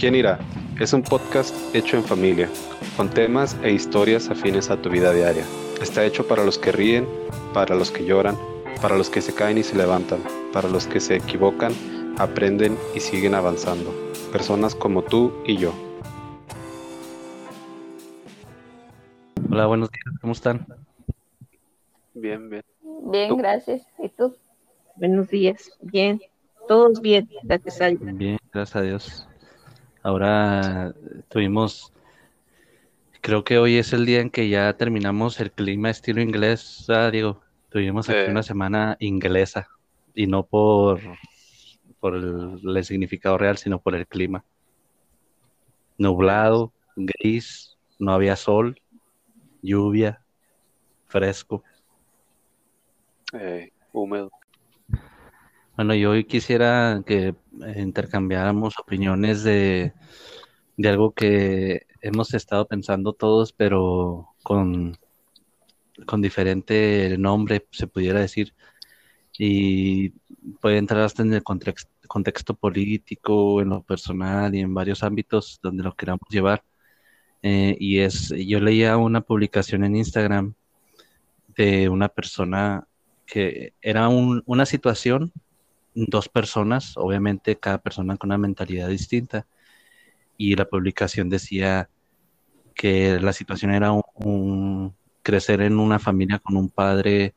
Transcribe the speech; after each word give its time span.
¿Quién 0.00 0.14
irá? 0.14 0.38
Es 0.80 0.94
un 0.94 1.02
podcast 1.02 1.54
hecho 1.74 1.98
en 1.98 2.02
familia, 2.02 2.48
con 2.96 3.10
temas 3.10 3.54
e 3.62 3.70
historias 3.70 4.30
afines 4.30 4.70
a 4.70 4.80
tu 4.80 4.88
vida 4.88 5.12
diaria. 5.12 5.44
Está 5.82 6.06
hecho 6.06 6.26
para 6.26 6.42
los 6.42 6.56
que 6.58 6.72
ríen, 6.72 7.06
para 7.52 7.74
los 7.74 7.90
que 7.90 8.06
lloran, 8.06 8.34
para 8.80 8.96
los 8.96 9.10
que 9.10 9.20
se 9.20 9.34
caen 9.34 9.58
y 9.58 9.62
se 9.62 9.76
levantan, 9.76 10.20
para 10.54 10.70
los 10.70 10.86
que 10.86 11.00
se 11.00 11.16
equivocan, 11.16 11.74
aprenden 12.16 12.78
y 12.94 13.00
siguen 13.00 13.34
avanzando. 13.34 13.92
Personas 14.32 14.74
como 14.74 15.02
tú 15.02 15.34
y 15.44 15.58
yo. 15.58 15.74
Hola, 19.50 19.66
buenos 19.66 19.90
días, 19.90 20.18
¿cómo 20.22 20.32
están? 20.32 20.66
Bien, 22.14 22.48
bien. 22.48 22.64
Bien, 23.02 23.36
gracias. 23.36 23.86
¿Y 23.98 24.08
tú? 24.08 24.34
Buenos 24.96 25.28
días, 25.28 25.78
bien, 25.82 26.22
todos 26.68 27.02
bien, 27.02 27.28
gracias 27.42 27.82
a 27.82 27.88
Dios. 27.88 28.00
Bien, 28.16 28.38
gracias 28.50 28.76
a 28.76 28.80
Dios. 28.80 29.26
Ahora 30.02 30.94
tuvimos, 31.28 31.92
creo 33.20 33.44
que 33.44 33.58
hoy 33.58 33.76
es 33.76 33.92
el 33.92 34.06
día 34.06 34.20
en 34.20 34.30
que 34.30 34.48
ya 34.48 34.72
terminamos 34.74 35.40
el 35.40 35.52
clima 35.52 35.90
estilo 35.90 36.22
inglés, 36.22 36.86
ah, 36.88 37.10
digo, 37.10 37.42
tuvimos 37.68 38.08
aquí 38.08 38.30
una 38.30 38.42
semana 38.42 38.96
inglesa 38.98 39.68
y 40.14 40.26
no 40.26 40.44
por, 40.44 41.00
por 42.00 42.16
el, 42.16 42.60
el 42.64 42.84
significado 42.84 43.36
real, 43.36 43.58
sino 43.58 43.78
por 43.78 43.94
el 43.94 44.06
clima. 44.06 44.42
Nublado, 45.98 46.72
gris, 46.96 47.76
no 47.98 48.12
había 48.12 48.36
sol, 48.36 48.80
lluvia, 49.60 50.22
fresco. 51.08 51.62
Eh, 53.34 53.70
húmedo. 53.92 54.30
Bueno, 55.80 55.94
yo 55.94 56.10
hoy 56.10 56.24
quisiera 56.24 57.02
que 57.06 57.34
intercambiáramos 57.74 58.78
opiniones 58.78 59.42
de, 59.44 59.94
de 60.76 60.88
algo 60.90 61.12
que 61.12 61.86
hemos 62.02 62.34
estado 62.34 62.68
pensando 62.68 63.14
todos, 63.14 63.54
pero 63.54 64.28
con, 64.42 64.98
con 66.04 66.20
diferente 66.20 67.16
nombre, 67.18 67.66
se 67.70 67.86
pudiera 67.86 68.20
decir. 68.20 68.52
Y 69.38 70.10
puede 70.60 70.76
entrar 70.76 71.00
hasta 71.00 71.22
en 71.22 71.32
el 71.32 71.42
context- 71.42 71.88
contexto 72.06 72.52
político, 72.52 73.62
en 73.62 73.70
lo 73.70 73.82
personal 73.82 74.54
y 74.54 74.60
en 74.60 74.74
varios 74.74 75.02
ámbitos 75.02 75.60
donde 75.62 75.82
lo 75.82 75.96
queramos 75.96 76.28
llevar. 76.28 76.62
Eh, 77.40 77.74
y 77.80 78.00
es, 78.00 78.34
yo 78.36 78.60
leía 78.60 78.98
una 78.98 79.22
publicación 79.22 79.84
en 79.84 79.96
Instagram 79.96 80.52
de 81.56 81.88
una 81.88 82.10
persona 82.10 82.86
que 83.24 83.72
era 83.80 84.10
un- 84.10 84.42
una 84.44 84.66
situación 84.66 85.32
dos 86.06 86.28
personas, 86.28 86.96
obviamente 86.96 87.56
cada 87.56 87.78
persona 87.78 88.16
con 88.16 88.28
una 88.28 88.38
mentalidad 88.38 88.88
distinta, 88.88 89.46
y 90.36 90.54
la 90.56 90.64
publicación 90.64 91.28
decía 91.28 91.90
que 92.74 93.20
la 93.20 93.32
situación 93.32 93.72
era 93.72 93.92
un, 93.92 94.94
crecer 95.22 95.60
en 95.60 95.78
una 95.78 95.98
familia 95.98 96.38
con 96.38 96.56
un 96.56 96.70
padre 96.70 97.34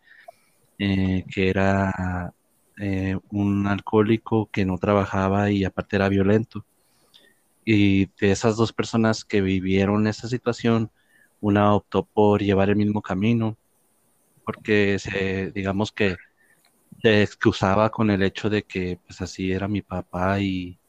eh, 0.79 1.25
que 1.29 1.49
era 1.49 2.33
eh, 2.79 3.17
un 3.29 3.67
alcohólico 3.67 4.49
que 4.51 4.65
no 4.65 4.77
trabajaba 4.77 5.51
y 5.51 5.65
aparte 5.65 5.97
era 5.97 6.09
violento. 6.09 6.65
Y 7.65 8.07
de 8.19 8.31
esas 8.31 8.57
dos 8.57 8.73
personas 8.73 9.23
que 9.25 9.41
vivieron 9.41 10.07
esa 10.07 10.27
situación, 10.27 10.91
una 11.39 11.73
optó 11.73 12.03
por 12.05 12.41
llevar 12.41 12.69
el 12.69 12.75
mismo 12.77 13.01
camino, 13.01 13.57
porque 14.45 14.97
se, 14.99 15.51
digamos 15.51 15.91
que 15.91 16.17
se 17.01 17.23
excusaba 17.23 17.89
con 17.89 18.09
el 18.09 18.23
hecho 18.23 18.49
de 18.49 18.63
que 18.63 18.99
pues 19.05 19.21
así 19.21 19.51
era 19.51 19.67
mi 19.67 19.81
papá 19.81 20.39
y, 20.39 20.79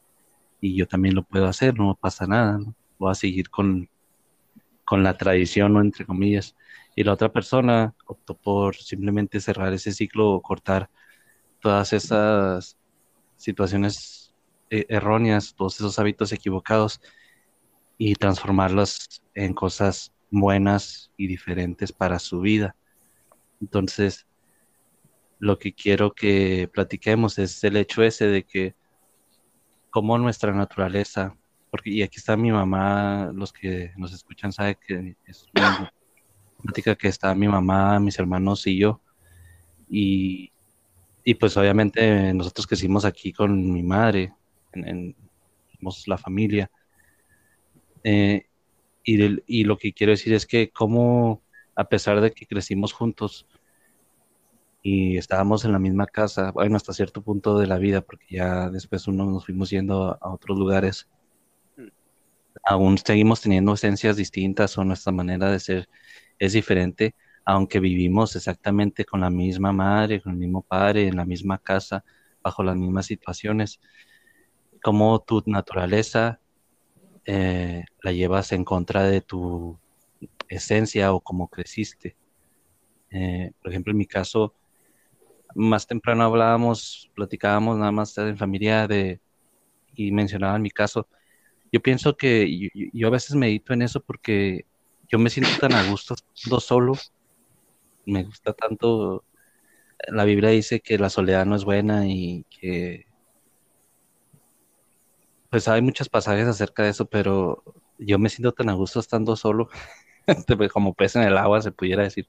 y 0.61 0.75
yo 0.75 0.87
también 0.87 1.15
lo 1.15 1.23
puedo 1.23 1.47
hacer, 1.47 1.77
no 1.77 1.95
pasa 1.95 2.27
nada, 2.27 2.57
¿no? 2.57 2.75
Voy 2.97 3.11
a 3.11 3.15
seguir 3.15 3.49
con, 3.49 3.89
con 4.85 5.03
la 5.03 5.17
tradición, 5.17 5.73
¿no? 5.73 5.81
Entre 5.81 6.05
comillas. 6.05 6.55
Y 6.95 7.03
la 7.03 7.13
otra 7.13 7.31
persona 7.31 7.93
optó 8.07 8.35
por 8.35 8.75
simplemente 8.75 9.39
cerrar 9.41 9.73
ese 9.73 9.91
ciclo 9.91 10.31
o 10.31 10.41
cortar 10.41 10.89
todas 11.59 11.93
esas 11.93 12.77
situaciones 13.37 14.33
eh, 14.69 14.85
erróneas, 14.89 15.53
todos 15.55 15.75
esos 15.75 15.99
hábitos 15.99 16.31
equivocados 16.31 17.01
y 17.97 18.15
transformarlos 18.15 19.21
en 19.33 19.53
cosas 19.53 20.13
buenas 20.31 21.11
y 21.17 21.27
diferentes 21.27 21.91
para 21.91 22.19
su 22.19 22.41
vida. 22.41 22.75
Entonces, 23.61 24.25
lo 25.39 25.59
que 25.59 25.73
quiero 25.73 26.13
que 26.13 26.69
platiquemos 26.73 27.39
es 27.39 27.63
el 27.63 27.77
hecho 27.77 28.03
ese 28.03 28.27
de 28.27 28.43
que 28.43 28.75
como 29.89 30.17
nuestra 30.17 30.51
naturaleza, 30.51 31.35
porque 31.69 31.89
y 31.89 32.01
aquí 32.01 32.17
está 32.17 32.35
mi 32.35 32.51
mamá, 32.51 33.31
los 33.33 33.53
que 33.53 33.91
nos 33.97 34.13
escuchan 34.13 34.51
saben 34.51 34.77
que 34.85 35.15
es 35.25 35.47
una 35.55 35.91
plática 36.61 36.95
que 36.95 37.07
está 37.07 37.33
mi 37.35 37.47
mamá, 37.47 37.99
mis 37.99 38.19
hermanos 38.19 38.65
y 38.67 38.77
yo, 38.77 39.01
y, 39.89 40.51
y 41.23 41.33
pues 41.35 41.55
obviamente 41.57 42.33
nosotros 42.33 42.67
crecimos 42.67 43.05
aquí 43.05 43.31
con 43.31 43.71
mi 43.71 43.83
madre, 43.83 44.33
somos 45.77 46.07
la 46.07 46.17
familia, 46.17 46.69
eh, 48.03 48.45
y, 49.03 49.59
y 49.59 49.63
lo 49.63 49.77
que 49.77 49.93
quiero 49.93 50.11
decir 50.11 50.33
es 50.33 50.45
que 50.45 50.69
como 50.69 51.41
a 51.75 51.83
pesar 51.83 52.21
de 52.21 52.31
que 52.31 52.45
crecimos 52.45 52.93
juntos, 52.93 53.45
y 54.87 55.17
estábamos 55.17 55.65
en 55.65 55.71
la 55.71 55.79
misma 55.79 56.05
casa, 56.05 56.51
bueno, 56.51 56.75
hasta 56.75 56.93
cierto 56.93 57.23
punto 57.23 57.57
de 57.57 57.65
la 57.65 57.79
vida, 57.79 58.01
porque 58.01 58.27
ya 58.29 58.69
después 58.69 59.07
uno 59.07 59.25
nos 59.25 59.43
fuimos 59.43 59.71
yendo 59.71 60.11
a, 60.11 60.19
a 60.21 60.31
otros 60.31 60.59
lugares. 60.59 61.09
Aún 62.63 62.95
seguimos 62.99 63.41
teniendo 63.41 63.73
esencias 63.73 64.15
distintas 64.15 64.77
o 64.77 64.83
nuestra 64.83 65.11
manera 65.11 65.49
de 65.49 65.59
ser 65.59 65.89
es 66.37 66.53
diferente, 66.53 67.15
aunque 67.45 67.79
vivimos 67.79 68.35
exactamente 68.35 69.05
con 69.05 69.21
la 69.21 69.31
misma 69.31 69.71
madre, 69.71 70.21
con 70.21 70.33
el 70.33 70.37
mismo 70.37 70.61
padre, 70.61 71.07
en 71.07 71.15
la 71.15 71.25
misma 71.25 71.57
casa, 71.57 72.05
bajo 72.43 72.61
las 72.61 72.75
mismas 72.75 73.07
situaciones. 73.07 73.79
Como 74.83 75.19
tu 75.21 75.41
naturaleza 75.47 76.39
eh, 77.25 77.85
la 78.03 78.11
llevas 78.11 78.51
en 78.51 78.63
contra 78.63 79.01
de 79.05 79.21
tu 79.21 79.79
esencia 80.47 81.11
o 81.11 81.21
como 81.21 81.47
creciste. 81.47 82.15
Eh, 83.09 83.51
por 83.59 83.71
ejemplo, 83.71 83.89
en 83.89 83.97
mi 83.97 84.05
caso, 84.05 84.53
más 85.55 85.87
temprano 85.87 86.23
hablábamos, 86.25 87.09
platicábamos 87.15 87.77
nada 87.77 87.91
más 87.91 88.17
en 88.17 88.37
familia 88.37 88.87
de, 88.87 89.21
y 89.95 90.11
mencionaba 90.11 90.57
en 90.57 90.61
mi 90.61 90.71
caso, 90.71 91.07
yo 91.71 91.81
pienso 91.81 92.15
que 92.17 92.69
yo 92.93 93.07
a 93.07 93.11
veces 93.11 93.35
medito 93.35 93.73
en 93.73 93.81
eso 93.81 94.01
porque 94.01 94.65
yo 95.09 95.19
me 95.19 95.29
siento 95.29 95.51
tan 95.59 95.73
a 95.73 95.89
gusto 95.89 96.15
estando 96.15 96.59
solo, 96.59 96.93
me 98.05 98.23
gusta 98.23 98.53
tanto, 98.53 99.23
la 100.09 100.25
Biblia 100.25 100.49
dice 100.49 100.81
que 100.81 100.97
la 100.99 101.09
soledad 101.09 101.45
no 101.45 101.55
es 101.55 101.65
buena 101.65 102.07
y 102.07 102.45
que, 102.49 103.05
pues 105.49 105.67
hay 105.67 105.81
muchos 105.81 106.09
pasajes 106.09 106.47
acerca 106.47 106.83
de 106.83 106.89
eso, 106.89 107.05
pero 107.05 107.63
yo 107.97 108.19
me 108.19 108.29
siento 108.29 108.51
tan 108.51 108.69
a 108.69 108.73
gusto 108.73 108.99
estando 108.99 109.35
solo, 109.35 109.69
como 110.73 110.93
pez 110.93 111.15
en 111.15 111.23
el 111.23 111.37
agua 111.37 111.61
se 111.61 111.71
pudiera 111.71 112.03
decir. 112.03 112.27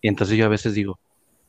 Y 0.00 0.08
entonces 0.08 0.36
yo 0.36 0.46
a 0.46 0.48
veces 0.48 0.74
digo, 0.74 0.98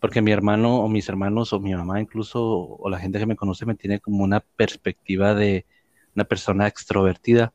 porque 0.06 0.22
mi 0.22 0.32
hermano 0.32 0.82
o 0.82 0.88
mis 0.88 1.10
hermanos 1.10 1.52
o 1.52 1.60
mi 1.60 1.74
mamá 1.74 2.00
incluso 2.00 2.40
o 2.44 2.90
la 2.92 3.00
gente 3.00 3.18
que 3.18 3.26
me 3.26 3.36
conoce 3.36 3.66
me 3.66 3.74
tiene 3.74 4.00
como 4.00 4.24
una 4.24 4.40
perspectiva 4.40 5.34
de 5.34 5.66
una 6.14 6.26
persona 6.26 6.68
extrovertida, 6.68 7.54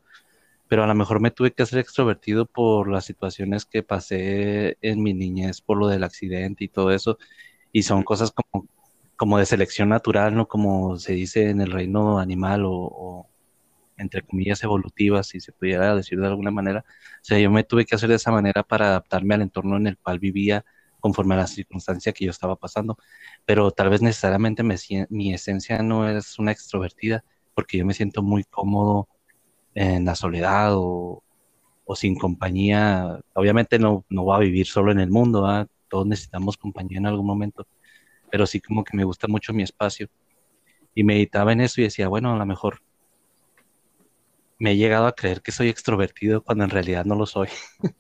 pero 0.67 0.83
a 0.83 0.89
lo 0.89 0.97
mejor 0.97 1.21
me 1.21 1.31
tuve 1.31 1.53
que 1.53 1.63
hacer 1.63 1.79
extrovertido 1.79 2.47
por 2.47 2.91
las 2.91 3.05
situaciones 3.05 3.67
que 3.67 3.85
pasé 3.85 4.77
en 4.83 5.01
mi 5.01 5.15
niñez, 5.15 5.61
por 5.61 5.79
lo 5.79 5.87
del 5.87 6.03
accidente 6.03 6.65
y 6.65 6.69
todo 6.69 6.91
eso, 6.91 7.19
y 7.71 7.85
son 7.85 8.03
cosas 8.03 8.33
como, 8.33 8.67
como 9.17 9.39
de 9.39 9.47
selección 9.47 9.89
natural, 9.89 10.35
¿no? 10.35 10.49
Como 10.49 10.97
se 10.97 11.13
dice 11.13 11.51
en 11.51 11.61
el 11.61 11.71
reino 11.71 12.19
animal 12.19 12.65
o, 12.65 12.73
o 12.73 13.29
entre 13.97 14.23
comillas 14.23 14.65
evolutivas, 14.65 15.29
si 15.29 15.39
se 15.39 15.53
pudiera 15.53 15.95
decir 15.95 16.19
de 16.19 16.27
alguna 16.27 16.51
manera. 16.51 16.85
O 17.23 17.25
sea, 17.25 17.39
yo 17.39 17.49
me 17.53 17.63
tuve 17.63 17.87
que 17.87 17.95
hacer 17.95 18.09
de 18.09 18.17
esa 18.17 18.33
manera 18.33 18.65
para 18.65 18.89
adaptarme 18.89 19.37
al 19.37 19.43
entorno 19.43 19.77
en 19.77 19.87
el 19.87 19.99
cual 19.99 20.19
vivía 20.19 20.65
conforme 21.01 21.35
a 21.35 21.39
la 21.39 21.47
circunstancia 21.47 22.13
que 22.13 22.27
yo 22.27 22.31
estaba 22.31 22.57
pasando, 22.57 22.97
pero 23.45 23.71
tal 23.71 23.91
vez 23.91 24.03
necesariamente 24.03 24.63
mi 24.63 25.35
esencia 25.35 25.83
no 25.83 26.09
es 26.09 26.39
una 26.39 26.53
extrovertida, 26.53 27.25
porque 27.55 27.79
yo 27.79 27.87
me 27.87 27.95
siento 27.95 28.23
muy 28.23 28.45
cómodo 28.45 29.09
en 29.75 30.05
la 30.05 30.15
soledad 30.15 30.73
o, 30.75 31.23
sin 31.95 32.17
compañía. 32.17 33.21
Obviamente 33.35 33.79
no, 33.79 34.05
no 34.09 34.23
voy 34.23 34.37
a 34.37 34.39
vivir 34.39 34.67
solo 34.67 34.93
en 34.93 35.01
el 35.01 35.11
mundo. 35.11 35.69
Todos 35.89 36.07
necesitamos 36.07 36.57
compañía 36.57 36.99
en 36.99 37.07
algún 37.07 37.27
momento, 37.27 37.67
pero 38.31 38.47
sí 38.47 38.61
como 38.61 38.85
que 38.85 38.97
me 38.97 39.05
gusta 39.05 39.27
mucho 39.29 39.53
mi 39.53 39.63
espacio. 39.63 40.09
Y 40.95 41.05
meditaba 41.05 41.53
en 41.53 41.61
eso 41.61 41.81
y 41.81 41.85
decía, 41.85 42.09
bueno, 42.09 42.33
a 42.33 42.37
lo 42.37 42.47
mejor 42.47 42.81
me 44.59 44.73
he 44.73 44.77
llegado 44.77 45.07
a 45.07 45.15
creer 45.15 45.43
que 45.43 45.53
soy 45.53 45.69
extrovertido 45.69 46.43
cuando 46.43 46.65
en 46.65 46.71
realidad 46.71 47.05
no 47.05 47.15
lo 47.17 47.27
soy. 47.27 47.49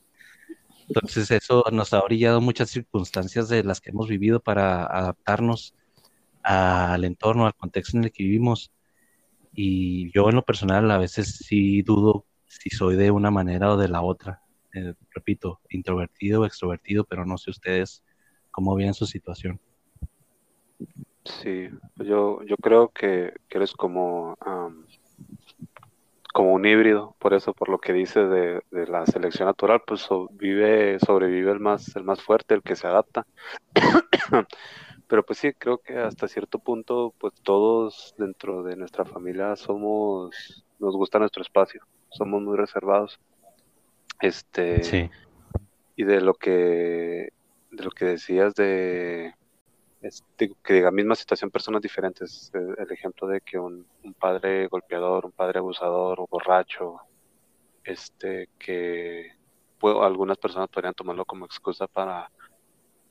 Entonces 0.91 1.31
eso 1.31 1.65
nos 1.71 1.93
ha 1.95 2.03
orillado 2.03 2.41
muchas 2.41 2.69
circunstancias 2.69 3.49
de 3.49 3.63
las 3.63 3.81
que 3.81 3.91
hemos 3.91 4.09
vivido 4.09 4.41
para 4.41 4.85
adaptarnos 4.85 5.73
al 6.43 7.05
entorno, 7.05 7.47
al 7.47 7.55
contexto 7.55 7.97
en 7.97 8.05
el 8.05 8.13
que 8.13 8.25
vivimos. 8.25 8.73
Y 9.55 10.11
yo 10.13 10.29
en 10.29 10.35
lo 10.35 10.45
personal 10.45 10.91
a 10.91 10.99
veces 10.99 11.37
sí 11.47 11.83
dudo 11.83 12.25
si 12.47 12.71
soy 12.71 12.97
de 12.97 13.13
una 13.13 13.31
manera 13.31 13.73
o 13.73 13.77
de 13.77 13.87
la 13.87 14.03
otra. 14.03 14.43
Eh, 14.75 14.95
repito, 15.15 15.61
introvertido 15.69 16.41
o 16.41 16.45
extrovertido, 16.45 17.05
pero 17.05 17.25
no 17.25 17.39
sé 17.39 17.51
ustedes 17.51 18.03
cómo 18.51 18.75
ven 18.75 18.93
su 18.93 19.07
situación. 19.07 19.61
Sí, 21.25 21.69
yo, 21.99 22.43
yo 22.43 22.57
creo 22.57 22.89
que, 22.89 23.33
eres 23.49 23.73
como, 23.75 24.37
como 26.33 26.53
un 26.53 26.65
híbrido, 26.65 27.17
por 27.19 27.35
eso, 27.35 27.53
por 27.53 27.69
lo 27.69 27.79
que 27.79 27.93
dice 27.93 28.21
de, 28.21 28.63
de 28.71 28.87
la 28.87 29.07
selección 29.07 29.47
natural, 29.47 29.83
pues 29.87 30.09
vive, 30.33 30.99
sobrevive 31.01 31.53
el 31.53 31.61
más, 31.61 31.95
el 31.97 32.05
más 32.05 32.23
fuerte, 32.23 32.55
el 32.55 32.63
que 32.63 32.77
se 32.77 32.87
adapta. 32.87 33.27
Pero 35.09 35.25
pues 35.25 35.41
sí, 35.41 35.53
creo 35.55 35.79
que 35.79 35.99
hasta 35.99 36.29
cierto 36.29 36.61
punto, 36.61 37.15
pues 37.19 37.35
todos 37.43 38.15
dentro 38.17 38.63
de 38.63 38.77
nuestra 38.77 39.05
familia 39.05 39.57
somos, 39.57 40.65
nos 40.79 40.95
gusta 40.95 41.19
nuestro 41.19 41.43
espacio, 41.43 41.85
somos 42.11 42.41
muy 42.43 42.57
reservados. 42.57 43.19
Este, 44.21 44.85
sí. 44.85 45.11
y 45.97 46.05
de 46.05 46.21
lo 46.21 46.35
que, 46.35 47.33
de 47.71 47.85
lo 47.85 47.91
que 47.91 48.05
decías 48.05 48.55
de, 48.55 49.35
que 50.63 50.75
diga 50.75 50.91
misma 50.91 51.15
situación, 51.15 51.51
personas 51.51 51.83
diferentes. 51.83 52.51
El, 52.55 52.91
ejemplo 52.91 53.29
de 53.29 53.41
que 53.41 53.59
un, 53.59 53.87
padre 54.19 54.67
golpeador, 54.67 55.27
un 55.27 55.33
padre 55.33 55.59
abusador 55.59 56.21
o 56.21 56.27
borracho, 56.27 57.01
este, 57.85 58.49
que 58.59 59.33
algunas 59.83 60.39
personas 60.39 60.69
podrían 60.69 60.95
tomarlo 60.95 61.25
como 61.25 61.45
excusa 61.45 61.87
para, 61.87 62.31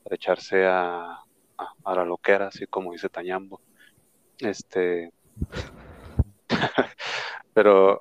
echarse 0.05 0.65
a, 0.65 1.19
a, 1.83 1.95
la 1.95 2.05
loquera, 2.05 2.47
así 2.47 2.65
como 2.65 2.91
dice 2.91 3.09
Tañambo. 3.09 3.61
Este, 4.39 5.11
pero 7.53 7.99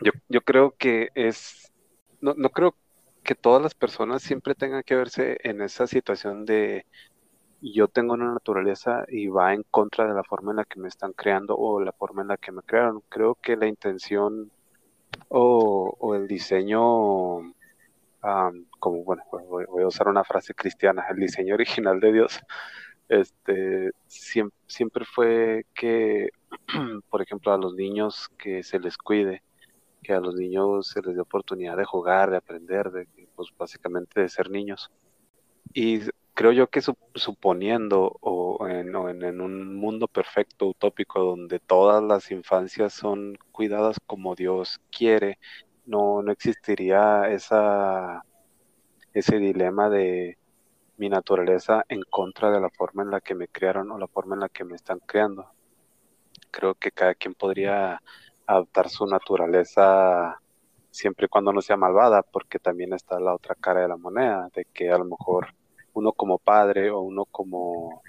yo, 0.00 0.12
yo 0.28 0.40
creo 0.40 0.74
que 0.76 1.10
es, 1.14 1.72
no, 2.20 2.34
no 2.36 2.48
creo 2.50 2.74
que 3.22 3.34
todas 3.34 3.62
las 3.62 3.74
personas 3.74 4.22
siempre 4.22 4.54
tengan 4.54 4.82
que 4.82 4.94
verse 4.94 5.38
en 5.42 5.60
esa 5.62 5.86
situación 5.86 6.44
de 6.44 6.86
yo 7.72 7.88
tengo 7.88 8.14
una 8.14 8.32
naturaleza 8.32 9.04
y 9.08 9.28
va 9.28 9.54
en 9.54 9.62
contra 9.70 10.06
de 10.06 10.14
la 10.14 10.24
forma 10.24 10.50
en 10.52 10.58
la 10.58 10.64
que 10.64 10.80
me 10.80 10.88
están 10.88 11.12
creando 11.12 11.56
o 11.56 11.80
la 11.80 11.92
forma 11.92 12.22
en 12.22 12.28
la 12.28 12.36
que 12.36 12.52
me 12.52 12.62
crearon. 12.62 13.02
Creo 13.08 13.36
que 13.36 13.56
la 13.56 13.66
intención 13.66 14.50
o, 15.28 16.14
el 16.14 16.26
diseño, 16.26 17.54
como 18.78 19.04
bueno, 19.04 19.22
voy, 19.48 19.82
a 19.82 19.86
usar 19.86 20.08
una 20.08 20.24
frase 20.24 20.54
cristiana, 20.54 21.06
el 21.10 21.16
diseño 21.16 21.54
original 21.54 22.00
de 22.00 22.12
Dios, 22.12 22.40
este, 23.08 23.92
siempre, 24.06 24.58
siempre 24.66 25.04
fue 25.04 25.66
que, 25.74 26.30
por 27.10 27.22
ejemplo, 27.22 27.52
a 27.52 27.58
los 27.58 27.74
niños 27.74 28.28
que 28.38 28.62
se 28.62 28.78
les 28.78 28.98
cuide, 28.98 29.42
que 30.02 30.12
a 30.12 30.20
los 30.20 30.34
niños 30.34 30.88
se 30.88 31.00
les 31.02 31.14
dé 31.14 31.20
oportunidad 31.20 31.76
de 31.76 31.84
jugar, 31.84 32.30
de 32.30 32.36
aprender, 32.36 32.90
de, 32.90 33.08
pues 33.34 33.48
básicamente 33.56 34.20
de 34.20 34.28
ser 34.28 34.50
niños. 34.50 34.90
Y 35.72 36.02
creo 36.34 36.52
yo 36.52 36.68
que 36.68 36.82
suponiendo 37.14 38.16
o, 38.20 38.66
en, 38.68 38.94
un 38.96 39.76
mundo 39.76 40.08
perfecto, 40.08 40.66
utópico, 40.68 41.20
donde 41.20 41.60
todas 41.60 42.02
las 42.02 42.30
infancias 42.30 42.92
son 42.92 43.38
cuidadas 43.52 43.98
como 44.06 44.34
Dios 44.34 44.80
quiere, 44.90 45.38
no, 45.86 46.22
no 46.22 46.32
existiría 46.32 47.30
esa, 47.30 48.24
ese 49.12 49.38
dilema 49.38 49.88
de 49.90 50.38
mi 50.96 51.08
naturaleza 51.08 51.84
en 51.88 52.02
contra 52.02 52.50
de 52.50 52.60
la 52.60 52.70
forma 52.70 53.02
en 53.02 53.10
la 53.10 53.20
que 53.20 53.34
me 53.34 53.48
criaron 53.48 53.90
o 53.92 53.98
la 53.98 54.08
forma 54.08 54.34
en 54.34 54.40
la 54.40 54.48
que 54.48 54.64
me 54.64 54.76
están 54.76 55.00
creando. 55.00 55.50
Creo 56.50 56.74
que 56.74 56.92
cada 56.92 57.14
quien 57.14 57.34
podría 57.34 58.00
adaptar 58.46 58.88
su 58.88 59.06
naturaleza 59.06 60.40
siempre 60.90 61.26
y 61.26 61.28
cuando 61.28 61.52
no 61.52 61.60
sea 61.62 61.76
malvada, 61.76 62.22
porque 62.22 62.58
también 62.58 62.92
está 62.92 63.18
la 63.20 63.34
otra 63.34 63.54
cara 63.56 63.80
de 63.82 63.88
la 63.88 63.96
moneda, 63.96 64.48
de 64.54 64.64
que 64.66 64.90
a 64.90 64.98
lo 64.98 65.04
mejor 65.04 65.48
uno 65.94 66.12
como 66.12 66.38
padre 66.38 66.90
o 66.90 67.00
uno 67.00 67.24
como 67.24 68.02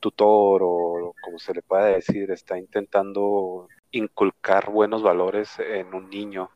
tutor 0.00 0.62
o 0.64 1.14
como 1.22 1.38
se 1.38 1.54
le 1.54 1.62
pueda 1.62 1.86
decir, 1.86 2.30
está 2.30 2.58
intentando 2.58 3.68
inculcar 3.90 4.70
buenos 4.70 5.02
valores 5.02 5.58
en 5.58 5.94
un 5.94 6.08
niño. 6.10 6.50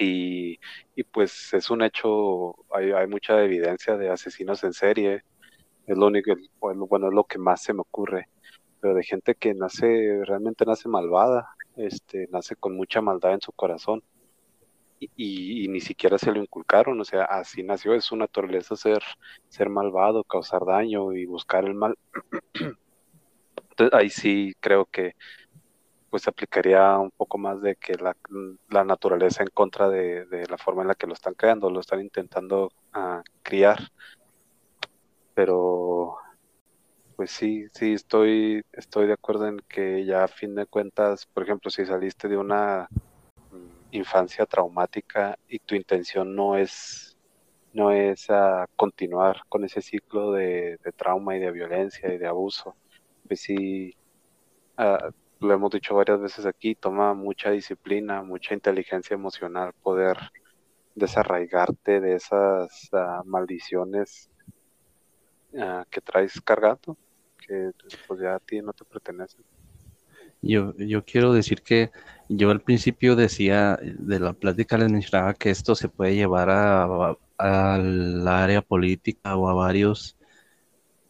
Y, 0.00 0.58
pues 1.12 1.52
es 1.54 1.70
un 1.70 1.82
hecho, 1.82 2.54
hay, 2.72 2.92
hay, 2.92 3.06
mucha 3.08 3.42
evidencia 3.42 3.96
de 3.96 4.10
asesinos 4.10 4.62
en 4.62 4.72
serie, 4.72 5.24
es 5.86 5.96
lo 5.98 6.06
único, 6.06 6.34
bueno, 6.60 7.08
es 7.08 7.14
lo 7.14 7.24
que 7.24 7.38
más 7.38 7.62
se 7.62 7.72
me 7.74 7.80
ocurre, 7.80 8.28
pero 8.80 8.94
de 8.94 9.02
gente 9.02 9.34
que 9.34 9.54
nace, 9.54 10.20
realmente 10.24 10.64
nace 10.66 10.88
malvada, 10.88 11.50
este, 11.76 12.28
nace 12.30 12.54
con 12.54 12.76
mucha 12.76 13.00
maldad 13.00 13.34
en 13.34 13.40
su 13.40 13.52
corazón 13.52 14.02
y, 15.00 15.68
ni 15.68 15.80
siquiera 15.80 16.18
se 16.18 16.32
lo 16.32 16.40
inculcaron, 16.40 17.00
o 17.00 17.04
sea, 17.04 17.24
así 17.24 17.62
nació, 17.62 17.94
es 17.94 18.04
su 18.04 18.16
naturaleza 18.16 18.76
ser, 18.76 19.02
ser 19.48 19.68
malvado, 19.68 20.24
causar 20.24 20.64
daño 20.64 21.12
y 21.12 21.26
buscar 21.26 21.64
el 21.64 21.74
mal. 21.74 21.96
Entonces 23.70 23.94
ahí 23.94 24.10
sí 24.10 24.54
creo 24.60 24.86
que 24.86 25.14
pues 26.10 26.26
aplicaría 26.26 26.96
un 26.98 27.10
poco 27.10 27.38
más 27.38 27.60
de 27.60 27.76
que 27.76 27.94
la, 27.94 28.14
naturaleza 28.84 29.42
en 29.42 29.50
contra 29.52 29.88
de, 29.90 30.46
la 30.48 30.56
forma 30.56 30.82
en 30.82 30.88
la 30.88 30.94
que 30.94 31.06
lo 31.06 31.12
están 31.12 31.34
creando, 31.34 31.70
lo 31.70 31.80
están 31.80 32.00
intentando 32.00 32.70
uh, 32.94 33.20
criar. 33.42 33.78
Pero 35.34 36.16
pues 37.16 37.30
sí, 37.30 37.66
sí 37.72 37.92
estoy, 37.92 38.62
estoy 38.72 39.06
de 39.06 39.12
acuerdo 39.12 39.48
en 39.48 39.58
que 39.68 40.04
ya 40.04 40.24
a 40.24 40.28
fin 40.28 40.54
de 40.54 40.66
cuentas, 40.66 41.26
por 41.26 41.42
ejemplo, 41.42 41.70
si 41.70 41.84
saliste 41.84 42.28
de 42.28 42.36
una 42.36 42.88
infancia 43.90 44.46
traumática 44.46 45.38
y 45.48 45.58
tu 45.58 45.74
intención 45.74 46.34
no 46.34 46.56
es 46.56 47.16
no 47.72 47.90
es 47.92 48.28
a 48.30 48.66
continuar 48.76 49.42
con 49.48 49.64
ese 49.64 49.82
ciclo 49.82 50.32
de, 50.32 50.78
trauma 50.96 51.36
y 51.36 51.40
de 51.40 51.52
violencia 51.52 52.12
y 52.12 52.18
de 52.18 52.26
abuso. 52.26 52.74
Pues 53.26 53.40
sí, 53.42 53.94
ah, 54.76 55.10
lo 55.40 55.54
hemos 55.54 55.70
dicho 55.70 55.94
varias 55.94 56.20
veces 56.20 56.46
aquí, 56.46 56.74
toma 56.74 57.14
mucha 57.14 57.50
disciplina, 57.50 58.22
mucha 58.22 58.54
inteligencia 58.54 59.14
emocional 59.14 59.72
poder 59.82 60.16
desarraigarte 60.94 62.00
de 62.00 62.14
esas 62.14 62.88
ah, 62.92 63.22
maldiciones 63.24 64.30
ah, 65.58 65.84
que 65.90 66.00
traes 66.00 66.40
cargando, 66.40 66.96
que 67.46 67.70
pues 68.06 68.20
ya 68.20 68.34
a 68.34 68.40
ti 68.40 68.60
no 68.60 68.72
te 68.72 68.84
pertenecen. 68.84 69.44
Yo, 70.40 70.74
yo 70.76 71.04
quiero 71.04 71.32
decir 71.32 71.62
que 71.62 71.90
yo 72.28 72.50
al 72.50 72.60
principio 72.60 73.16
decía, 73.16 73.78
de 73.82 74.20
la 74.20 74.32
plática 74.34 74.78
les 74.78 74.90
mencionaba 74.90 75.34
que 75.34 75.50
esto 75.50 75.74
se 75.74 75.88
puede 75.88 76.14
llevar 76.14 76.50
a, 76.50 77.16
al 77.38 78.28
área 78.28 78.62
política 78.62 79.36
o 79.36 79.48
a 79.48 79.54
varios 79.54 80.16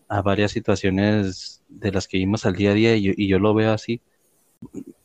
a 0.08 0.22
varias 0.22 0.52
situaciones 0.52 1.62
de 1.68 1.92
las 1.92 2.08
que 2.08 2.18
vimos 2.18 2.46
al 2.46 2.56
día 2.56 2.70
a 2.70 2.75
día 2.75 2.96
y 2.96 3.28
yo, 3.28 3.38
lo 3.38 3.54
veo 3.54 3.72
así. 3.72 4.00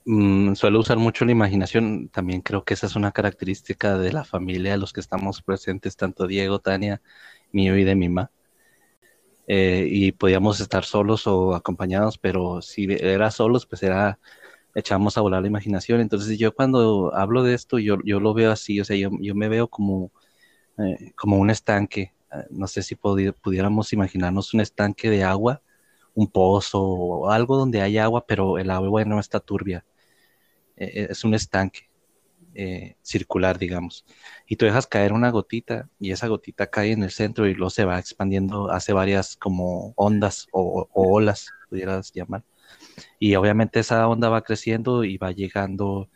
Mm, 0.05 0.55
suelo 0.55 0.79
usar 0.79 0.97
mucho 0.97 1.25
la 1.25 1.31
imaginación, 1.31 2.09
también 2.09 2.41
creo 2.41 2.63
que 2.63 2.73
esa 2.73 2.87
es 2.87 2.95
una 2.95 3.11
característica 3.11 3.97
de 3.97 4.11
la 4.13 4.23
familia, 4.23 4.71
de 4.73 4.77
los 4.77 4.93
que 4.93 5.01
estamos 5.01 5.41
presentes, 5.41 5.95
tanto 5.97 6.27
Diego, 6.27 6.59
Tania, 6.59 7.01
mío 7.51 7.77
y 7.77 7.83
de 7.83 7.95
mi 7.95 8.09
mamá. 8.09 8.31
Eh, 9.47 9.87
y 9.89 10.13
podíamos 10.13 10.59
estar 10.61 10.85
solos 10.85 11.27
o 11.27 11.53
acompañados, 11.53 12.17
pero 12.17 12.61
si 12.61 12.87
era 12.89 13.29
solos, 13.29 13.65
pues 13.65 13.83
era, 13.83 14.19
echamos 14.75 15.17
a 15.17 15.21
volar 15.21 15.41
la 15.41 15.47
imaginación. 15.47 16.01
Entonces 16.01 16.37
yo 16.39 16.53
cuando 16.53 17.13
hablo 17.15 17.43
de 17.43 17.53
esto, 17.53 17.79
yo, 17.79 17.97
yo 18.05 18.19
lo 18.19 18.33
veo 18.33 18.51
así, 18.51 18.79
o 18.79 18.85
sea, 18.85 18.95
yo, 18.97 19.09
yo 19.19 19.35
me 19.35 19.49
veo 19.49 19.67
como, 19.67 20.11
eh, 20.79 21.13
como 21.15 21.37
un 21.37 21.49
estanque. 21.49 22.13
Ah, 22.31 22.45
no 22.51 22.67
sé 22.67 22.83
si 22.83 22.95
pudiéramos 22.95 23.93
imaginarnos 23.93 24.53
un 24.53 24.61
estanque 24.61 25.09
de 25.09 25.23
agua, 25.23 25.61
un 26.15 26.27
pozo 26.27 26.81
o 26.83 27.29
algo 27.31 27.57
donde 27.57 27.81
hay 27.81 27.97
agua, 27.97 28.25
pero 28.27 28.57
el 28.59 28.69
agua 28.71 29.05
no 29.05 29.19
está 29.19 29.39
turbia. 29.39 29.85
Eh, 30.77 31.07
es 31.11 31.23
un 31.23 31.33
estanque. 31.35 31.89
Eh, 32.55 32.97
circular, 33.01 33.57
digamos. 33.57 34.05
Y 34.47 34.57
tú 34.57 34.65
dejas 34.65 34.85
caer 34.85 35.11
una 35.11 35.31
gotita 35.31 35.89
y 35.99 36.11
esa 36.11 36.27
gotita 36.27 36.67
cae 36.67 36.91
en 36.91 37.01
el 37.01 37.09
centro 37.09 37.47
y 37.47 37.55
luego 37.55 37.71
se 37.71 37.83
va 37.83 37.97
expandiendo, 37.97 38.69
hace 38.71 38.93
varias 38.93 39.35
como 39.35 39.93
ondas 39.95 40.47
o, 40.51 40.87
olas, 40.93 41.49
pudieras 41.67 42.11
llamar. 42.13 42.43
Y 43.19 43.35
obviamente 43.35 43.79
esa 43.79 44.07
onda 44.07 44.29
va 44.29 44.41
creciendo 44.41 45.03
y 45.03 45.17
va 45.17 45.31
llegando, 45.31 46.09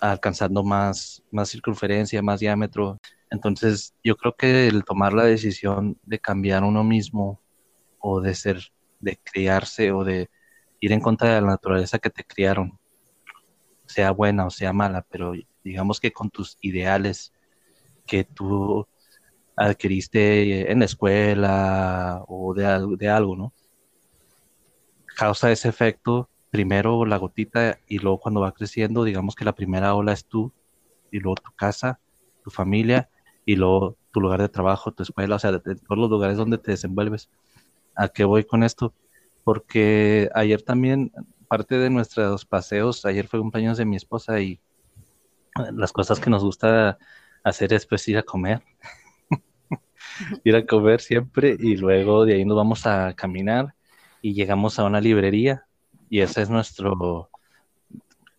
alcanzando 0.00 0.62
más, 0.62 1.22
más 1.30 1.50
circunferencia, 1.50 2.22
más 2.22 2.40
diámetro. 2.40 2.98
Entonces 3.30 3.94
yo 4.04 4.16
creo 4.16 4.34
que 4.36 4.68
el 4.68 4.84
tomar 4.84 5.12
la 5.12 5.24
decisión 5.24 5.98
de 6.04 6.18
cambiar 6.18 6.64
uno 6.64 6.84
mismo 6.84 7.40
o 8.00 8.20
de 8.20 8.34
ser, 8.34 8.72
de 9.00 9.18
criarse 9.22 9.92
o 9.92 10.04
de 10.04 10.30
ir 10.80 10.92
en 10.92 11.00
contra 11.00 11.34
de 11.34 11.40
la 11.40 11.48
naturaleza 11.48 11.98
que 11.98 12.10
te 12.10 12.24
criaron, 12.24 12.78
sea 13.86 14.10
buena 14.12 14.46
o 14.46 14.50
sea 14.50 14.72
mala, 14.72 15.04
pero 15.10 15.32
digamos 15.64 16.00
que 16.00 16.12
con 16.12 16.30
tus 16.30 16.56
ideales 16.60 17.32
que 18.06 18.24
tú 18.24 18.86
adquiriste 19.56 20.70
en 20.70 20.78
la 20.78 20.84
escuela 20.84 22.24
o 22.28 22.54
de, 22.54 22.96
de 22.96 23.08
algo, 23.08 23.36
¿no? 23.36 23.52
Causa 25.18 25.50
ese 25.50 25.68
efecto 25.68 26.30
primero 26.48 27.04
la 27.04 27.16
gotita 27.16 27.80
y 27.88 27.98
luego 27.98 28.20
cuando 28.20 28.40
va 28.40 28.52
creciendo, 28.52 29.02
digamos 29.02 29.34
que 29.34 29.44
la 29.44 29.52
primera 29.52 29.96
ola 29.96 30.12
es 30.12 30.24
tú 30.24 30.52
y 31.10 31.18
luego 31.18 31.34
tu 31.34 31.50
casa, 31.56 31.98
tu 32.44 32.50
familia 32.50 33.10
y 33.44 33.56
luego 33.56 33.96
tu 34.12 34.20
lugar 34.20 34.40
de 34.40 34.48
trabajo, 34.48 34.92
tu 34.92 35.02
escuela, 35.02 35.34
o 35.34 35.38
sea, 35.40 35.50
de, 35.50 35.58
todos 35.58 35.98
los 35.98 36.08
lugares 36.08 36.36
donde 36.36 36.56
te 36.56 36.70
desenvuelves. 36.70 37.30
¿A 37.96 38.06
qué 38.06 38.22
voy 38.22 38.44
con 38.44 38.62
esto? 38.62 38.94
Porque 39.42 40.30
ayer 40.36 40.62
también, 40.62 41.10
parte 41.48 41.78
de 41.78 41.90
nuestros 41.90 42.44
paseos, 42.44 43.04
ayer 43.04 43.26
fue 43.26 43.40
cumpleaños 43.40 43.76
de 43.76 43.86
mi 43.86 43.96
esposa 43.96 44.40
y 44.40 44.60
las 45.74 45.92
cosas 45.92 46.20
que 46.20 46.30
nos 46.30 46.44
gusta 46.44 46.96
hacer 47.42 47.72
es 47.72 47.86
pues 47.86 48.06
ir 48.06 48.18
a 48.18 48.22
comer. 48.22 48.62
ir 50.44 50.54
a 50.54 50.64
comer 50.64 51.00
siempre 51.00 51.56
y 51.58 51.76
luego 51.76 52.24
de 52.24 52.34
ahí 52.34 52.44
nos 52.44 52.56
vamos 52.56 52.86
a 52.86 53.12
caminar 53.14 53.74
y 54.22 54.34
llegamos 54.34 54.78
a 54.78 54.84
una 54.84 55.00
librería 55.00 55.66
y 56.10 56.20
ese 56.20 56.42
es 56.42 56.50
nuestro 56.50 57.30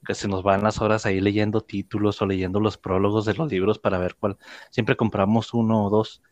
que 0.06 0.16
se 0.16 0.28
nos 0.28 0.44
van 0.44 0.64
las 0.64 0.82
horas 0.82 1.06
ahí 1.06 1.22
leyendo 1.22 1.62
títulos 1.62 2.22
o 2.22 2.26
leyendo 2.26 2.60
los 2.60 2.78
prólogos 2.78 3.26
de 3.26 3.36
los 3.36 3.52
libros 3.52 3.78
para 3.78 4.00
ver 4.00 4.16
cuál. 4.16 4.38
Siempre 4.72 4.96
compramos 4.96 5.54
uno 5.54 5.86
o 5.86 5.90
dos, 5.90 6.24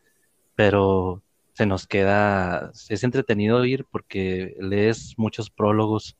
pero 0.56 1.22
se 1.52 1.66
nos 1.66 1.86
queda, 1.86 2.72
es 2.88 3.04
entretenido 3.04 3.64
ir 3.64 3.84
porque 3.84 4.56
lees 4.60 5.14
muchos 5.16 5.50
prólogos 5.50 6.16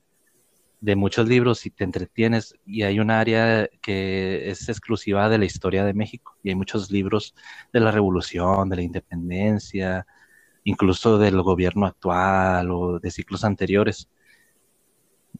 de 0.80 0.94
muchos 0.94 1.28
libros 1.28 1.66
y 1.66 1.70
te 1.70 1.84
entretienes 1.84 2.54
y 2.64 2.82
hay 2.82 3.00
un 3.00 3.10
área 3.10 3.68
que 3.82 4.50
es 4.50 4.68
exclusiva 4.68 5.28
de 5.28 5.38
la 5.38 5.44
historia 5.44 5.84
de 5.84 5.94
México 5.94 6.36
y 6.42 6.50
hay 6.50 6.54
muchos 6.54 6.90
libros 6.90 7.34
de 7.72 7.80
la 7.80 7.90
revolución, 7.90 8.68
de 8.68 8.76
la 8.76 8.82
independencia, 8.82 10.06
incluso 10.64 11.18
del 11.18 11.40
gobierno 11.42 11.86
actual 11.86 12.70
o 12.70 12.98
de 12.98 13.10
ciclos 13.10 13.44
anteriores. 13.44 14.08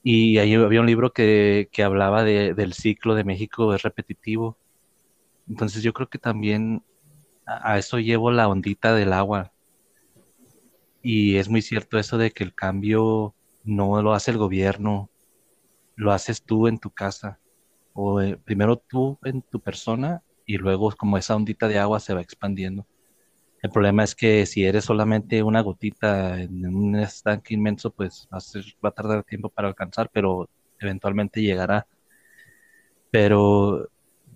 Y 0.03 0.39
ahí 0.39 0.55
había 0.55 0.81
un 0.81 0.87
libro 0.87 1.13
que, 1.13 1.69
que 1.73 1.83
hablaba 1.83 2.25
de, 2.25 2.55
del 2.55 2.73
ciclo 2.73 3.15
de 3.15 3.25
México 3.25 3.75
es 3.75 3.83
repetitivo. 3.83 4.57
Entonces 5.49 5.83
yo 5.83 5.93
creo 5.93 6.09
que 6.09 6.19
también 6.19 6.83
a, 7.47 7.79
eso 7.79 7.99
llevo 7.99 8.31
la 8.31 8.49
ondita 8.49 8.95
del 8.95 9.13
agua. 9.13 9.53
Y 11.03 11.37
es 11.37 11.49
muy 11.49 11.63
cierto 11.63 11.99
eso 11.99 12.19
de 12.19 12.31
que 12.31 12.45
el 12.45 12.55
cambio 12.55 13.35
no 13.65 14.03
lo 14.03 14.13
hace 14.13 14.31
el 14.31 14.39
gobierno, 14.39 15.11
lo 15.97 16.13
haces 16.13 16.43
tú 16.43 16.69
en 16.69 16.79
tu 16.79 16.91
casa. 16.91 17.41
O 17.95 18.21
eh, 18.21 18.37
primero 18.45 18.77
tú 18.77 19.19
en 19.25 19.43
tu 19.43 19.61
persona 19.61 20.23
y 20.47 20.59
luego 20.59 20.93
como 20.97 21.19
esa 21.19 21.37
ondita 21.37 21.69
de 21.69 21.79
agua 21.79 22.01
se 22.01 22.15
va 22.15 22.21
expandiendo. 22.21 22.87
El 23.63 23.71
problema 23.71 24.03
es 24.05 24.15
que 24.17 24.47
si 24.47 24.65
eres 24.65 24.85
solamente 24.85 25.43
una 25.45 25.61
gotita 25.61 26.41
en 26.43 26.67
un 26.75 26.97
estanque 26.97 27.55
inmenso, 27.55 27.93
pues 27.93 28.29
va 28.33 28.39
a, 28.39 28.41
ser- 28.41 28.65
va 28.85 28.89
a 28.91 28.93
tardar 28.93 29.25
tiempo 29.25 29.49
para 29.51 29.69
alcanzar, 29.69 30.11
pero 30.13 30.49
eventualmente 30.81 31.41
llegará. 31.43 31.87
Pero 33.11 33.89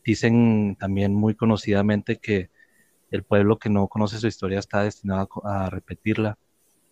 dicen 0.04 0.76
también 0.78 1.14
muy 1.14 1.34
conocidamente 1.34 2.18
que 2.18 2.50
el 3.10 3.24
pueblo 3.24 3.58
que 3.58 3.70
no 3.70 3.88
conoce 3.88 4.18
su 4.18 4.26
historia 4.28 4.58
está 4.60 4.84
destinado 4.84 5.28
a, 5.44 5.66
a 5.66 5.70
repetirla. 5.70 6.38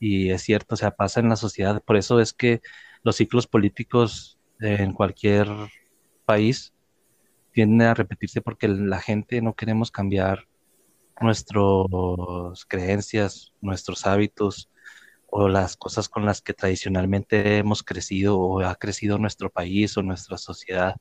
Y 0.00 0.30
es 0.30 0.42
cierto, 0.42 0.74
o 0.76 0.78
sea, 0.78 0.92
pasa 0.92 1.20
en 1.20 1.28
la 1.30 1.36
sociedad. 1.36 1.82
Por 1.84 1.96
eso 1.98 2.20
es 2.20 2.34
que 2.34 2.62
los 3.04 3.16
ciclos 3.16 3.46
políticos 3.48 4.38
en 4.60 4.92
cualquier 4.94 5.48
país 6.26 6.74
tienden 7.52 7.88
a 7.88 7.94
repetirse 7.94 8.42
porque 8.42 8.68
la 8.68 9.00
gente 9.00 9.42
no 9.42 9.54
queremos 9.54 9.90
cambiar 9.92 10.46
nuestras 11.20 12.64
creencias, 12.66 13.52
nuestros 13.60 14.06
hábitos 14.06 14.70
o 15.26 15.48
las 15.48 15.76
cosas 15.76 16.08
con 16.08 16.26
las 16.26 16.42
que 16.42 16.54
tradicionalmente 16.54 17.58
hemos 17.58 17.82
crecido 17.82 18.38
o 18.38 18.60
ha 18.60 18.74
crecido 18.74 19.18
nuestro 19.18 19.50
país 19.50 19.96
o 19.96 20.02
nuestra 20.02 20.38
sociedad. 20.38 20.96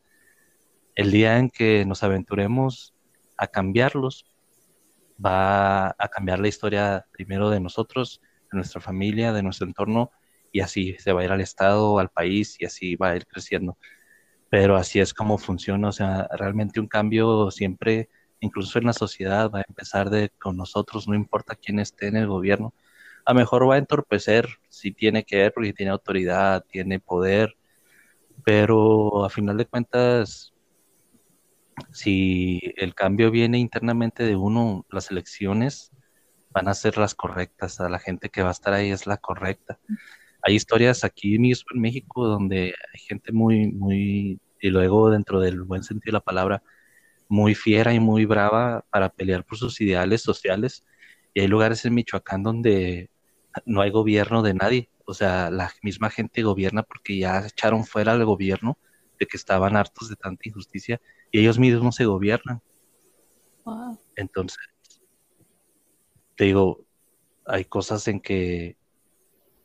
El 0.95 1.11
día 1.11 1.38
en 1.38 1.49
que 1.49 1.85
nos 1.85 2.03
aventuremos 2.03 2.93
a 3.38 3.47
cambiarlos, 3.47 4.25
va 5.23 5.89
a 5.89 6.07
cambiar 6.09 6.39
la 6.39 6.47
historia 6.47 7.05
primero 7.11 7.49
de 7.49 7.59
nosotros, 7.59 8.21
de 8.51 8.57
nuestra 8.57 8.81
familia, 8.81 9.33
de 9.33 9.43
nuestro 9.43 9.67
entorno, 9.67 10.11
y 10.51 10.61
así 10.61 10.95
se 10.99 11.11
va 11.13 11.21
a 11.21 11.25
ir 11.25 11.31
al 11.31 11.41
Estado, 11.41 11.99
al 11.99 12.09
país, 12.09 12.57
y 12.59 12.65
así 12.65 12.95
va 12.95 13.11
a 13.11 13.15
ir 13.15 13.27
creciendo. 13.27 13.77
Pero 14.49 14.75
así 14.75 14.99
es 14.99 15.13
como 15.13 15.38
funciona, 15.38 15.89
o 15.89 15.91
sea, 15.91 16.27
realmente 16.31 16.79
un 16.79 16.88
cambio 16.88 17.51
siempre, 17.51 18.09
incluso 18.39 18.79
en 18.79 18.86
la 18.86 18.93
sociedad, 18.93 19.51
va 19.51 19.60
a 19.60 19.65
empezar 19.67 20.10
de 20.10 20.29
con 20.39 20.58
nosotros, 20.58 21.08
no 21.08 21.15
importa 21.15 21.55
quién 21.55 21.79
esté 21.79 22.08
en 22.08 22.17
el 22.17 22.27
gobierno. 22.27 22.74
A 23.25 23.34
mejor 23.34 23.69
va 23.69 23.75
a 23.75 23.77
entorpecer 23.79 24.48
si 24.69 24.91
tiene 24.91 25.24
que 25.24 25.38
ver, 25.38 25.53
porque 25.53 25.74
tiene 25.74 25.91
autoridad, 25.91 26.65
tiene 26.69 27.00
poder, 27.00 27.55
pero 28.43 29.25
a 29.25 29.29
final 29.29 29.58
de 29.58 29.65
cuentas, 29.65 30.53
si 31.91 32.60
el 32.77 32.96
cambio 32.96 33.31
viene 33.31 33.60
internamente 33.60 34.24
de 34.24 34.36
uno, 34.36 34.86
las 34.89 35.12
elecciones 35.12 35.91
van 36.51 36.67
a 36.67 36.74
ser 36.74 36.98
las 36.98 37.15
correctas, 37.15 37.79
a 37.79 37.89
la 37.89 38.00
gente 38.00 38.29
que 38.29 38.41
va 38.41 38.50
a 38.50 38.51
estar 38.51 38.74
ahí 38.74 38.91
es 38.91 39.08
la 39.08 39.17
correcta. 39.17 39.79
Hay 40.41 40.55
historias 40.55 41.03
aquí 41.03 41.38
mismo 41.38 41.67
en 41.75 41.81
México 41.81 42.27
donde 42.27 42.74
hay 42.93 43.00
gente 43.00 43.31
muy, 43.31 43.72
muy, 43.72 44.39
y 44.62 44.69
luego 44.69 45.10
dentro 45.12 45.39
del 45.39 45.62
buen 45.63 45.84
sentido 45.84 46.12
de 46.12 46.13
la 46.13 46.19
palabra, 46.22 46.63
muy 47.29 47.55
fiera 47.55 47.93
y 47.93 48.00
muy 48.00 48.25
brava 48.25 48.83
para 48.89 49.09
pelear 49.09 49.45
por 49.45 49.57
sus 49.57 49.79
ideales 49.79 50.21
sociales. 50.21 50.86
Y 51.33 51.41
hay 51.41 51.48
lugares 51.48 51.86
en 51.86 51.93
Michoacán 51.93 52.43
donde 52.43 53.09
no 53.65 53.81
hay 53.81 53.91
gobierno 53.91 54.41
de 54.41 54.55
nadie. 54.55 54.89
O 55.05 55.13
sea, 55.13 55.50
la 55.50 55.71
misma 55.81 56.09
gente 56.09 56.41
gobierna 56.41 56.83
porque 56.83 57.17
ya 57.17 57.45
echaron 57.45 57.86
fuera 57.86 58.12
al 58.12 58.25
gobierno 58.25 58.77
de 59.19 59.27
que 59.27 59.38
estaban 59.38 59.77
hartos 59.77 60.09
de 60.09 60.15
tanta 60.15 60.50
injusticia 60.50 61.00
y 61.31 61.39
ellos 61.39 61.59
mismos 61.59 61.95
se 61.95 62.05
gobiernan. 62.05 62.62
Wow. 63.63 64.00
Entonces, 64.15 64.59
te 66.36 66.45
digo, 66.45 66.86
hay 67.45 67.65
cosas 67.65 68.07
en 68.07 68.19
que 68.19 68.77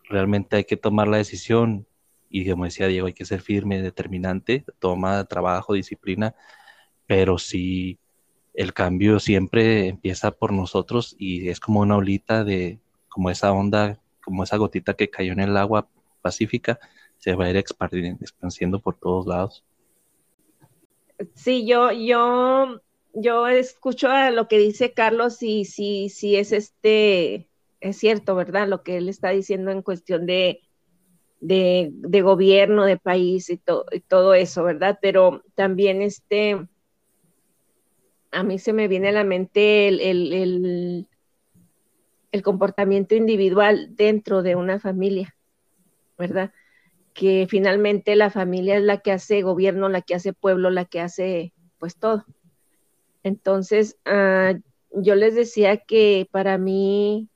realmente 0.09 0.56
hay 0.56 0.64
que 0.64 0.76
tomar 0.76 1.09
la 1.09 1.16
decisión 1.16 1.87
y 2.28 2.50
como 2.50 2.64
decía 2.64 2.88
Diego, 2.88 3.06
hay 3.06 3.12
que 3.12 3.25
ser 3.25 3.40
firme, 3.40 3.80
determinante, 3.80 4.64
toma 4.80 5.25
trabajo, 5.25 5.73
disciplina, 5.73 6.35
pero 7.06 7.38
sí 7.38 7.99
el 8.54 8.73
cambio 8.73 9.18
siempre 9.18 9.88
empieza 9.88 10.30
por 10.30 10.52
nosotros 10.52 11.16
y 11.18 11.49
es 11.49 11.61
como 11.61 11.80
una 11.80 11.96
olita 11.96 12.44
de, 12.44 12.78
como 13.08 13.30
esa 13.30 13.52
onda, 13.52 14.00
como 14.23 14.44
esa 14.44 14.56
gotita 14.56 14.94
que 14.94 15.11
cayó 15.11 15.32
en 15.32 15.40
el 15.40 15.56
agua 15.56 15.88
pacífica, 16.23 16.78
se 17.18 17.34
va 17.34 17.46
a 17.46 17.50
ir 17.50 17.56
expandiendo, 17.56 18.80
por 18.80 18.96
todos 18.96 19.26
lados. 19.26 19.64
Sí, 21.34 21.66
yo, 21.66 21.90
yo, 21.92 22.80
yo 23.12 23.46
escucho 23.49 24.08
a 24.08 24.30
lo 24.30 24.46
que 24.49 24.58
dice 24.58 24.92
Carlos 24.92 25.42
y 25.42 25.64
sí, 25.64 26.08
sí 26.08 26.37
es 26.37 26.52
este, 26.52 27.49
es 27.80 27.96
cierto, 27.96 28.34
¿verdad? 28.34 28.68
Lo 28.68 28.82
que 28.82 28.99
él 28.99 29.08
está 29.08 29.30
diciendo 29.30 29.70
en 29.70 29.82
cuestión 29.82 30.26
de, 30.26 30.61
de, 31.40 31.90
de 31.92 32.23
gobierno, 32.23 32.84
de 32.84 32.99
país 32.99 33.50
y 33.50 33.61
todo 34.08 34.34
eso, 34.34 34.64
¿verdad? 34.64 34.99
Pero 35.00 35.42
también 35.54 36.02
este, 36.02 36.66
a 38.35 38.43
mí 38.43 38.59
se 38.59 38.73
me 38.73 38.88
viene 38.88 39.09
a 39.09 39.12
la 39.12 39.25
mente 39.25 39.88
el, 39.88 40.00
el, 42.33 42.43
comportamiento 42.43 43.14
individual 43.14 43.95
dentro 43.95 44.43
de 44.43 44.57
una 44.57 44.81
familia, 44.81 45.37
¿verdad? 46.19 46.53
Que 47.14 47.47
finalmente 47.49 48.17
la 48.17 48.29
familia 48.29 48.76
es 48.76 48.83
la 48.83 48.99
que 48.99 49.12
hace 49.12 49.43
gobierno, 49.43 49.88
la 49.88 50.03
que 50.03 50.17
hace 50.17 50.33
pueblo, 50.33 50.71
la 50.71 50.85
que 50.85 51.00
hace 51.00 51.53
pues 51.79 51.97
todo. 51.97 52.25
Entonces, 53.23 53.99
ah, 54.05 54.55
yo 54.91 55.14
les 55.14 55.37
decía 55.37 55.76
que 55.76 56.29
para 56.33 56.59
mí, 56.59 57.29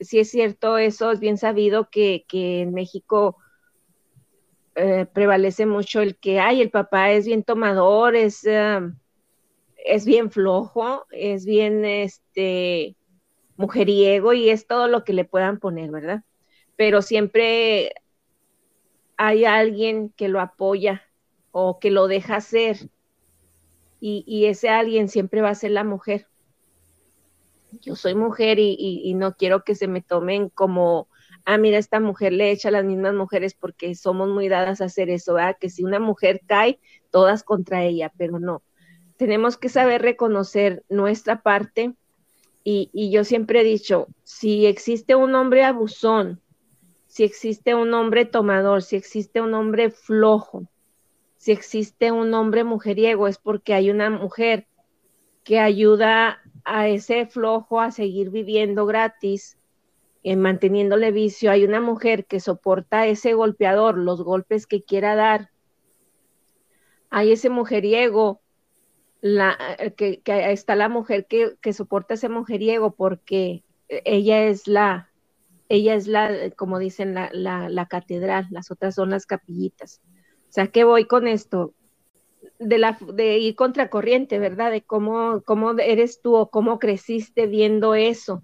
sí 0.00 0.20
es 0.20 0.30
cierto, 0.30 0.78
eso 0.78 1.12
es 1.12 1.20
bien 1.20 1.36
sabido 1.36 1.90
que, 1.90 2.24
que 2.26 2.62
en 2.62 2.72
México 2.72 3.36
eh, 4.74 5.06
prevalece 5.12 5.66
mucho 5.66 6.00
el 6.00 6.16
que, 6.16 6.40
ay, 6.40 6.62
el 6.62 6.70
papá 6.70 7.10
es 7.12 7.26
bien 7.26 7.44
tomador, 7.44 8.16
es, 8.16 8.46
ah, 8.46 8.90
es 9.86 10.04
bien 10.06 10.30
flojo, 10.30 11.06
es 11.10 11.46
bien 11.46 11.84
este 11.84 12.96
mujeriego 13.56 14.32
y 14.34 14.50
es 14.50 14.66
todo 14.66 14.88
lo 14.88 15.04
que 15.04 15.12
le 15.14 15.24
puedan 15.26 15.58
poner, 15.60 15.90
¿verdad? 15.92 16.24
Pero 16.76 17.02
siempre 17.02 17.92
hay 19.18 19.44
alguien 19.44 20.10
que 20.16 20.28
lo 20.28 20.40
apoya 20.40 21.02
o 21.50 21.78
que 21.78 21.90
lo 21.90 22.06
deja 22.08 22.36
hacer 22.36 22.90
y, 24.00 24.24
y 24.26 24.46
ese 24.46 24.68
alguien 24.70 25.08
siempre 25.08 25.42
va 25.42 25.50
a 25.50 25.54
ser 25.54 25.72
la 25.72 25.84
mujer. 25.84 26.28
Yo 27.70 27.96
soy 27.96 28.14
mujer 28.14 28.58
y, 28.58 28.74
y- 28.78 29.02
y 29.10 29.14
no 29.14 29.34
quiero 29.34 29.64
que 29.64 29.74
se 29.74 29.88
me 29.88 30.00
tomen 30.02 30.48
como, 30.50 31.08
ah, 31.44 31.58
mira, 31.58 31.78
esta 31.78 32.00
mujer 32.00 32.32
le 32.32 32.50
echa 32.50 32.68
a 32.68 32.70
las 32.72 32.84
mismas 32.84 33.14
mujeres 33.14 33.54
porque 33.54 33.94
somos 33.94 34.28
muy 34.28 34.48
dadas 34.48 34.80
a 34.80 34.86
hacer 34.86 35.10
eso, 35.10 35.34
¿verdad? 35.34 35.56
Que 35.60 35.68
si 35.70 35.84
una 35.84 35.98
mujer 36.00 36.40
cae, 36.46 36.80
todas 37.10 37.42
contra 37.44 37.84
ella, 37.84 38.12
pero 38.16 38.38
no. 38.38 38.62
Tenemos 39.16 39.56
que 39.56 39.68
saber 39.68 40.02
reconocer 40.02 40.84
nuestra 40.88 41.42
parte 41.42 41.94
y, 42.64 43.10
yo 43.10 43.22
siempre 43.22 43.60
he 43.60 43.64
dicho, 43.64 44.08
si 44.24 44.66
existe 44.66 45.14
un 45.14 45.34
hombre 45.36 45.62
abusón, 45.62 46.40
si 47.06 47.22
existe 47.22 47.74
un 47.74 47.94
hombre 47.94 48.24
tomador, 48.24 48.82
si 48.82 48.96
existe 48.96 49.40
un 49.40 49.54
hombre 49.54 49.90
flojo, 49.90 50.68
si 51.36 51.52
existe 51.52 52.10
un 52.10 52.34
hombre 52.34 52.64
mujeriego, 52.64 53.28
es 53.28 53.38
porque 53.38 53.72
hay 53.72 53.90
una 53.90 54.10
mujer 54.10 54.66
que 55.44 55.60
ayuda 55.60 56.42
a 56.64 56.88
ese 56.88 57.26
flojo 57.26 57.80
a 57.80 57.92
seguir 57.92 58.30
viviendo 58.30 58.84
gratis, 58.84 59.56
en 60.24 60.40
manteniéndole 60.40 61.12
vicio. 61.12 61.52
Hay 61.52 61.64
una 61.64 61.80
mujer 61.80 62.26
que 62.26 62.40
soporta 62.40 63.06
ese 63.06 63.34
golpeador, 63.34 63.96
los 63.96 64.24
golpes 64.24 64.66
que 64.66 64.82
quiera 64.82 65.14
dar. 65.14 65.50
Hay 67.10 67.30
ese 67.30 67.48
mujeriego, 67.48 68.40
la, 69.26 69.58
que, 69.96 70.22
está 70.24 70.76
la 70.76 70.88
mujer 70.88 71.26
que, 71.26 71.72
soporta 71.72 72.14
ese 72.14 72.28
mujeriego 72.28 72.94
porque 72.94 73.64
ella 73.88 74.44
es 74.44 74.66
la, 74.68 75.10
ella 75.68 75.94
es 75.94 76.06
la, 76.06 76.50
como 76.56 76.78
dicen, 76.78 77.14
la, 77.14 77.30
la, 77.32 77.86
catedral, 77.86 78.46
las 78.50 78.70
otras 78.70 78.94
son 78.94 79.10
las 79.10 79.26
capillitas. 79.26 80.00
O 80.48 80.52
sea, 80.52 80.68
¿qué 80.68 80.84
voy 80.84 81.06
con 81.06 81.26
esto? 81.26 81.74
de, 82.58 82.78
la, 82.78 82.98
de 83.14 83.38
ir 83.38 83.54
contracorriente, 83.54 84.38
¿verdad? 84.38 84.70
De 84.70 84.82
cómo, 84.82 85.42
cómo 85.44 85.72
eres 85.78 86.20
tú 86.20 86.36
o 86.36 86.50
cómo 86.50 86.78
creciste 86.78 87.46
viendo 87.46 87.94
eso, 87.94 88.42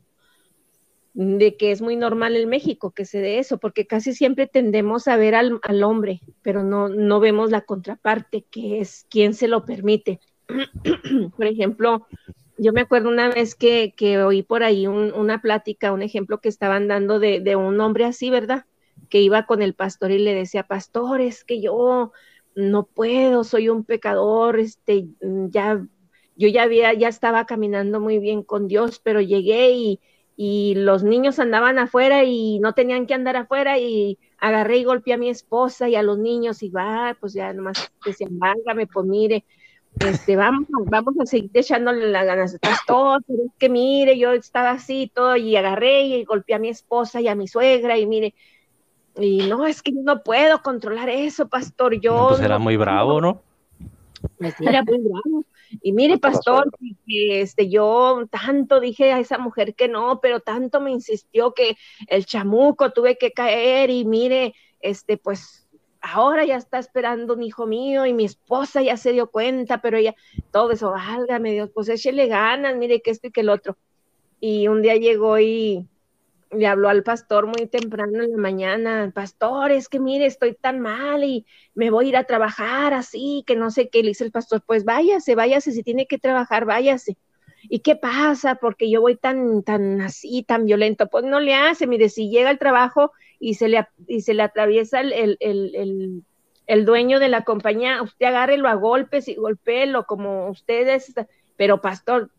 de 1.15 1.57
que 1.57 1.73
es 1.73 1.83
muy 1.83 1.97
normal 1.97 2.37
en 2.37 2.49
México 2.49 2.93
que 2.93 3.05
se 3.05 3.21
dé 3.21 3.39
eso, 3.39 3.59
porque 3.59 3.87
casi 3.87 4.15
siempre 4.15 4.47
tendemos 4.47 5.09
a 5.09 5.17
ver 5.17 5.35
al, 5.35 5.61
al 5.63 5.83
hombre, 5.83 6.21
pero 6.43 6.63
no, 6.63 6.89
no 6.89 7.21
vemos 7.21 7.51
la 7.51 7.63
contraparte, 7.63 8.45
que 8.51 8.81
es 8.81 9.07
quien 9.11 9.35
se 9.35 9.49
lo 9.49 9.65
permite. 9.65 10.21
por 11.37 11.47
ejemplo, 11.47 12.07
yo 12.59 12.73
me 12.73 12.83
acuerdo 12.83 13.09
una 13.09 13.29
vez 13.29 13.55
que, 13.55 13.95
que 13.97 14.23
oí 14.23 14.43
por 14.43 14.63
ahí 14.63 14.87
un, 14.87 15.13
una 15.15 15.41
plática, 15.41 15.93
un 15.93 16.03
ejemplo 16.03 16.41
que 16.41 16.49
estaban 16.49 16.89
dando 16.89 17.19
de, 17.19 17.41
de 17.41 17.57
un 17.57 17.81
hombre 17.81 18.05
así, 18.05 18.31
¿verdad? 18.31 18.67
Que 19.09 19.21
iba 19.21 19.47
con 19.47 19.63
el 19.63 19.75
pastor 19.75 20.11
y 20.11 20.19
le 20.19 20.35
decía, 20.35 20.65
pastor, 20.65 21.21
es 21.21 21.45
que 21.45 21.61
yo 21.61 22.13
no 22.55 22.85
puedo, 22.87 23.45
soy 23.45 23.69
un 23.69 23.85
pecador, 23.85 24.59
este, 24.61 25.07
ya, 25.21 25.85
yo 26.37 26.49
ya 26.49 26.63
había, 26.65 26.93
ya 26.95 27.09
estaba 27.09 27.47
caminando 27.47 28.01
muy 28.01 28.19
bien 28.19 28.43
con 28.43 28.69
Dios, 28.69 29.01
pero 29.03 29.21
llegué 29.21 29.73
y, 29.73 30.01
y 30.37 30.75
los 30.77 31.03
niños 31.05 31.39
andaban 31.39 31.79
afuera 31.79 32.25
y 32.25 32.59
no 32.61 32.75
tenían 32.75 33.07
que 33.07 33.15
andar 33.15 33.37
afuera 33.37 33.79
y 33.79 34.19
agarré 34.39 34.79
y 34.79 34.85
golpeé 34.85 35.15
a 35.15 35.19
mi 35.19 35.29
esposa 35.31 35.89
y 35.89 35.95
a 35.97 36.03
los 36.03 36.19
niños 36.19 36.63
y 36.63 36.71
va, 36.71 37.17
pues 37.21 37.33
ya 37.35 37.53
nomás 37.53 37.93
decían, 38.05 38.39
válgame, 38.39 38.87
pues 38.87 39.07
mire, 39.07 39.45
este, 40.01 40.37
vamos, 40.37 40.67
vamos 40.87 41.15
a 41.21 41.27
seguir 41.27 41.51
echándole 41.55 42.11
las 42.11 42.27
ganas, 42.27 42.59
todo, 42.87 43.19
pero 43.27 43.45
es 43.45 43.53
que 43.59 43.69
mire, 43.69 44.19
yo 44.19 44.33
estaba 44.33 44.71
así 44.71 45.11
todo 45.15 45.37
y 45.37 45.55
agarré 45.57 46.03
y 46.03 46.25
golpeé 46.25 46.57
a 46.57 46.59
mi 46.59 46.69
esposa 46.69 47.21
y 47.21 47.29
a 47.29 47.35
mi 47.35 47.49
suegra 47.49 47.99
y 47.99 48.07
mire, 48.07 48.35
y 49.17 49.47
no, 49.49 49.67
es 49.67 49.83
que 49.83 49.93
yo 49.93 50.01
no 50.03 50.23
puedo 50.23 50.63
controlar 50.63 51.09
eso, 51.09 51.49
pastor. 51.49 52.01
Yo. 52.01 52.29
pues 52.31 52.41
era 52.41 52.59
muy 52.59 52.77
bravo, 52.77 53.21
¿no? 53.21 53.43
Era 54.61 54.83
muy 54.83 54.99
bravo. 54.99 55.45
Y 55.81 55.93
mire, 55.93 56.19
pastor, 56.19 56.71
que, 57.07 57.41
este, 57.41 57.69
yo 57.69 58.27
tanto 58.31 58.81
dije 58.81 59.13
a 59.13 59.19
esa 59.19 59.39
mujer 59.39 59.75
que 59.75 59.89
no, 59.89 60.21
pero 60.21 60.41
tanto 60.41 60.81
me 60.81 60.91
insistió 60.91 61.55
que 61.55 61.77
el 62.09 62.27
chamuco 62.27 62.91
tuve 62.91 63.17
que 63.17 63.33
caer 63.33 63.91
y 63.91 64.05
mire, 64.05 64.55
este, 64.81 65.17
pues 65.17 65.62
ahora 66.03 66.45
ya 66.45 66.57
está 66.57 66.79
esperando 66.79 67.35
un 67.35 67.43
hijo 67.43 67.67
mío 67.67 68.05
y 68.07 68.13
mi 68.13 68.25
esposa 68.25 68.83
ya 68.83 68.97
se 68.97 69.13
dio 69.13 69.31
cuenta, 69.31 69.81
pero 69.81 69.97
ella, 69.97 70.15
todo 70.51 70.73
eso, 70.73 70.91
válgame 70.91 71.53
Dios, 71.53 71.71
pues 71.73 71.89
échele 71.89 72.27
ganas, 72.27 72.77
mire 72.77 73.01
que 73.01 73.11
esto 73.11 73.29
y 73.29 73.31
que 73.31 73.41
el 73.43 73.49
otro. 73.49 73.77
Y 74.41 74.69
un 74.69 74.83
día 74.83 74.97
llegó 74.97 75.39
y, 75.39 75.89
le 76.53 76.67
habló 76.67 76.89
al 76.89 77.03
pastor 77.03 77.47
muy 77.47 77.67
temprano 77.67 78.23
en 78.23 78.33
la 78.33 78.37
mañana, 78.37 79.11
pastor, 79.15 79.73
es 79.73 79.89
que 79.89 79.99
mire, 79.99 80.27
estoy 80.27 80.55
tan 80.55 80.81
mal 80.81 81.25
y 81.25 81.47
me 81.75 81.91
voy 81.91 82.07
a 82.07 82.09
ir 82.11 82.17
a 82.17 82.25
trabajar 82.25 82.93
así, 82.95 83.43
que 83.47 83.57
no 83.57 83.71
sé 83.71 83.89
qué, 83.89 84.03
le 84.03 84.09
dice 84.09 84.25
el 84.25 84.33
pastor, 84.33 84.63
pues 84.67 84.85
váyase, 84.85 85.35
váyase, 85.35 85.73
si 85.73 85.83
tiene 85.83 86.07
que 86.07 86.19
trabajar, 86.19 86.65
váyase. 86.67 87.17
¿Y 87.63 87.79
qué 87.79 87.97
pasa? 87.97 88.57
Porque 88.57 88.91
yo 88.91 89.01
voy 89.01 89.17
tan, 89.17 89.63
tan 89.63 90.01
así, 90.01 90.43
tan 90.43 90.67
violento. 90.67 91.09
Pues 91.09 91.25
no 91.25 91.39
le 91.39 91.55
hace, 91.55 91.87
mire, 91.87 92.09
si 92.09 92.29
llega 92.29 92.51
al 92.51 92.59
trabajo 92.59 93.13
y 93.43 93.55
se 93.55 93.69
le, 93.69 93.85
y 94.07 94.21
se 94.21 94.35
le 94.35 94.45
atraviesa 94.45 95.01
el, 95.01 95.13
el, 95.13 95.37
el, 95.41 96.23
el 96.69 96.85
dueño 96.85 97.19
de 97.19 97.29
la 97.29 97.43
compañía, 97.43 98.01
usted 98.01 98.27
agárrelo 98.27 98.69
a 98.69 98.75
golpes 98.75 99.27
y 99.27 99.35
golpéelo 99.35 100.07
como 100.07 100.49
ustedes, 100.49 101.13
pero 101.57 101.81
pastor, 101.81 102.31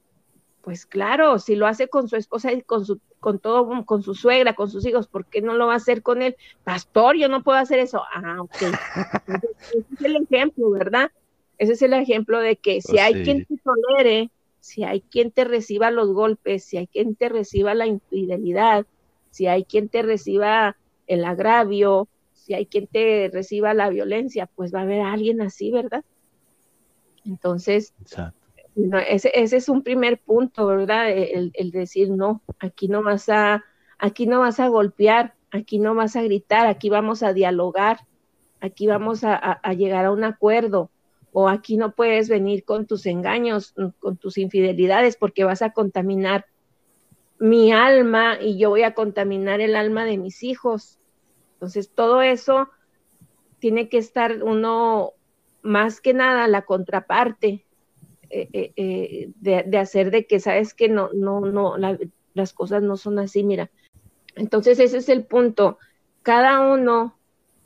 pues 0.62 0.86
claro, 0.86 1.40
si 1.40 1.58
lo 1.58 1.68
hace 1.68 1.90
con 1.90 2.08
su 2.08 2.16
esposa 2.16 2.54
y 2.54 2.62
con 2.62 2.86
su, 2.86 3.02
con 3.20 3.40
todo, 3.40 3.86
con 3.86 4.02
su 4.02 4.16
suegra, 4.16 4.54
con 4.54 4.70
sus 4.70 4.86
hijos, 4.86 5.08
¿por 5.08 5.26
qué 5.26 5.42
no 5.42 5.56
lo 5.56 5.68
va 5.68 5.74
a 5.74 5.76
hacer 5.76 6.04
con 6.04 6.22
él? 6.22 6.38
Pastor, 6.64 7.18
yo 7.18 7.28
no 7.28 7.44
puedo 7.44 7.58
hacer 7.58 7.80
eso. 7.80 8.02
Ah, 8.14 8.38
ok. 8.40 8.56
ese 9.28 9.86
es 9.94 10.02
el 10.06 10.16
ejemplo, 10.16 10.70
¿verdad? 10.70 11.12
Ese 11.58 11.74
es 11.74 11.82
el 11.82 11.92
ejemplo 11.92 12.40
de 12.40 12.56
que 12.56 12.82
si 12.82 12.94
pues 12.94 13.02
hay 13.02 13.24
quien 13.26 13.44
te 13.44 13.58
tolere, 13.58 14.32
si 14.62 14.86
hay 14.86 15.02
quien 15.02 15.32
te 15.32 15.44
reciba 15.44 15.92
los 15.92 16.14
golpes, 16.14 16.64
si 16.64 16.78
hay 16.78 16.88
quien 16.88 17.14
te 17.16 17.28
reciba 17.28 17.74
la 17.74 17.88
infidelidad, 17.88 18.86
si 19.32 19.48
hay 19.48 19.66
quien 19.66 19.90
te 19.90 20.02
reciba 20.02 20.78
el 21.08 21.26
agravio, 21.26 22.08
si 22.34 22.54
hay 22.54 22.66
quien 22.66 22.88
te 22.88 23.30
reciba 23.32 23.74
la 23.74 23.90
violencia, 23.90 24.50
pues 24.56 24.74
va 24.74 24.80
a 24.80 24.84
haber 24.84 25.02
alguien 25.02 25.42
así, 25.42 25.72
¿verdad? 25.72 26.04
Entonces, 27.26 27.94
Exacto 28.02 28.44
ese, 29.08 29.32
ese, 29.34 29.58
es 29.58 29.70
un 29.70 29.84
primer 29.84 30.20
punto, 30.20 30.66
¿verdad? 30.68 31.10
El, 31.12 31.52
el, 31.54 31.72
decir, 31.72 32.10
no, 32.10 32.42
aquí 32.60 32.88
no 32.88 33.04
vas 33.04 33.30
a, 33.30 33.64
aquí 34.00 34.26
no 34.26 34.40
vas 34.40 34.60
a 34.60 34.68
golpear, 34.68 35.36
aquí 35.52 35.80
no 35.80 35.94
vas 35.96 36.16
a 36.16 36.24
gritar, 36.24 36.68
aquí 36.68 36.90
vamos 36.90 37.24
a 37.24 37.34
dialogar, 37.34 38.00
aquí 38.62 38.88
vamos 38.88 39.24
a, 39.24 39.36
a, 39.36 39.74
llegar 39.74 40.06
a 40.06 40.12
un 40.12 40.24
acuerdo, 40.24 40.90
o 41.32 41.50
aquí 41.50 41.78
no 41.78 41.94
puedes 41.94 42.30
venir 42.30 42.64
con 42.64 42.88
tus 42.88 43.06
engaños, 43.06 43.76
con 44.00 44.18
tus 44.18 44.38
infidelidades, 44.38 45.18
porque 45.18 45.44
vas 45.44 45.62
a 45.62 45.72
contaminar 45.72 46.46
mi 47.40 47.72
alma 47.72 48.38
y 48.40 48.58
yo 48.58 48.70
voy 48.70 48.84
a 48.84 48.94
contaminar 48.94 49.62
el 49.62 49.76
alma 49.76 50.06
de 50.06 50.18
mis 50.18 50.44
hijos. 50.44 51.00
Entonces, 51.54 51.90
todo 51.90 52.22
eso 52.22 52.70
tiene 53.60 53.90
que 53.90 53.98
estar 53.98 54.44
uno 54.44 55.14
más 55.62 56.02
que 56.02 56.14
nada 56.14 56.48
la 56.48 56.64
contraparte, 56.64 57.66
eh, 58.30 58.50
eh, 58.52 58.74
eh, 58.76 59.30
de, 59.40 59.78
hacer 59.78 60.12
de 60.12 60.28
que 60.28 60.40
sabes 60.40 60.74
que 60.74 60.90
no, 60.90 61.10
no, 61.14 61.40
no, 61.42 61.76
las 62.34 62.54
cosas 62.54 62.84
no 62.84 62.98
son 62.98 63.20
así, 63.20 63.44
mira. 63.44 63.72
Entonces 64.36 64.80
ese 64.80 64.98
es 64.98 65.10
el 65.10 65.24
punto. 65.24 65.78
Cada 66.24 66.60
uno 66.60 67.18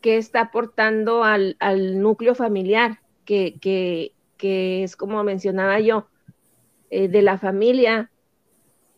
que 0.01 0.17
está 0.17 0.41
aportando 0.41 1.23
al, 1.23 1.55
al 1.59 1.99
núcleo 1.99 2.35
familiar, 2.35 2.99
que, 3.25 3.57
que, 3.59 4.13
que, 4.37 4.83
es 4.83 4.95
como 4.95 5.23
mencionaba 5.23 5.79
yo, 5.79 6.07
de 6.91 7.21
la 7.21 7.37
familia, 7.37 8.11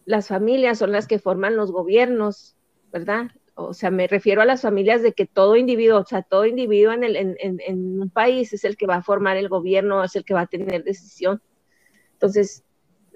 las 0.09 0.27
familias 0.27 0.79
son 0.79 0.91
las 0.91 1.05
que 1.05 1.19
forman 1.19 1.55
los 1.55 1.71
gobiernos, 1.71 2.57
¿verdad? 2.91 3.27
O 3.53 3.75
sea, 3.75 3.91
me 3.91 4.07
refiero 4.07 4.41
a 4.41 4.45
las 4.45 4.63
familias 4.63 5.03
de 5.03 5.13
que 5.13 5.27
todo 5.27 5.55
individuo, 5.55 5.99
o 5.99 6.03
sea, 6.03 6.23
todo 6.23 6.47
individuo 6.47 6.93
en, 6.93 7.03
el, 7.03 7.15
en, 7.15 7.35
en, 7.39 8.01
un 8.01 8.09
país 8.09 8.51
es 8.51 8.63
el 8.63 8.75
que 8.75 8.87
va 8.87 8.95
a 8.95 9.03
formar 9.03 9.37
el 9.37 9.49
gobierno, 9.49 10.03
es 10.03 10.15
el 10.15 10.25
que 10.25 10.33
va 10.33 10.41
a 10.41 10.47
tener 10.47 10.83
decisión. 10.83 11.43
Entonces, 12.13 12.63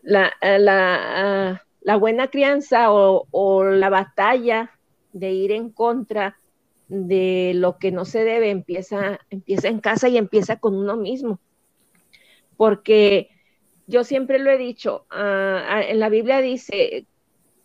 la, 0.04 0.34
eh, 0.40 0.60
la, 0.60 1.66
la 1.82 1.96
buena 1.96 2.28
crianza 2.28 2.94
o, 2.94 3.26
o, 3.32 3.64
la 3.64 3.90
batalla 3.90 4.70
de 5.14 5.32
ir 5.32 5.52
en 5.52 5.72
contra 5.72 6.38
de 6.90 7.54
lo 7.56 7.80
que 7.80 7.92
no 7.92 8.06
se 8.06 8.24
debe 8.24 8.52
empieza, 8.52 9.20
empieza 9.32 9.68
en 9.68 9.80
casa 9.80 10.10
y 10.10 10.18
empieza 10.18 10.58
con 10.60 10.76
uno 10.76 10.96
mismo. 10.96 11.40
Porque 12.56 13.33
yo 13.88 14.04
siempre 14.04 14.40
lo 14.40 14.52
he 14.52 14.58
dicho, 14.58 15.06
uh, 15.12 15.82
en 15.82 16.00
la 16.00 16.10
Biblia 16.10 16.42
dice, 16.42 17.06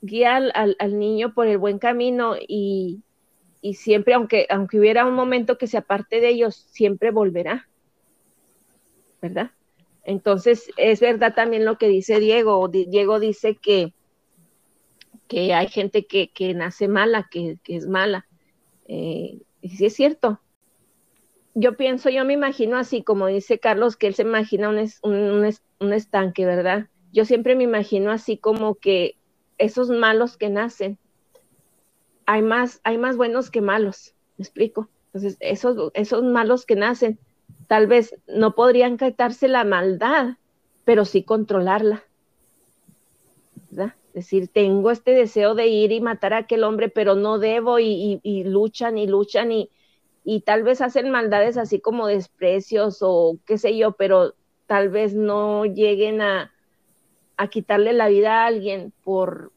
guía 0.00 0.36
al, 0.36 0.98
niño 0.98 1.34
por 1.34 1.46
el 1.46 1.58
buen 1.58 1.78
camino 1.78 2.34
y, 2.36 3.02
y 3.60 3.74
siempre, 3.74 4.14
aunque, 4.14 4.46
aunque 4.50 4.78
hubiera 4.78 5.04
un 5.04 5.14
momento 5.14 5.58
que 5.58 5.66
se 5.66 5.78
aparte 5.78 6.20
de 6.20 6.28
ellos, 6.28 6.56
siempre 6.70 7.10
volverá. 7.10 7.68
¿Verdad? 9.20 9.50
Entonces, 10.04 10.70
es 10.76 11.00
verdad 11.00 11.34
también 11.34 11.64
lo 11.64 11.76
que 11.76 11.88
dice 11.88 12.20
Diego. 12.20 12.68
Diego 12.68 13.20
dice 13.20 13.56
que, 13.56 13.92
que 15.26 15.52
hay 15.52 15.68
gente 15.68 16.06
que, 16.06 16.30
que 16.30 16.54
nace 16.54 16.88
mala, 16.88 17.28
que, 17.30 17.58
que 17.62 17.76
es 17.76 17.86
mala. 17.86 18.26
Eh, 18.86 19.38
y 19.60 19.68
sí 19.70 19.86
es 19.86 19.94
cierto. 19.94 20.40
Yo 21.54 21.76
pienso, 21.76 22.10
yo 22.10 22.24
me 22.24 22.34
imagino 22.34 22.76
así, 22.76 23.02
como 23.02 23.26
dice 23.26 23.58
Carlos, 23.58 23.96
que 23.96 24.06
él 24.06 24.14
se 24.14 24.22
imagina 24.22 24.68
un, 24.68 24.78
un, 25.02 25.54
un 25.80 25.92
estanque, 25.92 26.46
¿verdad? 26.46 26.86
Yo 27.12 27.24
siempre 27.24 27.56
me 27.56 27.64
imagino 27.64 28.10
así 28.10 28.36
como 28.36 28.74
que 28.76 29.16
esos 29.56 29.90
malos 29.90 30.36
que 30.36 30.50
nacen, 30.50 30.98
hay 32.26 32.42
más, 32.42 32.80
hay 32.84 32.98
más 32.98 33.16
buenos 33.16 33.50
que 33.50 33.60
malos, 33.60 34.14
¿me 34.36 34.42
explico? 34.42 34.88
Entonces, 35.06 35.36
esos, 35.40 35.90
esos 35.94 36.22
malos 36.22 36.66
que 36.66 36.76
nacen, 36.76 37.18
tal 37.66 37.86
vez 37.86 38.14
no 38.28 38.54
podrían 38.54 38.98
quitarse 38.98 39.48
la 39.48 39.64
maldad, 39.64 40.36
pero 40.84 41.04
sí 41.04 41.22
controlarla. 41.22 42.04
¿verdad? 43.70 43.94
decir, 44.12 44.48
tengo 44.48 44.90
este 44.90 45.12
deseo 45.12 45.54
de 45.54 45.68
ir 45.68 45.92
y 45.92 46.00
matar 46.00 46.34
a 46.34 46.38
aquel 46.38 46.64
hombre, 46.64 46.88
pero 46.88 47.14
no 47.14 47.38
debo 47.38 47.78
y, 47.78 48.20
luchan 48.44 48.98
y 48.98 49.06
luchan 49.06 49.52
y, 49.52 49.70
y 50.30 50.42
tal 50.42 50.62
vez 50.62 50.82
hacen 50.82 51.10
maldades 51.10 51.56
así 51.56 51.80
como 51.80 52.06
desprecios 52.06 52.98
o 53.00 53.38
qué 53.46 53.56
sé 53.56 53.78
yo, 53.78 53.92
pero 53.92 54.34
tal 54.66 54.90
vez 54.90 55.14
no 55.14 55.64
lleguen 55.64 56.20
a, 56.20 56.52
a 57.38 57.48
quitarle 57.48 57.94
la 57.94 58.08
vida 58.08 58.42
a 58.42 58.46
alguien 58.46 58.92
por, 59.04 59.52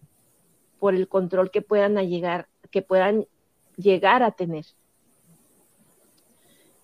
por 0.80 0.96
el 0.96 1.10
control 1.10 1.52
que 1.52 1.62
puedan 1.62 1.98
llegar, 2.08 2.48
que 2.70 2.82
puedan 2.82 3.28
llegar 3.76 4.24
a 4.24 4.32
tener. 4.32 4.64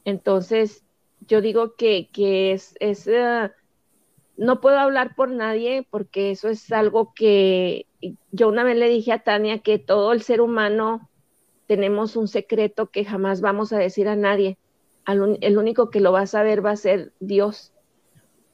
Entonces, 0.04 0.84
yo 1.26 1.40
digo 1.40 1.76
que, 1.78 2.10
que 2.12 2.52
es, 2.52 2.76
es 2.82 3.08
uh, 3.08 3.50
no 4.36 4.60
puedo 4.60 4.80
hablar 4.80 5.16
por 5.16 5.30
nadie 5.30 5.88
porque 5.90 6.32
eso 6.32 6.50
es 6.50 6.74
algo 6.74 7.14
que 7.14 7.86
yo 8.32 8.50
una 8.50 8.66
vez 8.66 8.76
le 8.76 8.90
dije 8.90 9.14
a 9.14 9.24
Tania 9.24 9.60
que 9.60 9.80
todo 9.80 10.12
el 10.12 10.24
ser 10.24 10.42
humano 10.42 11.07
tenemos 11.68 12.16
un 12.16 12.28
secreto 12.28 12.88
que 12.88 13.06
jamás 13.06 13.42
vamos 13.42 13.74
a 13.74 13.78
decir 13.78 14.08
a 14.08 14.16
nadie. 14.16 14.58
el 15.06 15.58
único 15.58 15.90
que 15.90 16.00
lo 16.00 16.12
va 16.12 16.22
a 16.22 16.28
saber 16.28 16.66
va 16.66 16.72
a 16.72 16.76
ser 16.76 17.14
Dios. 17.20 17.72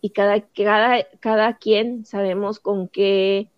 Y 0.01 0.09
cada, 0.09 0.41
cada, 0.41 1.05
cada 1.19 1.57
quien 1.57 2.05
sabemos 2.05 2.59
con 2.59 2.89
qué, 2.89 3.49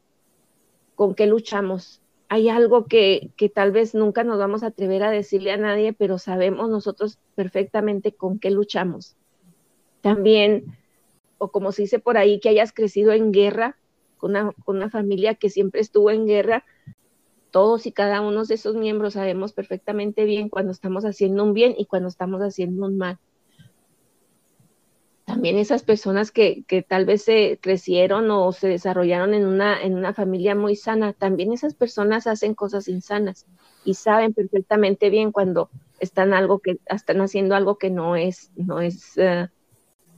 con 0.94 1.16
qué 1.16 1.26
luchamos. 1.26 2.02
Hay 2.30 2.50
algo 2.50 2.86
que, 2.86 3.32
que 3.36 3.50
tal 3.50 3.72
vez 3.72 3.96
nunca 3.96 4.24
nos 4.24 4.38
vamos 4.38 4.64
a 4.64 4.68
atrever 4.68 5.04
a 5.04 5.12
decirle 5.12 5.52
a 5.52 5.58
nadie, 5.58 5.94
pero 5.94 6.20
sabemos 6.20 6.70
nosotros 6.70 7.18
perfectamente 7.34 8.12
con 8.12 8.40
qué 8.40 8.52
luchamos. 8.52 9.16
También 10.02 10.76
o 11.38 11.52
como 11.52 11.72
se 11.72 11.84
dice 11.84 12.00
por 12.00 12.18
ahí, 12.18 12.40
que 12.40 12.50
hayas 12.50 12.72
crecido 12.72 13.12
en 13.12 13.32
guerra, 13.32 13.78
con 14.18 14.36
una, 14.66 14.90
familia 14.90 15.36
que 15.36 15.50
siempre 15.50 15.82
estuvo 15.82 16.10
en 16.10 16.26
guerra, 16.26 16.64
todos 17.56 17.86
y 17.86 17.94
cada 17.94 18.20
uno 18.20 18.44
de 18.44 18.56
esos 18.56 18.76
miembros 18.76 19.14
sabemos 19.14 19.54
perfectamente 19.54 20.26
bien 20.26 20.50
cuando 20.50 20.74
estamos 20.74 21.06
haciendo 21.06 21.42
un 21.42 21.54
bien 21.54 21.74
y 21.78 21.86
cuando 21.86 22.10
estamos 22.10 22.42
haciendo 22.42 22.86
un 22.86 22.98
mal. 22.98 23.18
También 25.24 25.58
esas 25.58 25.82
personas 25.82 26.32
que, 26.32 26.66
que, 26.68 26.82
tal 26.82 27.06
vez 27.06 27.24
se 27.24 27.58
crecieron 27.62 28.30
o 28.30 28.52
se 28.52 28.68
desarrollaron 28.68 29.34
en 29.34 29.46
una, 29.46 29.82
en 29.82 29.96
una 29.96 30.14
familia 30.14 30.54
muy 30.54 30.76
sana, 30.76 31.14
también 31.14 31.54
esas 31.54 31.76
personas 31.76 32.28
hacen 32.28 32.56
cosas 32.56 32.90
insanas 32.90 33.46
y 33.86 33.94
saben 33.94 34.34
perfectamente 34.34 35.10
bien 35.10 35.32
cuando 35.32 35.70
están 36.02 36.34
algo 36.34 36.60
que 36.60 36.78
están 36.88 37.22
haciendo 37.22 37.56
algo 37.56 37.78
que 37.78 37.90
no 37.90 38.18
es, 38.18 38.52
no 38.58 38.82
es 38.82 39.18
eh, 39.18 39.48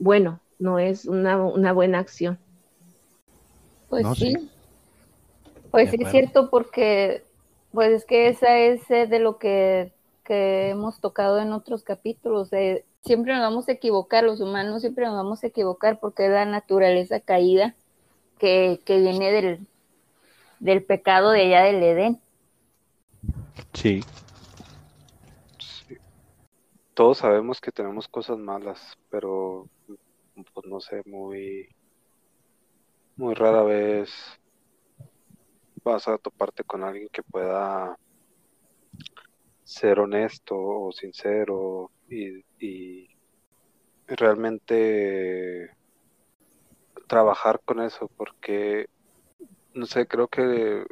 bueno 0.00 0.40
no 0.58 0.80
es 0.80 1.04
una, 1.04 1.36
buena 1.72 2.00
acción. 2.00 2.36
Pues 3.88 4.04
sí. 4.16 4.34
Pues 5.70 5.90
sí, 5.90 5.98
es 6.00 6.10
cierto, 6.10 6.50
porque 6.50 7.27
pues 7.72 7.90
es 7.92 8.04
que 8.04 8.28
esa 8.28 8.58
es 8.58 8.90
eh, 8.90 9.06
de 9.06 9.18
lo 9.18 9.38
que, 9.38 9.92
hemos 10.30 11.00
tocado 11.00 11.38
en 11.38 11.52
otros 11.52 11.82
capítulos. 11.82 12.50
siempre 13.00 13.32
nos 13.32 13.40
vamos 13.40 13.66
a 13.68 13.72
equivocar, 13.72 14.24
los 14.24 14.40
humanos 14.40 14.82
siempre 14.82 15.06
nos 15.06 15.14
vamos 15.14 15.42
a 15.42 15.46
equivocar 15.46 16.00
porque 16.00 16.26
es 16.26 16.30
la 16.30 16.44
naturaleza 16.44 17.20
caída 17.20 17.74
que, 18.38 18.78
viene 18.86 19.32
del, 19.32 19.66
del 20.60 20.84
pecado 20.84 21.30
de 21.30 21.42
allá 21.42 21.62
del 21.62 21.82
Edén. 21.82 22.20
Sí. 23.72 24.04
sí. 25.58 25.96
Todos 26.92 27.18
sabemos 27.18 27.60
que 27.62 27.72
tenemos 27.72 28.06
cosas 28.06 28.36
malas, 28.36 28.98
pero 29.08 29.66
pues 30.52 30.66
no 30.66 30.78
sé, 30.80 31.02
muy, 31.06 31.68
muy 33.16 33.34
rara 33.34 33.62
vez 33.62 34.37
vas 35.88 36.06
a 36.06 36.18
toparte 36.18 36.64
con 36.64 36.84
alguien 36.84 37.08
que 37.08 37.22
pueda 37.22 37.98
ser 39.64 40.00
honesto 40.00 40.56
o 40.56 40.92
sincero 40.92 41.90
y, 42.08 42.44
realmente 44.06 45.70
trabajar 47.08 47.60
con 47.62 47.82
eso 47.82 48.10
porque 48.16 48.86
no 49.74 49.84
sé 49.84 50.06
creo 50.06 50.28
que 50.28 50.86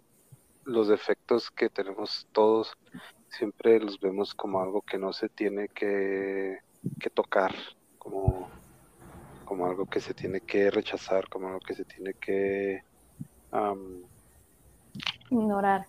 los 0.65 0.89
defectos 0.89 1.51
que 1.51 1.71
tenemos 1.71 2.29
todos 2.33 2.77
siempre 3.31 3.81
los 3.81 3.99
vemos 3.99 4.35
como 4.35 4.61
algo 4.61 4.83
que 4.83 4.99
no 4.99 5.15
se 5.15 5.31
tiene 5.31 5.69
que, 5.69 6.59
que 7.01 7.09
tocar 7.09 7.55
como 7.99 8.51
como 9.47 9.65
algo 9.65 9.87
que 9.87 10.01
se 10.01 10.13
tiene 10.13 10.41
que 10.43 10.71
rechazar, 10.71 11.29
como 11.31 11.47
algo 11.49 11.61
que 11.61 11.75
se 11.75 11.87
tiene 11.87 12.13
que 12.15 12.83
ignorar. 15.31 15.87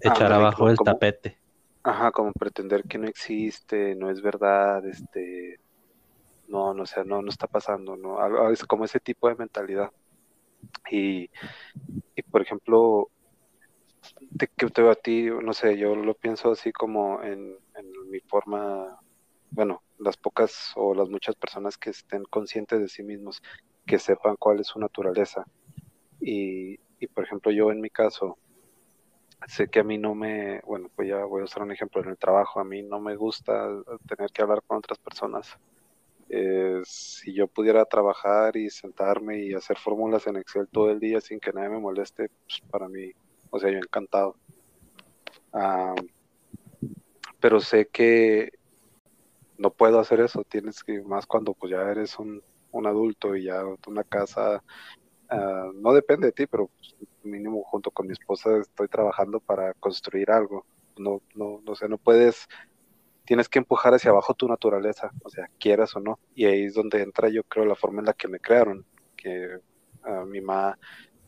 Echar 0.00 0.32
abajo 0.32 0.68
el 0.68 0.76
tapete. 0.78 1.38
Ajá, 1.82 2.10
como 2.12 2.32
pretender 2.32 2.84
que 2.84 2.98
no 2.98 3.06
existe, 3.06 3.94
no 3.94 4.10
es 4.10 4.20
verdad, 4.20 4.84
este, 4.86 5.58
no, 6.48 6.74
no, 6.74 6.84
sé, 6.84 7.04
no, 7.04 7.22
no 7.22 7.30
está 7.30 7.46
pasando, 7.46 7.96
no, 7.96 8.50
es 8.50 8.64
como 8.64 8.84
ese 8.84 9.00
tipo 9.00 9.28
de 9.28 9.36
mentalidad. 9.36 9.90
Y, 10.90 11.30
y 12.14 12.22
por 12.30 12.42
ejemplo, 12.42 13.08
te, 14.36 14.46
que 14.48 14.66
te 14.66 14.82
veo 14.82 14.90
a 14.90 14.94
ti, 14.94 15.28
no 15.42 15.54
sé, 15.54 15.78
yo 15.78 15.94
lo 15.96 16.14
pienso 16.14 16.52
así 16.52 16.70
como 16.70 17.22
en, 17.22 17.56
en 17.74 18.10
mi 18.10 18.20
forma 18.20 18.98
bueno, 19.50 19.82
las 19.98 20.16
pocas 20.16 20.72
o 20.76 20.94
las 20.94 21.08
muchas 21.08 21.34
personas 21.34 21.76
que 21.76 21.90
estén 21.90 22.24
conscientes 22.24 22.80
de 22.80 22.88
sí 22.88 23.02
mismos, 23.02 23.42
que 23.86 23.98
sepan 23.98 24.36
cuál 24.38 24.60
es 24.60 24.68
su 24.68 24.78
naturaleza. 24.78 25.44
Y, 26.20 26.78
y 26.98 27.06
por 27.08 27.24
ejemplo, 27.24 27.50
yo 27.50 27.70
en 27.70 27.80
mi 27.80 27.90
caso, 27.90 28.38
sé 29.46 29.68
que 29.68 29.80
a 29.80 29.84
mí 29.84 29.98
no 29.98 30.14
me, 30.14 30.60
bueno, 30.60 30.88
pues 30.94 31.08
ya 31.08 31.24
voy 31.24 31.42
a 31.42 31.44
usar 31.44 31.62
un 31.62 31.72
ejemplo 31.72 32.02
en 32.02 32.10
el 32.10 32.18
trabajo, 32.18 32.60
a 32.60 32.64
mí 32.64 32.82
no 32.82 33.00
me 33.00 33.16
gusta 33.16 33.68
tener 34.06 34.30
que 34.30 34.42
hablar 34.42 34.62
con 34.66 34.78
otras 34.78 34.98
personas. 34.98 35.56
Eh, 36.28 36.80
si 36.84 37.32
yo 37.32 37.48
pudiera 37.48 37.84
trabajar 37.84 38.56
y 38.56 38.70
sentarme 38.70 39.40
y 39.40 39.54
hacer 39.54 39.76
fórmulas 39.78 40.26
en 40.28 40.36
Excel 40.36 40.68
todo 40.68 40.90
el 40.90 41.00
día 41.00 41.20
sin 41.20 41.40
que 41.40 41.52
nadie 41.52 41.70
me 41.70 41.80
moleste, 41.80 42.30
pues 42.46 42.60
para 42.70 42.88
mí, 42.88 43.10
o 43.50 43.58
sea, 43.58 43.70
yo 43.70 43.78
encantado. 43.78 44.36
Ah, 45.52 45.94
pero 47.40 47.60
sé 47.60 47.88
que 47.88 48.52
no 49.58 49.70
puedo 49.70 49.98
hacer 49.98 50.20
eso, 50.20 50.44
tienes 50.44 50.84
que, 50.84 51.02
más 51.02 51.26
cuando 51.26 51.52
pues 51.54 51.72
ya 51.72 51.82
eres 51.90 52.18
un, 52.18 52.42
adulto 52.86 53.34
y 53.34 53.44
ya 53.44 53.62
una 53.88 54.04
casa, 54.04 54.62
ah, 55.30 55.70
no 55.74 55.92
depende 55.92 56.28
de 56.28 56.32
ti, 56.32 56.46
pero 56.46 56.68
pues, 56.68 56.94
mínimo 57.22 57.62
junto 57.64 57.90
con 57.90 58.06
mi 58.06 58.12
esposa 58.12 58.56
estoy 58.58 58.88
trabajando 58.88 59.40
para 59.40 59.74
construir 59.74 60.30
algo. 60.30 60.66
No, 60.98 61.22
no, 61.34 61.60
no 61.64 61.74
sé, 61.74 61.88
no 61.88 61.98
puedes, 61.98 62.48
tienes 63.24 63.48
que 63.48 63.58
empujar 63.60 63.94
hacia 63.94 64.10
abajo 64.10 64.34
tu 64.34 64.48
naturaleza, 64.48 65.10
o 65.24 65.30
sea, 65.30 65.48
quieras 65.58 65.94
o 65.96 66.00
no. 66.00 66.18
Y 66.34 66.46
ahí 66.46 66.64
es 66.64 66.74
donde 66.74 67.02
entra 67.02 67.28
yo 67.28 67.44
creo 67.44 67.64
la 67.64 67.74
forma 67.74 68.00
en 68.00 68.06
la 68.06 68.12
que 68.12 68.28
me 68.28 68.40
crearon, 68.40 68.84
que 69.16 69.58
a 70.02 70.24
mi 70.24 70.40
mamá 70.40 70.78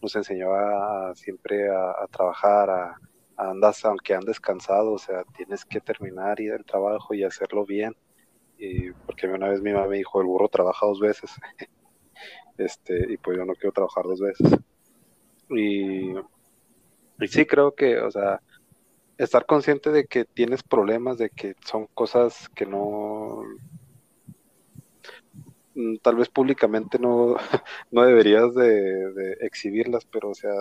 nos 0.01 0.17
enseñaba 0.17 1.15
siempre 1.15 1.71
a, 1.71 2.07
trabajar, 2.11 2.71
a, 2.71 2.99
andas, 3.37 3.85
aunque 3.85 4.15
andes 4.15 4.41
cansado, 4.41 4.93
o 4.93 4.99
sea, 4.99 5.25
tienes 5.37 5.65
que 5.65 5.81
terminar 5.81 6.41
y 6.41 6.49
el 6.49 6.65
trabajo 6.65 7.15
y 7.15 7.25
hacerlo 7.25 7.65
bien 7.65 7.95
y 8.63 8.93
porque 8.93 9.27
una 9.27 9.49
vez 9.49 9.61
mi 9.61 9.73
mamá 9.73 9.89
me 9.89 9.97
dijo, 9.97 10.21
el 10.21 10.27
burro 10.27 10.49
trabaja 10.49 10.87
dos 10.87 11.01
veces, 11.01 11.33
este, 12.59 13.13
y 13.13 13.17
pues 13.17 13.37
yo 13.39 13.45
no 13.45 13.55
quiero 13.55 13.73
trabajar 13.73 14.05
dos 14.05 14.21
veces. 14.21 14.53
Y, 15.51 16.15
sí 17.27 17.47
creo 17.47 17.75
que, 17.75 17.99
o 18.01 18.11
sea, 18.11 18.41
estar 19.19 19.47
consciente 19.47 19.91
de 19.91 20.07
que 20.07 20.25
tienes 20.25 20.63
problemas, 20.63 21.19
de 21.19 21.31
que 21.31 21.55
son 21.65 21.87
cosas 21.95 22.49
que 22.55 22.67
no, 22.67 23.43
mm, 25.75 25.97
tal 26.03 26.17
vez 26.17 26.29
públicamente 26.29 26.99
no, 26.99 27.37
no 27.91 28.03
deberías 28.05 28.55
de, 28.55 29.13
de, 29.13 29.33
exhibirlas, 29.41 30.05
pero 30.05 30.31
o 30.31 30.35
sea, 30.35 30.53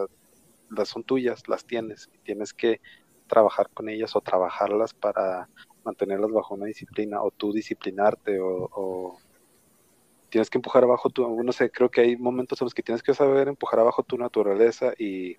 las 0.70 0.90
son 0.90 1.04
tuyas, 1.04 1.48
las 1.48 1.66
tienes, 1.66 2.10
y 2.14 2.20
tienes 2.20 2.54
que 2.54 2.80
trabajar 3.28 3.70
con 3.74 3.90
ellas 3.90 4.16
o 4.16 4.22
trabajarlas 4.22 4.94
para 4.94 5.48
mantenerlas 5.84 6.32
bajo 6.32 6.56
una 6.56 6.66
disciplina 6.66 7.22
o 7.22 7.32
tú 7.32 7.54
disciplinarte 7.54 8.40
o, 8.40 9.18
tienes 10.32 10.50
que 10.50 10.58
empujar 10.58 10.84
abajo 10.84 11.10
tu, 11.10 11.44
no 11.44 11.52
sé, 11.52 11.70
creo 11.70 11.92
que 11.92 12.02
hay 12.02 12.18
momentos 12.18 12.60
en 12.62 12.66
los 12.66 12.74
que 12.74 12.82
tienes 12.82 13.04
que 13.04 13.14
saber 13.14 13.50
empujar 13.50 13.80
abajo 13.82 14.02
tu 14.02 14.18
naturaleza 14.18 14.94
y 14.98 15.38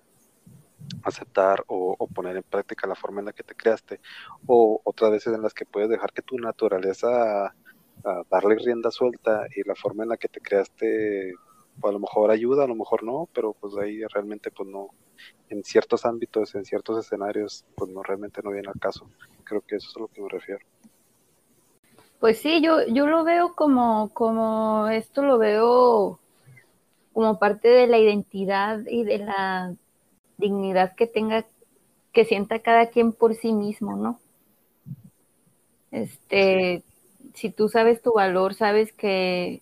aceptar 1.01 1.63
o, 1.67 1.97
poner 2.13 2.37
en 2.37 2.43
práctica 2.43 2.87
la 2.87 2.95
forma 2.95 3.19
en 3.19 3.25
la 3.25 3.33
que 3.33 3.43
te 3.43 3.55
creaste 3.55 3.99
o 4.45 4.81
otras 4.83 5.11
veces 5.11 5.33
en 5.33 5.41
las 5.41 5.53
que 5.53 5.65
puedes 5.65 5.89
dejar 5.89 6.11
que 6.13 6.21
tu 6.21 6.37
naturaleza 6.37 7.53
darle 8.29 8.55
rienda 8.55 8.91
suelta 8.91 9.47
y 9.55 9.67
la 9.67 9.75
forma 9.75 10.03
en 10.03 10.09
la 10.09 10.17
que 10.17 10.27
te 10.27 10.41
creaste 10.41 11.33
pues, 11.79 11.89
a 11.89 11.93
lo 11.93 11.99
mejor 11.99 12.29
ayuda, 12.29 12.65
a 12.65 12.67
lo 12.67 12.75
mejor 12.75 13.03
no, 13.03 13.27
pero 13.33 13.53
pues 13.53 13.75
ahí 13.77 14.01
realmente 14.13 14.51
pues 14.51 14.69
no, 14.69 14.89
en 15.49 15.63
ciertos 15.63 16.05
ámbitos, 16.05 16.53
en 16.53 16.65
ciertos 16.65 17.03
escenarios, 17.03 17.65
pues 17.75 17.89
no 17.89 18.03
realmente 18.03 18.41
no 18.43 18.51
viene 18.51 18.67
al 18.67 18.79
caso. 18.79 19.09
Creo 19.43 19.61
que 19.61 19.77
eso 19.77 19.89
es 19.89 19.97
a 19.97 20.01
lo 20.01 20.07
que 20.07 20.21
me 20.21 20.29
refiero. 20.29 20.63
Pues 22.23 22.39
sí, 22.39 22.61
yo, 22.61 22.87
yo 22.87 23.05
lo 23.05 23.25
veo 23.25 23.53
como, 23.53 24.07
como 24.13 24.87
esto 24.87 25.23
lo 25.23 25.37
veo 25.37 26.21
como 27.11 27.37
parte 27.37 27.67
de 27.67 27.85
la 27.85 27.97
identidad 27.97 28.79
y 28.87 29.03
de 29.03 29.17
la 29.17 29.75
dignidad 30.37 30.95
que 30.95 31.05
tenga, 31.05 31.45
que 32.13 32.23
sienta 32.23 32.59
cada 32.59 32.85
quien 32.85 33.11
por 33.11 33.35
sí 33.35 33.51
mismo, 33.51 33.97
¿no? 33.97 34.21
Este, 35.91 36.83
si 37.33 37.49
tú 37.49 37.67
sabes 37.67 38.01
tu 38.01 38.13
valor, 38.13 38.53
sabes 38.53 38.93
que 38.93 39.61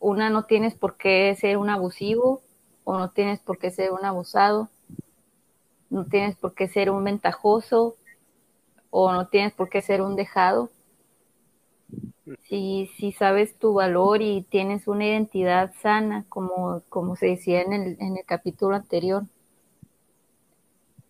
una 0.00 0.30
no 0.30 0.46
tienes 0.46 0.74
por 0.74 0.96
qué 0.96 1.36
ser 1.38 1.58
un 1.58 1.70
abusivo 1.70 2.42
o 2.82 2.98
no 2.98 3.10
tienes 3.12 3.38
por 3.38 3.58
qué 3.58 3.70
ser 3.70 3.92
un 3.92 4.04
abusado, 4.04 4.68
no 5.90 6.06
tienes 6.06 6.34
por 6.34 6.54
qué 6.54 6.66
ser 6.66 6.90
un 6.90 7.04
ventajoso 7.04 7.94
o 8.90 9.12
no 9.12 9.28
tienes 9.28 9.52
por 9.52 9.68
qué 9.68 9.80
ser 9.80 10.02
un 10.02 10.16
dejado. 10.16 10.70
Si, 12.48 12.90
si 12.96 13.12
sabes 13.12 13.58
tu 13.58 13.74
valor 13.74 14.22
y 14.22 14.42
tienes 14.42 14.88
una 14.88 15.06
identidad 15.06 15.72
sana, 15.82 16.24
como, 16.28 16.82
como 16.88 17.16
se 17.16 17.26
decía 17.26 17.62
en 17.62 17.72
el, 17.72 17.96
en 18.00 18.16
el 18.16 18.24
capítulo 18.24 18.76
anterior, 18.76 19.24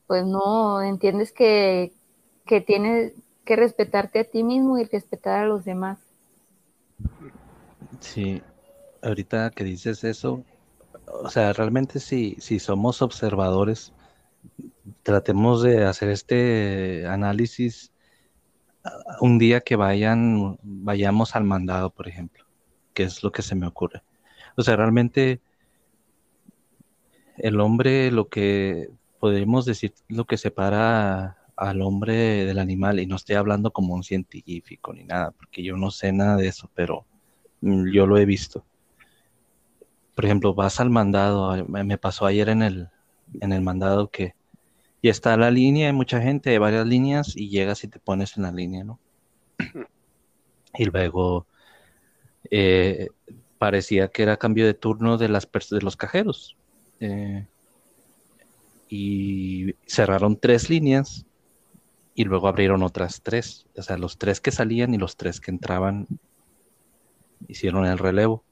pues 0.06 0.24
no 0.24 0.82
entiendes 0.82 1.32
que, 1.32 1.92
que 2.46 2.60
tienes 2.60 3.12
que 3.44 3.56
respetarte 3.56 4.20
a 4.20 4.24
ti 4.24 4.42
mismo 4.42 4.78
y 4.78 4.84
respetar 4.84 5.40
a 5.40 5.46
los 5.46 5.64
demás. 5.64 5.98
Sí, 8.00 8.42
ahorita 9.02 9.50
que 9.50 9.64
dices 9.64 10.04
eso, 10.04 10.42
o 11.06 11.30
sea, 11.30 11.52
realmente 11.52 12.00
si, 12.00 12.36
si 12.40 12.58
somos 12.58 13.02
observadores, 13.02 13.92
tratemos 15.02 15.62
de 15.62 15.84
hacer 15.84 16.10
este 16.10 17.06
análisis 17.06 17.92
un 19.20 19.38
día 19.38 19.60
que 19.60 19.76
vayan, 19.76 20.58
vayamos 20.62 21.36
al 21.36 21.44
mandado, 21.44 21.90
por 21.90 22.08
ejemplo, 22.08 22.44
que 22.92 23.04
es 23.04 23.22
lo 23.22 23.32
que 23.32 23.42
se 23.42 23.54
me 23.54 23.66
ocurre. 23.66 24.02
O 24.56 24.62
sea, 24.62 24.76
realmente 24.76 25.40
el 27.38 27.60
hombre, 27.60 28.10
lo 28.10 28.28
que 28.28 28.90
podemos 29.18 29.64
decir, 29.64 29.94
lo 30.08 30.24
que 30.26 30.36
separa 30.36 31.38
al 31.56 31.82
hombre 31.82 32.44
del 32.44 32.58
animal, 32.58 33.00
y 33.00 33.06
no 33.06 33.16
estoy 33.16 33.36
hablando 33.36 33.72
como 33.72 33.94
un 33.94 34.02
científico 34.02 34.92
ni 34.92 35.04
nada, 35.04 35.30
porque 35.30 35.62
yo 35.62 35.76
no 35.76 35.90
sé 35.90 36.12
nada 36.12 36.36
de 36.36 36.48
eso, 36.48 36.70
pero 36.74 37.06
mm, 37.60 37.90
yo 37.92 38.06
lo 38.06 38.18
he 38.18 38.26
visto. 38.26 38.64
Por 40.14 40.24
ejemplo, 40.24 40.54
vas 40.54 40.78
al 40.78 40.90
mandado, 40.90 41.66
me 41.66 41.98
pasó 41.98 42.26
ayer 42.26 42.48
en 42.48 42.62
el, 42.62 42.88
en 43.40 43.52
el 43.52 43.62
mandado 43.62 44.10
que 44.10 44.34
y 45.04 45.10
está 45.10 45.36
la 45.36 45.50
línea, 45.50 45.88
hay 45.88 45.92
mucha 45.92 46.18
gente, 46.18 46.48
hay 46.48 46.56
varias 46.56 46.86
líneas 46.86 47.36
y 47.36 47.50
llegas 47.50 47.84
y 47.84 47.88
te 47.88 47.98
pones 47.98 48.38
en 48.38 48.44
la 48.44 48.50
línea, 48.50 48.84
¿no? 48.84 48.98
Y 50.78 50.86
luego 50.86 51.46
eh, 52.50 53.08
parecía 53.58 54.08
que 54.08 54.22
era 54.22 54.38
cambio 54.38 54.64
de 54.64 54.72
turno 54.72 55.18
de, 55.18 55.28
las 55.28 55.46
de 55.70 55.82
los 55.82 55.98
cajeros. 55.98 56.56
Eh, 57.00 57.46
y 58.88 59.74
cerraron 59.86 60.38
tres 60.38 60.70
líneas 60.70 61.26
y 62.14 62.24
luego 62.24 62.48
abrieron 62.48 62.82
otras 62.82 63.20
tres. 63.20 63.66
O 63.76 63.82
sea, 63.82 63.98
los 63.98 64.16
tres 64.16 64.40
que 64.40 64.52
salían 64.52 64.94
y 64.94 64.98
los 64.98 65.18
tres 65.18 65.38
que 65.38 65.50
entraban 65.50 66.06
hicieron 67.46 67.84
el 67.84 67.98
relevo. 67.98 68.42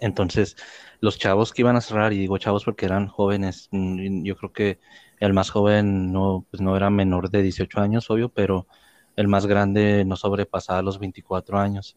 Entonces, 0.00 0.56
los 1.00 1.18
chavos 1.18 1.52
que 1.52 1.62
iban 1.62 1.76
a 1.76 1.80
cerrar, 1.80 2.12
y 2.12 2.18
digo 2.18 2.38
chavos 2.38 2.64
porque 2.64 2.86
eran 2.86 3.08
jóvenes, 3.08 3.68
mm, 3.72 4.24
yo 4.24 4.36
creo 4.36 4.52
que 4.52 4.78
el 5.20 5.32
más 5.32 5.50
joven 5.50 6.12
no, 6.12 6.46
pues 6.50 6.60
no 6.60 6.76
era 6.76 6.90
menor 6.90 7.30
de 7.30 7.42
18 7.42 7.80
años, 7.80 8.10
obvio, 8.10 8.28
pero 8.30 8.66
el 9.16 9.28
más 9.28 9.46
grande 9.46 10.04
no 10.04 10.16
sobrepasaba 10.16 10.82
los 10.82 10.98
24 10.98 11.58
años. 11.58 11.96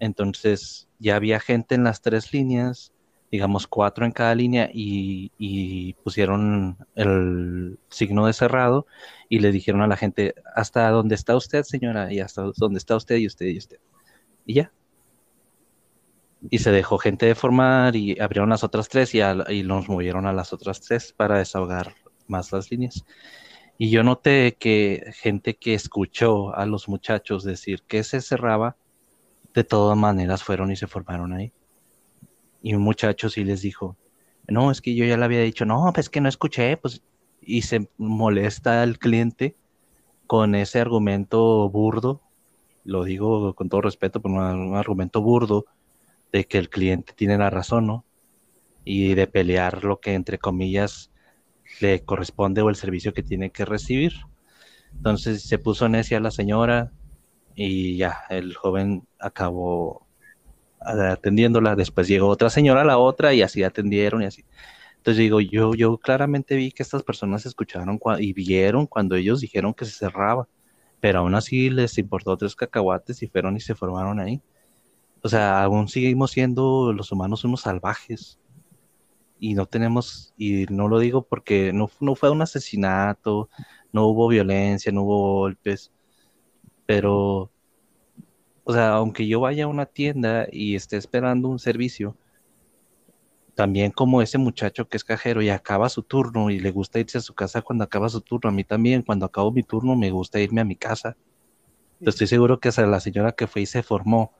Entonces, 0.00 0.88
ya 0.98 1.16
había 1.16 1.40
gente 1.40 1.74
en 1.74 1.84
las 1.84 2.02
tres 2.02 2.32
líneas, 2.32 2.92
digamos 3.30 3.66
cuatro 3.68 4.04
en 4.04 4.12
cada 4.12 4.34
línea, 4.34 4.70
y, 4.72 5.32
y 5.38 5.94
pusieron 6.04 6.78
el 6.96 7.78
signo 7.88 8.26
de 8.26 8.32
cerrado 8.32 8.86
y 9.28 9.40
le 9.40 9.52
dijeron 9.52 9.82
a 9.82 9.86
la 9.86 9.96
gente, 9.96 10.34
hasta 10.54 10.88
dónde 10.90 11.14
está 11.14 11.36
usted, 11.36 11.62
señora, 11.64 12.12
y 12.12 12.20
hasta 12.20 12.42
dónde 12.56 12.78
está 12.78 12.96
usted 12.96 13.16
y 13.16 13.26
usted 13.26 13.46
y 13.46 13.58
usted. 13.58 13.78
Y 14.46 14.54
ya, 14.54 14.72
y 16.48 16.58
se 16.58 16.70
dejó 16.70 16.98
gente 16.98 17.26
de 17.26 17.34
formar 17.34 17.96
y 17.96 18.18
abrieron 18.18 18.50
las 18.50 18.64
otras 18.64 18.88
tres 18.88 19.14
y, 19.14 19.20
y 19.20 19.62
nos 19.62 19.88
movieron 19.88 20.26
a 20.26 20.32
las 20.32 20.52
otras 20.52 20.80
tres 20.80 21.12
para 21.12 21.38
desahogar 21.38 21.94
más 22.26 22.52
las 22.52 22.70
líneas. 22.70 23.04
Y 23.76 23.90
yo 23.90 24.02
noté 24.02 24.56
que 24.58 25.12
gente 25.14 25.56
que 25.56 25.74
escuchó 25.74 26.54
a 26.54 26.66
los 26.66 26.88
muchachos 26.88 27.44
decir 27.44 27.82
que 27.86 28.04
se 28.04 28.20
cerraba, 28.20 28.76
de 29.54 29.64
todas 29.64 29.96
maneras 29.96 30.42
fueron 30.42 30.70
y 30.70 30.76
se 30.76 30.86
formaron 30.86 31.32
ahí. 31.32 31.52
Y 32.62 32.74
un 32.74 32.82
muchacho 32.82 33.28
sí 33.28 33.42
les 33.42 33.62
dijo, 33.62 33.96
no, 34.46 34.70
es 34.70 34.80
que 34.80 34.94
yo 34.94 35.04
ya 35.04 35.16
le 35.16 35.24
había 35.24 35.40
dicho, 35.40 35.64
no, 35.64 35.90
pues 35.94 36.10
que 36.10 36.20
no 36.20 36.28
escuché, 36.28 36.76
pues, 36.76 37.02
y 37.40 37.62
se 37.62 37.88
molesta 37.96 38.82
el 38.84 38.98
cliente 38.98 39.56
con 40.26 40.54
ese 40.54 40.80
argumento 40.80 41.68
burdo, 41.70 42.20
lo 42.84 43.04
digo 43.04 43.54
con 43.54 43.68
todo 43.68 43.80
respeto, 43.80 44.20
pero 44.20 44.34
un 44.34 44.76
argumento 44.76 45.22
burdo, 45.22 45.66
de 46.32 46.44
que 46.46 46.58
el 46.58 46.68
cliente 46.68 47.12
tiene 47.14 47.38
la 47.38 47.50
razón, 47.50 47.86
¿no? 47.86 48.04
Y 48.84 49.14
de 49.14 49.26
pelear 49.26 49.84
lo 49.84 50.00
que 50.00 50.14
entre 50.14 50.38
comillas 50.38 51.10
le 51.80 52.02
corresponde 52.04 52.62
o 52.62 52.68
el 52.68 52.76
servicio 52.76 53.12
que 53.12 53.22
tiene 53.22 53.50
que 53.50 53.64
recibir. 53.64 54.12
Entonces 54.92 55.42
se 55.42 55.58
puso 55.58 55.88
necia 55.88 56.20
la 56.20 56.30
señora 56.30 56.92
y 57.54 57.96
ya, 57.96 58.24
el 58.30 58.54
joven 58.54 59.06
acabó 59.18 60.06
atendiéndola. 60.80 61.76
Después 61.76 62.08
llegó 62.08 62.28
otra 62.28 62.50
señora, 62.50 62.84
la 62.84 62.98
otra, 62.98 63.34
y 63.34 63.42
así 63.42 63.62
atendieron 63.62 64.22
y 64.22 64.26
así. 64.26 64.44
Entonces 64.96 65.18
digo, 65.18 65.40
yo, 65.40 65.74
yo 65.74 65.96
claramente 65.98 66.56
vi 66.56 66.72
que 66.72 66.82
estas 66.82 67.02
personas 67.02 67.46
escucharon 67.46 67.98
y 68.18 68.32
vieron 68.32 68.86
cuando 68.86 69.16
ellos 69.16 69.40
dijeron 69.40 69.72
que 69.74 69.86
se 69.86 69.92
cerraba, 69.92 70.48
pero 71.00 71.20
aún 71.20 71.34
así 71.34 71.70
les 71.70 71.96
importó 71.98 72.36
tres 72.36 72.54
cacahuates 72.54 73.22
y 73.22 73.28
fueron 73.28 73.56
y 73.56 73.60
se 73.60 73.74
formaron 73.74 74.20
ahí 74.20 74.42
o 75.22 75.28
sea, 75.28 75.62
aún 75.62 75.88
seguimos 75.88 76.32
siendo 76.32 76.92
los 76.92 77.12
humanos 77.12 77.44
unos 77.44 77.62
salvajes. 77.62 78.38
Y 79.38 79.54
no 79.54 79.66
tenemos, 79.66 80.34
y 80.36 80.66
no 80.66 80.88
lo 80.88 80.98
digo 80.98 81.22
porque 81.22 81.72
no, 81.72 81.90
no 82.00 82.14
fue 82.14 82.30
un 82.30 82.42
asesinato, 82.42 83.48
no 83.92 84.06
hubo 84.06 84.28
violencia, 84.28 84.92
no 84.92 85.02
hubo 85.02 85.40
golpes, 85.40 85.92
pero, 86.86 87.50
o 88.64 88.72
sea, 88.72 88.94
aunque 88.94 89.26
yo 89.26 89.40
vaya 89.40 89.64
a 89.64 89.68
una 89.68 89.86
tienda 89.86 90.46
y 90.50 90.74
esté 90.74 90.96
esperando 90.96 91.48
un 91.48 91.58
servicio, 91.58 92.16
también 93.54 93.90
como 93.92 94.22
ese 94.22 94.38
muchacho 94.38 94.88
que 94.88 94.96
es 94.96 95.04
cajero 95.04 95.42
y 95.42 95.50
acaba 95.50 95.88
su 95.88 96.02
turno 96.02 96.50
y 96.50 96.60
le 96.60 96.70
gusta 96.70 96.98
irse 96.98 97.18
a 97.18 97.20
su 97.20 97.34
casa 97.34 97.62
cuando 97.62 97.84
acaba 97.84 98.08
su 98.08 98.20
turno, 98.20 98.50
a 98.50 98.52
mí 98.52 98.64
también 98.64 99.02
cuando 99.02 99.26
acabo 99.26 99.52
mi 99.52 99.62
turno 99.62 99.96
me 99.96 100.10
gusta 100.10 100.40
irme 100.40 100.60
a 100.60 100.64
mi 100.64 100.76
casa. 100.76 101.16
estoy 102.00 102.26
seguro 102.26 102.60
que 102.60 102.68
hasta 102.68 102.86
la 102.86 103.00
señora 103.00 103.32
que 103.32 103.46
fue 103.46 103.62
y 103.62 103.66
se 103.66 103.82
formó 103.82 104.32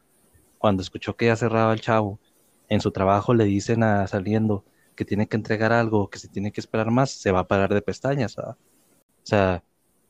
cuando 0.61 0.83
escuchó 0.83 1.17
que 1.17 1.27
ya 1.27 1.37
cerraba 1.37 1.73
el 1.73 1.81
chavo, 1.81 2.21
en 2.69 2.83
su 2.83 2.93
trabajo 2.93 3.33
le 3.33 3.45
dicen 3.45 3.83
a 3.83 4.07
saliendo 4.07 4.63
que 4.95 5.07
tiene 5.07 5.27
que 5.27 5.37
entregar 5.39 5.73
algo, 5.73 6.11
que 6.11 6.19
se 6.19 6.29
tiene 6.29 6.53
que 6.53 6.61
esperar 6.61 6.91
más, 6.91 7.13
se 7.13 7.33
va 7.33 7.41
a 7.41 7.49
parar 7.49 7.73
de 7.73 7.81
pestañas. 7.81 8.37
O 8.39 8.57
sea, 9.23 9.65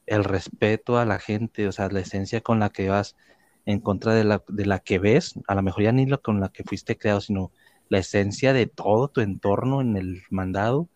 el 0.07 0.25
respeto 0.25 0.99
a 0.99 1.05
la 1.05 1.21
gente, 1.21 1.69
o 1.69 1.73
sea, 1.73 1.89
la 1.89 2.01
esencia 2.01 2.41
con 2.41 2.59
la 2.59 2.71
que 2.71 2.89
vas 2.89 3.17
en 3.65 3.79
contra 3.79 4.13
de 4.13 4.25
la, 4.25 4.43
de 4.49 4.67
la 4.67 4.81
que 4.81 4.99
ves, 4.99 5.35
a 5.47 5.55
lo 5.55 5.63
mejor 5.63 5.85
ya 5.85 5.93
ni 5.93 6.05
lo 6.07 6.21
con 6.21 6.41
la 6.41 6.49
que 6.49 6.65
fuiste 6.65 6.99
creado, 6.99 7.21
sino 7.21 7.53
la 7.89 7.99
esencia 7.99 8.53
de 8.53 8.67
todo 8.67 9.07
tu 9.07 9.21
entorno 9.21 9.81
en 9.81 9.97
el 9.97 10.25
mandado 10.31 10.89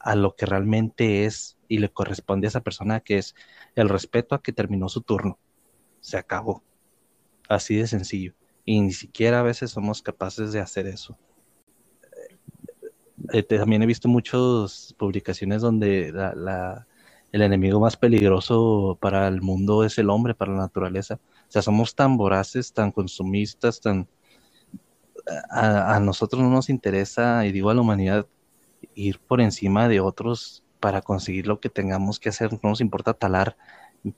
a 0.00 0.16
lo 0.16 0.34
que 0.34 0.46
realmente 0.46 1.24
es 1.26 1.58
y 1.68 1.78
le 1.78 1.90
corresponde 1.90 2.48
a 2.48 2.50
esa 2.50 2.62
persona, 2.62 2.98
que 3.00 3.18
es 3.18 3.36
el 3.76 3.88
respeto 3.88 4.34
a 4.34 4.42
que 4.42 4.52
terminó 4.52 4.88
su 4.88 5.02
turno. 5.02 5.38
Se 6.00 6.16
acabó. 6.16 6.64
Así 7.48 7.76
de 7.76 7.86
sencillo 7.86 8.34
y 8.66 8.80
ni 8.80 8.92
siquiera 8.92 9.40
a 9.40 9.44
veces 9.44 9.70
somos 9.70 10.02
capaces 10.02 10.52
de 10.52 10.60
hacer 10.60 10.86
eso. 10.86 11.16
Eh, 13.32 13.42
también 13.44 13.82
he 13.82 13.86
visto 13.86 14.08
muchas 14.08 14.94
publicaciones 14.98 15.62
donde 15.62 16.12
el 17.32 17.42
enemigo 17.42 17.80
más 17.80 17.96
peligroso 17.96 18.98
para 19.00 19.28
el 19.28 19.40
mundo 19.40 19.84
es 19.84 19.96
el 19.98 20.10
hombre, 20.10 20.34
para 20.34 20.52
la 20.52 20.58
naturaleza. 20.58 21.14
O 21.14 21.50
sea, 21.50 21.62
somos 21.62 21.94
tan 21.94 22.16
voraces, 22.16 22.72
tan 22.72 22.92
consumistas, 22.92 23.80
tan... 23.80 24.08
A, 25.50 25.96
a 25.96 26.00
nosotros 26.00 26.42
no 26.42 26.50
nos 26.50 26.68
interesa, 26.68 27.46
y 27.46 27.52
digo 27.52 27.70
a 27.70 27.74
la 27.74 27.80
humanidad, 27.80 28.26
ir 28.94 29.18
por 29.20 29.40
encima 29.40 29.88
de 29.88 30.00
otros 30.00 30.62
para 30.80 31.02
conseguir 31.02 31.46
lo 31.46 31.60
que 31.60 31.68
tengamos 31.68 32.20
que 32.20 32.28
hacer. 32.28 32.52
No 32.52 32.70
nos 32.70 32.80
importa 32.80 33.14
talar 33.14 33.56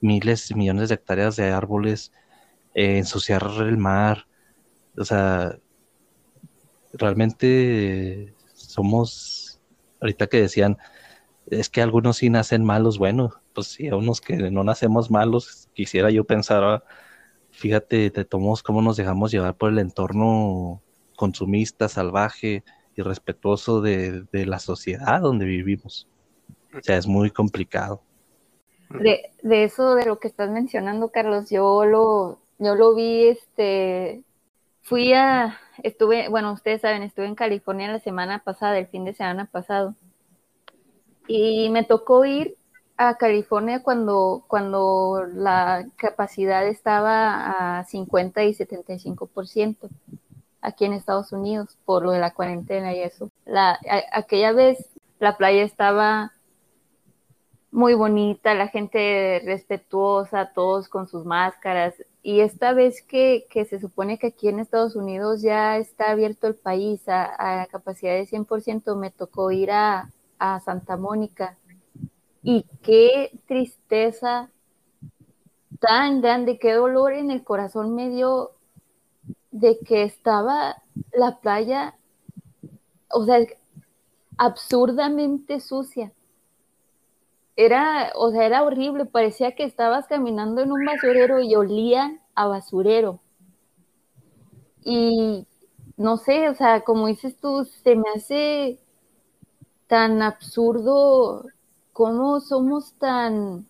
miles, 0.01 0.55
millones 0.55 0.89
de 0.89 0.97
hectáreas 0.97 1.37
de 1.37 1.51
árboles, 1.51 2.13
eh, 2.75 2.99
ensuciar 2.99 3.43
el 3.61 3.79
mar, 3.79 4.28
o 4.99 5.05
sea, 5.05 5.59
realmente 6.93 8.35
somos, 8.55 9.61
ahorita 10.01 10.27
que 10.27 10.41
decían, 10.41 10.79
es 11.47 11.69
que 11.69 11.81
algunos 11.81 12.19
sí 12.19 12.31
nacen 12.31 12.65
malos, 12.65 12.99
bueno, 12.99 13.33
pues 13.55 13.69
sí, 13.69 13.89
a 13.89 13.97
unos 13.97 14.21
que 14.21 14.37
no 14.51 14.65
nacemos 14.65 15.11
malos, 15.11 15.69
quisiera 15.73 16.11
yo 16.11 16.25
pensar, 16.25 16.63
ah, 16.65 16.85
fíjate, 17.51 18.11
te 18.11 18.25
tomamos 18.25 18.63
cómo 18.63 18.83
nos 18.83 18.97
dejamos 18.97 19.31
llevar 19.31 19.57
por 19.57 19.71
el 19.71 19.79
entorno 19.79 20.83
consumista, 21.17 21.89
salvaje, 21.89 22.65
y 22.99 23.03
respetuoso 23.03 23.81
de, 23.81 24.27
la 24.33 24.59
sociedad 24.59 25.21
donde 25.21 25.47
vivimos. 25.47 26.09
O 26.77 26.83
sea, 26.83 26.97
es 26.97 27.07
muy 27.07 27.31
complicado. 27.31 28.03
De, 28.91 29.31
de, 29.43 29.65
eso 29.65 29.95
de 29.95 30.05
lo 30.05 30.19
que 30.19 30.27
estás 30.27 30.51
mencionando, 30.51 31.11
Carlos, 31.11 31.49
yo 31.49 31.85
lo, 31.85 32.41
yo 32.59 32.75
lo 32.75 32.97
vi, 32.97 33.29
este, 33.29 34.25
fui 34.89 35.13
a, 35.13 35.59
estuve, 35.83 36.29
bueno, 36.29 36.53
ustedes 36.53 36.81
saben, 36.81 37.03
estuve 37.03 37.27
en 37.27 37.35
California 37.35 37.93
la 37.93 37.99
semana 37.99 38.39
pasada, 38.43 38.79
el 38.79 38.87
fin 38.87 39.05
de 39.05 39.13
semana 39.13 39.45
pasado, 39.45 39.95
y 41.27 41.69
me 41.69 41.85
tocó 41.85 42.25
ir 42.25 42.57
a 42.97 43.17
California 43.17 43.83
cuando, 43.83 44.45
cuando 44.49 45.25
la 45.35 45.87
capacidad 45.97 46.67
estaba 46.67 47.79
a 47.79 47.85
50 47.85 48.45
y 48.45 48.55
75% 48.55 49.91
aquí 50.63 50.87
en 50.87 50.95
Estados 50.95 51.33
Unidos 51.33 51.77
por 51.85 52.03
lo 52.03 52.11
de 52.11 52.19
la 52.19 52.33
cuarentena 52.33 52.95
y 52.95 53.01
eso. 53.01 53.31
La, 53.45 53.79
aquella 54.11 54.53
vez 54.53 54.79
la 55.19 55.37
playa 55.37 55.63
estaba 55.65 56.33
muy 57.71 57.93
bonita, 57.95 58.55
la 58.55 58.69
gente 58.69 59.43
respetuosa, 59.45 60.53
todos 60.55 60.89
con 60.89 61.07
sus 61.07 61.25
máscaras. 61.27 61.95
Y 62.23 62.41
esta 62.41 62.73
vez 62.73 63.03
que, 63.03 63.47
que 63.51 63.65
se 63.65 63.81
supone 63.81 64.19
que 64.19 64.29
aquí 64.29 64.49
en 64.49 64.59
Estados 64.59 64.97
Unidos 64.97 65.41
ya 65.43 65.79
está 65.79 66.11
abierto 66.11 66.47
el 66.47 66.55
país 66.57 67.09
a, 67.09 67.63
a 67.63 67.67
capacidad 67.67 68.13
de 68.15 68.27
100%, 68.27 68.97
me 68.97 69.11
tocó 69.11 69.51
ir 69.51 69.71
a, 69.71 70.11
a 70.39 70.61
Santa 70.61 70.97
Mónica 70.97 71.57
y 72.43 72.65
qué 72.83 73.31
tristeza 73.47 74.51
tan 75.81 76.21
grande, 76.21 76.59
qué 76.59 76.73
dolor 76.73 77.13
en 77.13 77.31
el 77.31 77.45
corazón 77.45 77.95
me 77.95 78.09
dio 78.11 78.53
de 79.51 79.79
que 79.79 80.03
estaba 80.03 80.83
la 81.13 81.39
playa, 81.41 81.97
o 83.11 83.25
sea, 83.25 83.41
absurdamente 84.37 85.61
sucia. 85.61 86.13
Era, 87.61 88.13
o 88.15 88.31
sea, 88.31 88.47
era 88.47 88.63
horrible, 88.63 89.05
parecía 89.05 89.57
que 89.57 89.65
estabas 89.65 90.07
caminando 90.07 90.63
en 90.63 90.71
un 90.71 90.85
basurero 90.85 91.41
y 91.41 91.57
olía 91.57 92.17
a 92.37 92.47
basurero. 92.47 93.21
Y 94.85 95.45
no 95.97 96.19
sé, 96.19 96.49
o 96.49 96.55
sea, 96.55 96.83
como 96.83 97.09
dices 97.09 97.37
tú, 97.41 97.65
se 97.65 97.97
me 97.97 98.09
hace 98.15 98.79
tan 99.89 100.23
absurdo 100.23 101.47
cómo 101.93 102.39
somos 102.39 102.95
tan, 102.95 103.67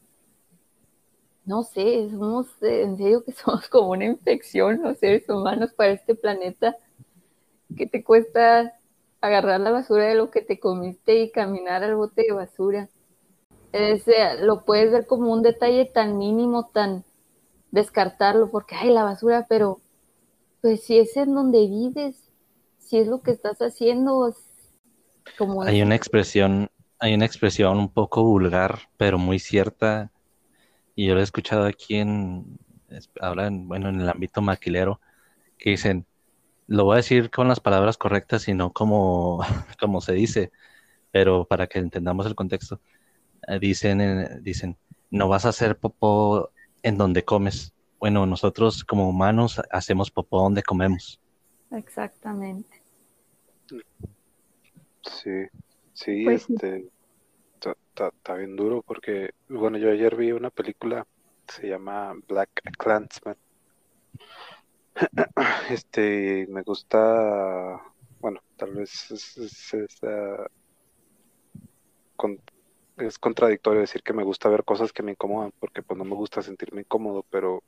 no 1.47 1.63
sé, 1.63 2.11
somos, 2.11 2.47
en 2.61 2.99
serio 2.99 3.25
que 3.25 3.33
somos 3.33 3.69
como 3.69 3.93
una 3.93 4.05
infección 4.05 4.83
los 4.83 4.99
seres 4.99 5.27
humanos 5.31 5.73
para 5.73 5.93
este 5.93 6.15
planeta, 6.15 6.77
que 7.75 7.87
te 7.87 8.05
cuesta 8.05 8.75
agarrar 9.23 9.61
la 9.61 9.71
basura 9.71 10.05
de 10.05 10.15
lo 10.15 10.31
que 10.31 10.43
te 10.43 10.61
comiste 10.61 11.23
y 11.23 11.31
caminar 11.31 11.85
al 11.85 11.97
bote 11.97 12.25
de 12.29 12.33
basura. 12.35 12.91
Lo 14.41 14.65
puedes 14.65 14.91
ver 14.91 15.07
como 15.07 15.33
un 15.33 15.43
detalle 15.43 15.85
tan 15.85 16.19
mínimo, 16.19 16.71
tan 16.73 17.05
descartarlo, 17.71 18.51
porque 18.51 18.75
hay 18.75 18.91
la 18.91 19.05
basura, 19.05 19.47
pero 19.49 19.81
pues 20.61 20.83
si 20.85 20.99
es 20.99 21.17
en 21.17 21.35
donde 21.35 21.67
vives, 21.67 22.31
si 22.79 22.99
es 22.99 23.07
lo 23.07 23.21
que 23.21 23.31
estás 23.31 23.59
haciendo, 23.59 24.35
como... 25.37 25.63
Hay 25.63 25.83
una 25.83 25.95
expresión 25.95 26.71
hay 27.01 27.15
una 27.15 27.27
expresión 27.27 27.79
un 27.79 27.89
poco 27.89 28.25
vulgar, 28.25 28.81
pero 28.97 29.19
muy 29.19 29.39
cierta, 29.39 30.11
y 30.95 31.07
yo 31.07 31.15
lo 31.15 31.21
he 31.21 31.25
escuchado 31.25 31.67
aquí 31.67 31.97
en, 31.97 32.59
hablan, 33.21 33.69
bueno, 33.69 33.89
en 33.89 34.01
el 34.01 34.09
ámbito 34.09 34.43
maquilero, 34.43 35.01
que 35.59 35.71
dicen, 35.71 36.07
lo 36.67 36.85
voy 36.85 36.95
a 36.95 36.97
decir 36.99 37.31
con 37.31 37.49
las 37.49 37.61
palabras 37.61 37.99
correctas 37.99 38.49
y 38.49 38.55
no 38.55 38.73
como, 38.73 39.41
como 39.81 40.01
se 40.01 40.13
dice, 40.15 40.53
pero 41.13 41.47
para 41.47 41.67
que 41.69 41.79
entendamos 41.79 42.27
el 42.27 42.35
contexto, 42.35 42.81
eh, 42.81 42.98
dicen, 43.61 44.01
eh, 44.01 44.39
dicen, 44.41 44.77
no 45.11 45.29
vas 45.29 45.47
a 45.47 45.51
hacer 45.51 45.79
popó 45.79 46.51
en 46.83 46.99
donde 46.99 47.25
comes. 47.25 47.73
Bueno, 47.99 48.27
nosotros 48.27 48.85
como 48.85 49.09
humanos 49.09 49.61
hacemos 49.71 50.11
popó 50.11 50.43
donde 50.43 50.63
comemos. 50.63 51.21
Exactamente. 51.71 52.83
Sí. 55.03 55.49
Sí, 55.99 56.25
pues 56.25 56.49
este, 56.49 56.89
está 57.59 58.35
bien 58.35 58.55
duro 58.55 58.83
porque, 58.83 59.31
bueno, 59.49 59.79
yo 59.79 59.91
ayer 59.91 60.15
vi 60.15 60.31
una 60.31 60.51
película, 60.51 61.05
se 61.49 61.69
llama 61.69 62.15
Black 62.29 62.51
Clansman. 62.79 63.37
Este, 65.71 66.47
me 66.49 66.63
gusta, 66.63 67.81
bueno, 68.21 68.41
tal 68.57 68.75
vez 68.75 69.11
es, 69.11 69.73
ah, 69.73 70.47
es, 72.15 72.41
contradictorio 73.19 73.81
decir 73.81 74.03
que 74.03 74.13
me 74.13 74.25
gusta 74.25 74.49
ver 74.49 74.65
cosas 74.65 74.93
que 74.93 75.03
me 75.03 75.13
incomodan, 75.13 75.53
porque 75.59 75.83
pues 75.83 75.97
no 75.99 76.05
me 76.05 76.15
gusta 76.15 76.43
sentirme 76.43 76.81
incómodo, 76.81 77.25
pero 77.31 77.63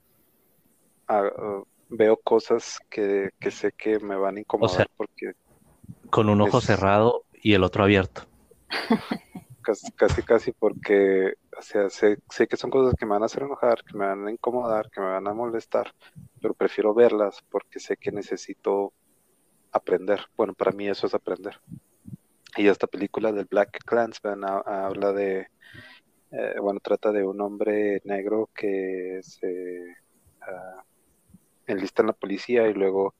ah, 1.08 1.22
ah, 1.36 1.62
veo 1.88 2.16
cosas 2.16 2.78
que, 2.88 3.30
sé 3.50 3.72
que 3.72 3.98
me 3.98 4.16
van 4.16 4.36
a 4.36 4.40
incomodar 4.40 4.88
porque... 4.96 5.32
Con 6.10 6.28
un 6.28 6.40
ojo 6.40 6.60
cerrado 6.60 7.24
y 7.42 7.54
el 7.54 7.64
otro 7.64 7.84
abierto. 7.84 8.22
Casi, 9.96 10.22
casi, 10.22 10.52
porque, 10.52 11.34
o 11.56 11.62
sea, 11.62 11.90
sé, 11.90 12.18
que 12.48 12.56
son 12.56 12.70
cosas 12.70 12.94
que 12.98 13.04
me 13.04 13.12
van 13.12 13.22
a 13.22 13.26
hacer 13.26 13.42
enojar, 13.42 13.84
que 13.84 13.96
me 13.96 14.06
van 14.06 14.26
a 14.26 14.32
incomodar, 14.32 14.90
que 14.90 15.00
me 15.00 15.10
van 15.10 15.28
a 15.28 15.34
molestar, 15.34 15.94
pero 16.40 16.54
prefiero 16.54 16.92
verlas 16.92 17.44
porque 17.50 17.78
sé 17.78 17.96
que 17.96 18.10
necesito 18.10 18.92
aprender. 19.70 20.26
Bueno, 20.36 20.54
para 20.54 20.72
mí 20.72 20.88
eso 20.88 21.06
es 21.06 21.14
aprender. 21.14 21.60
Y 22.56 22.66
esta 22.66 22.86
película 22.86 23.32
del 23.32 23.44
Black 23.44 23.78
Clansman 23.84 24.44
habla 24.44 25.12
de, 25.12 25.46
eh, 26.32 26.54
bueno, 26.60 26.80
trata 26.80 27.12
de 27.12 27.24
un 27.24 27.40
hombre 27.40 28.00
negro 28.04 28.50
que 28.54 29.20
se 29.22 29.96
uh, 30.40 30.82
enlista 31.66 32.02
en 32.02 32.08
la 32.08 32.12
policía 32.12 32.68
y 32.68 32.74
luego 32.74 33.14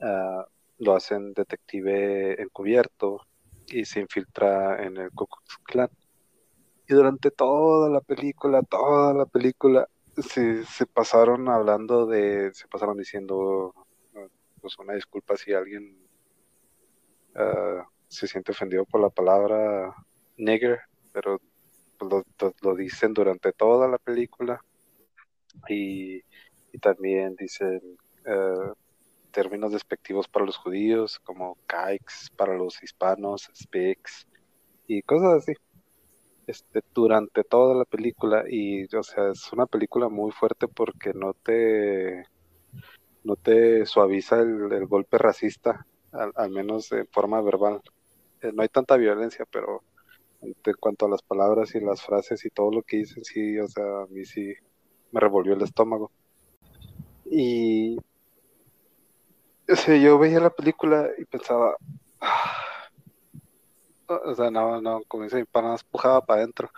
ah, 0.00 0.46
lo 0.78 0.94
hacen 0.96 1.32
detective 1.34 2.40
encubierto 2.42 3.20
y 3.66 3.84
se 3.84 4.00
infiltra 4.00 4.82
en 4.84 4.96
el 4.96 5.10
Ku 5.12 5.26
Klux 5.64 5.92
Y 6.88 6.94
durante 6.94 7.30
toda 7.30 7.88
la 7.88 8.00
película, 8.00 8.62
toda 8.62 9.14
la 9.14 9.26
película, 9.26 9.88
se, 10.16 10.64
se 10.64 10.86
pasaron 10.86 11.48
hablando 11.48 12.06
de, 12.06 12.52
se 12.54 12.68
pasaron 12.68 12.98
diciendo, 12.98 13.74
pues 14.60 14.78
una 14.78 14.94
disculpa 14.94 15.36
si 15.36 15.52
alguien 15.52 15.96
ah, 17.36 17.86
se 18.14 18.26
siente 18.26 18.52
ofendido 18.52 18.84
por 18.84 19.00
la 19.00 19.10
palabra 19.10 19.94
nigger, 20.36 20.80
pero 21.12 21.40
pues, 21.98 22.24
lo, 22.62 22.74
dicen 22.74 23.14
durante 23.14 23.52
toda 23.52 23.88
la 23.88 23.98
película. 23.98 24.60
Y, 25.68 26.22
también 26.80 27.36
dicen, 27.36 27.80
uh, 28.26 28.72
términos 29.30 29.72
despectivos 29.72 30.26
para 30.28 30.44
los 30.44 30.56
judíos, 30.56 31.20
como 31.20 31.56
kikes 31.68 32.30
para 32.36 32.56
los 32.56 32.82
hispanos, 32.82 33.50
speaks 33.54 34.26
y 34.88 35.02
cosas 35.02 35.42
así. 35.42 35.52
Este, 36.46 36.82
durante 36.92 37.42
toda 37.42 37.74
la 37.74 37.84
película 37.86 38.44
y 38.46 38.84
o 38.94 39.02
sea 39.02 39.30
es 39.30 39.50
una 39.52 39.64
película 39.64 40.10
muy 40.10 40.30
fuerte 40.30 40.68
porque 40.68 41.14
no 41.14 41.32
te 41.32 42.24
no 43.22 43.36
te 43.36 43.86
suaviza 43.86 44.40
el, 44.40 44.86
golpe 44.86 45.16
racista 45.16 45.86
al, 46.12 46.50
menos 46.50 46.92
en 46.92 47.06
forma 47.06 47.40
verbal 47.40 47.80
eh, 47.86 47.93
no 48.52 48.62
hay 48.62 48.68
tanta 48.68 48.96
violencia 48.96 49.44
pero 49.50 49.82
en, 50.42 50.54
cuanto 50.80 51.06
a 51.06 51.10
las 51.10 51.22
palabras 51.22 51.74
y 51.74 51.80
las 51.80 52.02
frases 52.02 52.44
y 52.44 52.50
todo 52.50 52.70
lo 52.70 52.82
que 52.82 52.98
dicen 52.98 53.24
sí 53.24 53.58
o 53.58 53.68
sea 53.68 53.84
a 54.02 54.06
mí 54.06 54.24
sí 54.24 54.52
me 55.12 55.20
revolvió 55.20 55.54
el 55.54 55.62
estómago 55.62 56.10
y 57.26 57.96
yo 60.02 60.18
veía 60.18 60.40
la 60.40 60.50
película 60.50 61.10
y 61.18 61.24
pensaba, 61.24 61.76
ah", 62.20 62.90
o 64.08 64.34
sea, 64.34 64.50
no, 64.50 64.80
no, 64.80 65.02
como 65.08 65.24
dice 65.24 65.36
mi 65.38 65.44
pana, 65.44 65.76
pujaba 65.90 66.24
para 66.24 66.42
adentro. 66.42 66.70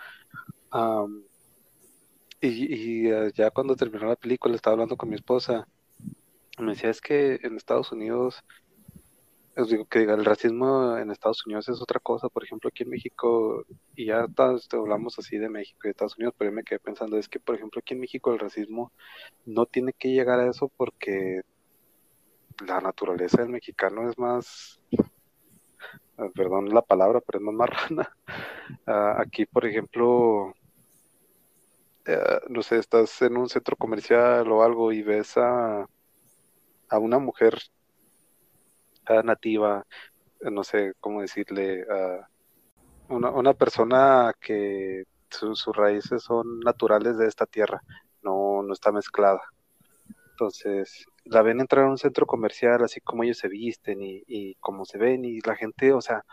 y, 2.41 3.07
eh, 3.09 3.31
ya 3.35 3.51
cuando 3.51 3.75
terminó 3.75 4.07
la 4.07 4.15
película, 4.15 4.55
estaba 4.55 4.73
hablando 4.75 4.95
con 4.97 5.09
mi 5.09 5.15
esposa, 5.15 5.67
me 6.57 6.71
decía, 6.71 6.89
es 6.89 7.01
que 7.01 7.39
en 7.43 7.55
Estados 7.57 7.91
Unidos, 7.91 8.43
digo 9.65 9.85
que 9.85 10.03
el 10.03 10.23
racismo 10.23 10.97
en 10.97 11.09
Estados 11.09 11.45
Unidos 11.45 11.67
es 11.69 11.81
otra 11.81 11.99
cosa, 11.99 12.29
por 12.29 12.43
ejemplo, 12.43 12.69
aquí 12.69 12.83
en 12.83 12.89
México, 12.91 13.65
y 13.95 14.05
ya 14.05 14.27
hablamos 14.71 15.17
así 15.17 15.37
de 15.37 15.49
México 15.49 15.87
y 15.87 15.89
Estados 15.89 16.15
Unidos, 16.17 16.35
pero 16.37 16.51
yo 16.51 16.55
me 16.55 16.63
quedé 16.63 16.79
pensando, 16.79 17.17
es 17.17 17.27
que, 17.27 17.39
por 17.39 17.55
ejemplo, 17.55 17.79
aquí 17.79 17.95
en 17.95 18.01
México 18.01 18.31
el 18.31 18.39
racismo 18.39 18.91
no 19.45 19.65
tiene 19.65 19.93
que 19.93 20.09
llegar 20.09 20.39
a 20.39 20.49
eso 20.49 20.69
porque 20.77 21.41
la 22.67 22.81
naturaleza 22.81 23.41
del 23.41 23.49
mexicano 23.49 24.09
es 24.09 24.17
más, 24.17 24.79
ah, 26.17 26.29
perdón 26.35 26.69
la 26.69 26.81
palabra, 26.81 27.21
pero 27.21 27.39
es 27.39 27.45
más 27.45 27.55
marrana. 27.55 28.09
Ah, 28.85 29.15
aquí, 29.21 29.45
por 29.45 29.65
ejemplo, 29.65 30.53
eh, 32.05 32.39
no 32.49 32.61
sé, 32.63 32.77
estás 32.77 33.21
en 33.21 33.37
un 33.37 33.49
centro 33.49 33.75
comercial 33.77 34.51
o 34.51 34.63
algo 34.63 34.91
y 34.91 35.03
ves 35.03 35.37
a, 35.37 35.87
a 36.89 36.99
una 36.99 37.19
mujer 37.19 37.57
nativa 39.23 39.85
no 40.41 40.63
sé 40.63 40.93
cómo 40.99 41.21
decirle, 41.21 41.83
a 41.89 42.29
una, 43.09 43.31
una 43.31 43.53
persona 43.53 44.33
que 44.39 45.03
sus 45.29 45.65
raíces 45.75 46.23
son 46.23 46.59
naturales 46.59 47.17
de 47.17 47.27
esta 47.27 47.45
tierra, 47.45 47.81
no, 48.21 48.61
no 48.63 48.73
está 48.73 48.91
mezclada. 48.91 49.41
Entonces, 50.31 51.05
la 51.25 51.41
ven 51.41 51.59
entrar 51.59 51.85
a 51.85 51.89
un 51.89 51.97
centro 51.97 52.25
comercial, 52.25 52.83
así 52.83 53.01
como 53.01 53.23
ellos 53.23 53.37
se 53.37 53.47
visten 53.47 54.01
y, 54.01 54.23
y 54.27 54.55
cómo 54.55 54.85
se 54.85 54.97
ven, 54.97 55.25
y 55.25 55.39
la 55.41 55.55
gente, 55.55 55.93
o 55.93 56.01
sea, 56.01 56.23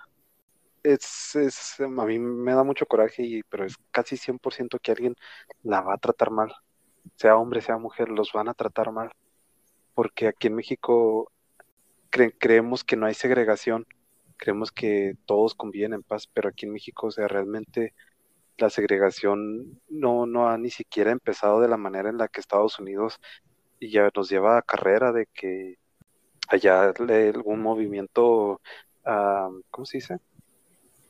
es, 0.82 1.34
es, 1.36 1.80
a 1.80 1.86
mí 1.88 2.18
me 2.18 2.54
da 2.54 2.62
mucho 2.64 2.86
coraje, 2.86 3.22
y, 3.24 3.42
pero 3.44 3.64
es 3.64 3.76
casi 3.90 4.16
100% 4.16 4.78
que 4.80 4.92
alguien 4.92 5.14
la 5.62 5.80
va 5.80 5.94
a 5.94 5.98
tratar 5.98 6.30
mal, 6.30 6.52
sea 7.16 7.36
hombre, 7.36 7.62
sea 7.62 7.78
mujer, 7.78 8.10
los 8.10 8.32
van 8.32 8.48
a 8.48 8.54
tratar 8.54 8.92
mal, 8.92 9.10
porque 9.94 10.28
aquí 10.28 10.48
en 10.48 10.56
México 10.56 11.32
creemos 12.38 12.84
que 12.84 12.96
no 12.96 13.06
hay 13.06 13.14
segregación, 13.14 13.86
creemos 14.36 14.72
que 14.72 15.16
todos 15.26 15.54
conviven 15.54 15.94
en 15.94 16.02
paz, 16.02 16.26
pero 16.26 16.48
aquí 16.48 16.66
en 16.66 16.72
México, 16.72 17.08
o 17.08 17.10
sea, 17.10 17.28
realmente 17.28 17.94
la 18.56 18.70
segregación 18.70 19.80
no, 19.88 20.26
no 20.26 20.48
ha 20.48 20.58
ni 20.58 20.70
siquiera 20.70 21.10
empezado 21.10 21.60
de 21.60 21.68
la 21.68 21.76
manera 21.76 22.08
en 22.08 22.18
la 22.18 22.28
que 22.28 22.40
Estados 22.40 22.78
Unidos 22.78 23.20
ya 23.80 24.10
nos 24.14 24.30
lleva 24.30 24.58
a 24.58 24.62
carrera 24.62 25.12
de 25.12 25.26
que 25.26 25.78
allá 26.48 26.92
algún 26.92 27.60
movimiento, 27.60 28.60
¿cómo 29.70 29.86
se 29.86 29.98
dice? 29.98 30.18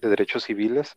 De 0.01 0.09
derechos 0.09 0.45
civiles 0.45 0.97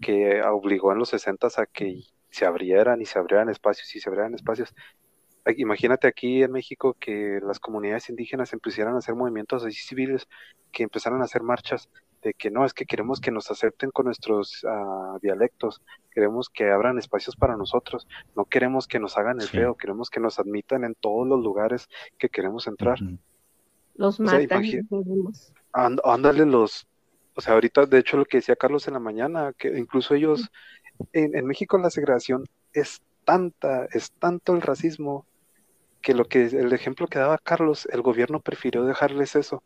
que 0.00 0.42
obligó 0.42 0.92
en 0.92 0.98
los 0.98 1.10
60 1.10 1.48
a 1.56 1.66
que 1.66 2.02
se 2.30 2.44
abrieran 2.44 3.00
y 3.00 3.06
se 3.06 3.18
abrieran 3.18 3.48
espacios 3.48 3.94
y 3.94 4.00
se 4.00 4.08
abrieran 4.08 4.34
espacios. 4.34 4.74
Imagínate 5.56 6.08
aquí 6.08 6.42
en 6.42 6.50
México 6.50 6.96
que 6.98 7.38
las 7.46 7.60
comunidades 7.60 8.08
indígenas 8.10 8.52
empezaran 8.52 8.94
a 8.94 8.98
hacer 8.98 9.14
movimientos 9.14 9.64
así 9.64 9.76
civiles, 9.76 10.26
que 10.72 10.82
empezaran 10.82 11.20
a 11.20 11.24
hacer 11.24 11.42
marchas 11.42 11.88
de 12.22 12.34
que 12.34 12.50
no, 12.50 12.64
es 12.64 12.74
que 12.74 12.86
queremos 12.86 13.20
que 13.20 13.30
nos 13.30 13.50
acepten 13.52 13.90
con 13.92 14.06
nuestros 14.06 14.64
uh, 14.64 15.18
dialectos, 15.20 15.80
queremos 16.10 16.48
que 16.48 16.70
abran 16.70 16.98
espacios 16.98 17.36
para 17.36 17.56
nosotros, 17.56 18.08
no 18.34 18.44
queremos 18.44 18.88
que 18.88 18.98
nos 18.98 19.16
hagan 19.16 19.40
el 19.40 19.46
feo, 19.46 19.76
queremos 19.76 20.10
que 20.10 20.18
nos 20.18 20.40
admitan 20.40 20.82
en 20.82 20.96
todos 20.96 21.26
los 21.28 21.40
lugares 21.42 21.88
que 22.18 22.28
queremos 22.28 22.66
entrar. 22.66 22.98
Los 23.94 24.18
matan. 24.18 24.64
ándale 25.72 26.46
los, 26.46 26.88
o 27.36 27.40
sea, 27.40 27.54
ahorita 27.54 27.86
de 27.86 27.98
hecho 27.98 28.16
lo 28.16 28.24
que 28.24 28.38
decía 28.38 28.56
Carlos 28.56 28.88
en 28.88 28.94
la 28.94 29.00
mañana, 29.00 29.52
que 29.56 29.78
incluso 29.78 30.14
ellos, 30.14 30.50
en, 31.12 31.36
en 31.36 31.46
México 31.46 31.78
la 31.78 31.90
segregación 31.90 32.46
es 32.72 33.00
tanta, 33.24 33.86
es 33.92 34.10
tanto 34.12 34.54
el 34.54 34.62
racismo, 34.62 35.26
que 36.06 36.14
lo 36.14 36.26
que 36.26 36.44
el 36.44 36.72
ejemplo 36.72 37.08
que 37.08 37.18
daba 37.18 37.36
Carlos, 37.36 37.88
el 37.90 38.00
gobierno 38.00 38.38
prefirió 38.38 38.84
dejarles 38.84 39.34
eso, 39.34 39.64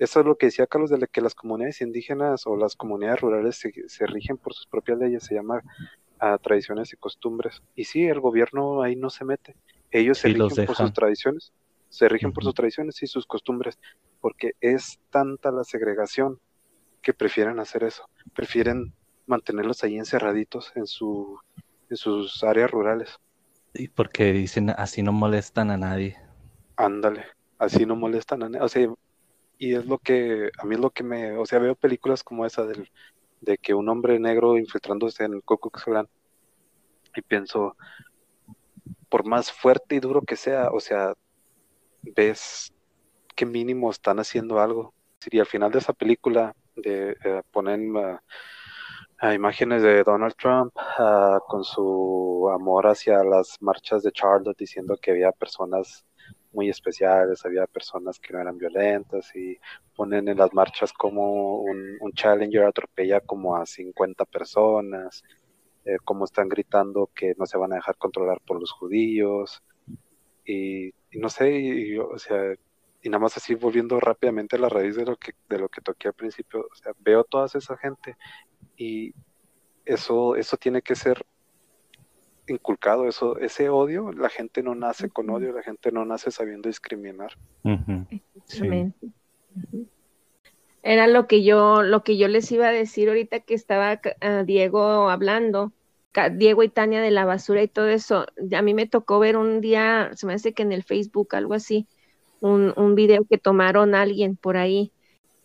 eso 0.00 0.18
es 0.18 0.26
lo 0.26 0.34
que 0.34 0.46
decía 0.46 0.66
Carlos, 0.66 0.90
de 0.90 1.06
que 1.06 1.20
las 1.20 1.36
comunidades 1.36 1.80
indígenas 1.80 2.44
o 2.48 2.56
las 2.56 2.74
comunidades 2.74 3.20
rurales 3.20 3.64
se, 3.86 4.06
rigen 4.08 4.36
por 4.36 4.52
sus 4.52 4.66
propias 4.66 4.98
leyes, 4.98 5.22
se 5.22 5.36
llama 5.36 5.62
a 6.18 6.38
tradiciones 6.38 6.92
y 6.92 6.96
costumbres. 6.96 7.62
Y 7.76 7.84
sí, 7.84 8.04
el 8.04 8.18
gobierno 8.18 8.82
ahí 8.82 8.96
no 8.96 9.10
se 9.10 9.24
mete. 9.24 9.54
Ellos 9.92 10.18
se 10.18 10.26
rigen 10.26 10.66
por 10.66 10.74
sus 10.74 10.92
tradiciones, 10.92 11.52
se 11.88 12.08
rigen 12.08 12.32
por 12.32 12.42
sus 12.42 12.54
tradiciones 12.54 13.00
y 13.04 13.06
sus 13.06 13.24
costumbres, 13.24 13.78
porque 14.20 14.54
es 14.60 14.98
tanta 15.10 15.52
la 15.52 15.62
segregación 15.62 16.40
que 17.00 17.14
prefieren 17.14 17.60
hacer 17.60 17.84
eso. 17.84 18.08
Prefieren 18.34 18.92
mantenerlos 19.26 19.84
ahí 19.84 19.98
encerraditos 19.98 20.72
en, 20.74 20.88
su, 20.88 21.38
en 21.88 21.96
sus 21.96 22.42
áreas 22.42 22.72
rurales. 22.72 23.20
Porque 23.94 24.32
dicen 24.32 24.70
así 24.70 25.02
no 25.02 25.12
molestan 25.12 25.70
a 25.70 25.76
nadie. 25.76 26.16
Ándale, 26.76 27.24
así 27.58 27.86
no 27.86 27.96
molestan 27.96 28.42
a 28.42 28.48
nadie. 28.48 28.64
O 28.64 28.68
sea, 28.68 28.88
y 29.58 29.74
es 29.74 29.86
lo 29.86 29.98
que, 29.98 30.50
a 30.58 30.64
mí 30.64 30.74
es 30.74 30.80
lo 30.80 30.90
que 30.90 31.02
me, 31.02 31.36
o 31.36 31.46
sea, 31.46 31.58
veo 31.58 31.74
películas 31.74 32.22
como 32.22 32.44
esa 32.44 32.64
del, 32.64 32.90
de 33.40 33.58
que 33.58 33.74
un 33.74 33.88
hombre 33.88 34.18
negro 34.18 34.58
infiltrándose 34.58 35.24
en 35.24 35.34
el 35.34 35.42
Ku 35.42 35.58
y 37.14 37.22
pienso, 37.22 37.76
por 39.08 39.24
más 39.24 39.50
fuerte 39.50 39.94
y 39.94 40.00
duro 40.00 40.20
que 40.22 40.36
sea, 40.36 40.68
o 40.70 40.80
sea, 40.80 41.14
ves 42.02 42.72
que 43.34 43.46
mínimo 43.46 43.90
están 43.90 44.18
haciendo 44.18 44.60
algo. 44.60 44.92
Y 45.30 45.38
al 45.38 45.46
final 45.46 45.72
de 45.72 45.78
esa 45.78 45.92
película 45.92 46.54
de, 46.76 47.16
eh, 47.24 47.42
ponen 47.50 47.96
uh, 47.96 48.18
imágenes 49.22 49.82
de 49.82 50.02
Donald 50.02 50.34
Trump 50.36 50.72
ah, 50.76 51.38
con 51.48 51.64
su 51.64 52.50
amor 52.54 52.86
hacia 52.86 53.24
las 53.24 53.56
marchas 53.60 54.02
de 54.02 54.12
Charlotte 54.12 54.58
diciendo 54.58 54.96
que 55.00 55.12
había 55.12 55.32
personas 55.32 56.04
muy 56.52 56.70
especiales, 56.70 57.44
había 57.44 57.66
personas 57.66 58.18
que 58.18 58.32
no 58.32 58.40
eran 58.40 58.56
violentas 58.58 59.34
y 59.36 59.58
ponen 59.94 60.28
en 60.28 60.38
las 60.38 60.52
marchas 60.54 60.92
como 60.92 61.60
un, 61.60 61.98
Challenger 62.14 62.64
atropella 62.64 63.20
como 63.20 63.56
a 63.56 63.66
50 63.66 64.24
personas, 64.24 65.22
eh, 65.84 65.98
como 66.04 66.24
están 66.24 66.48
gritando 66.48 67.10
que 67.14 67.34
no 67.36 67.46
se 67.46 67.58
van 67.58 67.72
a 67.72 67.76
dejar 67.76 67.96
controlar 67.96 68.40
por 68.46 68.58
los 68.58 68.72
judíos. 68.72 69.62
Y, 70.46 70.92
no 71.12 71.28
sé, 71.28 71.50
y, 71.58 71.98
o 71.98 72.18
sea, 72.18 72.54
y 73.02 73.08
nada 73.10 73.20
más 73.20 73.36
así 73.36 73.54
volviendo 73.54 74.00
rápidamente 74.00 74.56
a 74.56 74.58
la 74.58 74.68
raíz 74.68 74.96
de 74.96 75.04
lo 75.04 75.16
que 75.16 75.32
de 75.48 75.58
lo 75.58 75.68
que 75.68 75.80
toqué 75.80 76.08
al 76.08 76.14
principio, 76.14 76.60
o 76.60 76.74
sea, 76.74 76.92
veo 76.98 77.24
toda 77.24 77.46
esa 77.46 77.76
gente 77.76 78.16
y 78.76 79.14
eso 79.84 80.36
eso 80.36 80.56
tiene 80.56 80.82
que 80.82 80.94
ser 80.94 81.24
inculcado 82.48 83.08
eso, 83.08 83.38
ese 83.38 83.68
odio, 83.68 84.12
la 84.12 84.28
gente 84.28 84.62
no 84.62 84.74
nace 84.74 85.08
con 85.10 85.30
odio, 85.30 85.52
la 85.52 85.62
gente 85.62 85.92
no 85.92 86.04
nace 86.04 86.30
sabiendo 86.30 86.68
discriminar. 86.68 87.32
Era 90.82 91.06
lo 91.06 91.26
que 91.26 91.42
yo, 91.42 91.82
lo 91.82 92.04
que 92.04 92.16
yo 92.16 92.28
les 92.28 92.50
iba 92.52 92.68
a 92.68 92.72
decir 92.72 93.08
ahorita 93.08 93.40
que 93.40 93.54
estaba 93.54 94.00
ah, 94.20 94.42
Diego 94.44 95.10
hablando, 95.10 95.72
Diego 96.32 96.62
y 96.62 96.68
Tania 96.68 97.00
de 97.00 97.10
la 97.10 97.24
basura 97.24 97.62
y 97.62 97.68
todo 97.68 97.88
eso. 97.88 98.26
A 98.56 98.62
mí 98.62 98.74
me 98.74 98.86
tocó 98.86 99.18
ver 99.18 99.36
un 99.36 99.60
día, 99.60 100.10
se 100.14 100.26
me 100.26 100.34
hace 100.34 100.52
que 100.52 100.62
en 100.62 100.72
el 100.72 100.84
Facebook, 100.84 101.34
algo 101.34 101.54
así, 101.54 101.86
un, 102.40 102.72
un 102.76 102.94
video 102.94 103.24
que 103.28 103.38
tomaron 103.38 103.94
alguien 103.94 104.36
por 104.36 104.56
ahí 104.56 104.92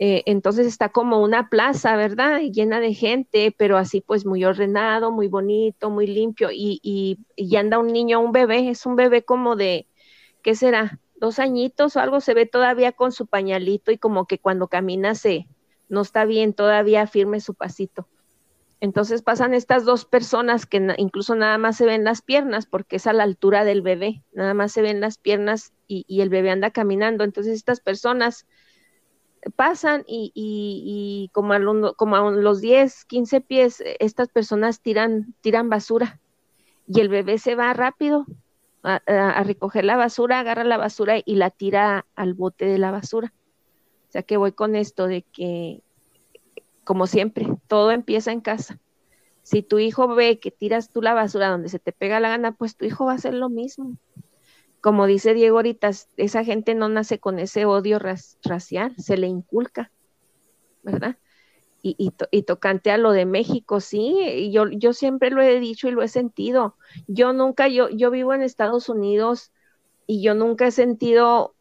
eh, 0.03 0.23
entonces 0.25 0.65
está 0.65 0.89
como 0.89 1.21
una 1.21 1.47
plaza, 1.47 1.95
¿verdad? 1.95 2.39
Y 2.39 2.51
llena 2.51 2.79
de 2.79 2.95
gente, 2.95 3.53
pero 3.55 3.77
así 3.77 4.01
pues 4.01 4.25
muy 4.25 4.43
ordenado, 4.43 5.11
muy 5.11 5.27
bonito, 5.27 5.91
muy 5.91 6.07
limpio. 6.07 6.49
Y, 6.51 6.79
y, 7.37 7.55
anda 7.55 7.77
un 7.77 7.93
niño, 7.93 8.19
un 8.19 8.31
bebé, 8.31 8.67
es 8.69 8.87
un 8.87 8.95
bebé 8.95 9.23
como 9.23 9.55
de, 9.55 9.87
¿qué 10.41 10.55
será? 10.55 10.99
Dos 11.17 11.37
añitos 11.37 11.95
o 11.95 11.99
algo, 11.99 12.19
se 12.19 12.33
ve 12.33 12.47
todavía 12.47 12.93
con 12.93 13.11
su 13.11 13.27
pañalito 13.27 13.91
y 13.91 13.99
como 13.99 14.25
que 14.25 14.39
cuando 14.39 14.69
camina 14.69 15.13
se, 15.13 15.47
no 15.87 16.01
está 16.01 16.25
bien, 16.25 16.55
todavía 16.55 17.05
firme 17.05 17.39
su 17.39 17.53
pasito. 17.53 18.07
Entonces 18.79 19.21
pasan 19.21 19.53
estas 19.53 19.85
dos 19.85 20.05
personas 20.05 20.65
que 20.65 20.95
incluso 20.97 21.35
nada 21.35 21.59
más 21.59 21.77
se 21.77 21.85
ven 21.85 22.05
las 22.05 22.23
piernas 22.23 22.65
porque 22.65 22.95
es 22.95 23.05
a 23.05 23.13
la 23.13 23.21
altura 23.21 23.65
del 23.65 23.83
bebé, 23.83 24.23
nada 24.31 24.55
más 24.55 24.71
se 24.71 24.81
ven 24.81 24.99
las 24.99 25.19
piernas 25.19 25.73
y, 25.87 26.05
y 26.07 26.21
el 26.21 26.29
bebé 26.29 26.49
anda 26.49 26.71
caminando. 26.71 27.23
Entonces 27.23 27.53
estas 27.53 27.81
personas 27.81 28.47
pasan 29.55 30.03
y, 30.07 31.29
como, 31.33 31.53
a 31.53 31.93
como 31.95 32.15
a 32.15 32.31
los 32.31 32.61
10, 32.61 33.05
15 33.05 33.41
pies, 33.41 33.81
eh, 33.81 33.97
estas 33.99 34.29
personas 34.29 34.81
tiran, 34.81 35.33
tiran 35.41 35.69
basura 35.69 36.19
y 36.87 36.99
el 36.99 37.09
bebé 37.09 37.37
se 37.37 37.55
va 37.55 37.73
rápido 37.73 38.25
a, 38.83 39.43
recoger 39.43 39.85
la 39.85 39.95
basura, 39.95 40.39
agarra 40.39 40.63
la 40.63 40.77
basura 40.77 41.15
y 41.23 41.35
la 41.35 41.49
tira 41.51 42.05
al 42.15 42.33
bote 42.33 42.65
de 42.65 42.77
la 42.77 42.91
basura. 42.91 43.33
O 44.09 44.11
sea 44.11 44.23
que 44.23 44.37
voy 44.37 44.51
con 44.51 44.75
esto 44.75 45.07
de 45.07 45.21
que, 45.21 45.81
como 46.83 47.07
siempre, 47.07 47.47
todo 47.67 47.91
empieza 47.91 48.31
en 48.31 48.41
casa. 48.41 48.79
Si 49.43 49.61
tu 49.61 49.79
hijo 49.79 50.07
ve 50.07 50.39
que 50.39 50.51
tiras 50.51 50.89
tú 50.89 51.01
la 51.01 51.13
basura 51.13 51.49
donde 51.49 51.69
se 51.69 51.79
te 51.79 51.91
pega 51.91 52.19
la 52.19 52.29
gana, 52.29 52.51
pues 52.51 52.75
tu 52.75 52.85
hijo 52.85 53.05
va 53.05 53.13
a 53.13 53.15
hacer 53.15 53.33
lo 53.33 53.49
mismo 53.49 53.97
como 54.81 55.05
dice 55.05 55.33
Diego 55.33 55.57
ahorita, 55.57 55.91
esa 56.17 56.43
gente 56.43 56.73
no 56.73 56.89
nace 56.89 57.19
con 57.19 57.39
ese 57.39 57.65
odio 57.65 57.99
racial, 57.99 58.95
se 58.97 59.15
le 59.15 59.27
inculca, 59.27 59.91
¿verdad? 60.81 61.17
Y, 61.83 61.95
y, 61.97 62.43
tocante 62.43 62.91
a 62.91 62.99
lo 62.99 63.11
de 63.11 63.25
México, 63.25 63.79
sí, 63.79 64.51
yo, 64.51 64.69
yo 64.69 64.93
siempre 64.93 65.31
lo 65.31 65.41
he 65.41 65.59
dicho 65.59 65.87
y 65.87 65.91
lo 65.91 66.03
he 66.03 66.07
sentido. 66.07 66.75
Yo 67.07 67.33
nunca, 67.33 67.67
yo, 67.69 67.89
yo 67.89 68.11
vivo 68.11 68.35
en 68.35 68.43
Estados 68.43 68.87
Unidos 68.87 69.51
y 70.05 70.21
yo 70.21 70.35
nunca 70.35 70.67
he 70.67 70.71
sentido 70.71 71.55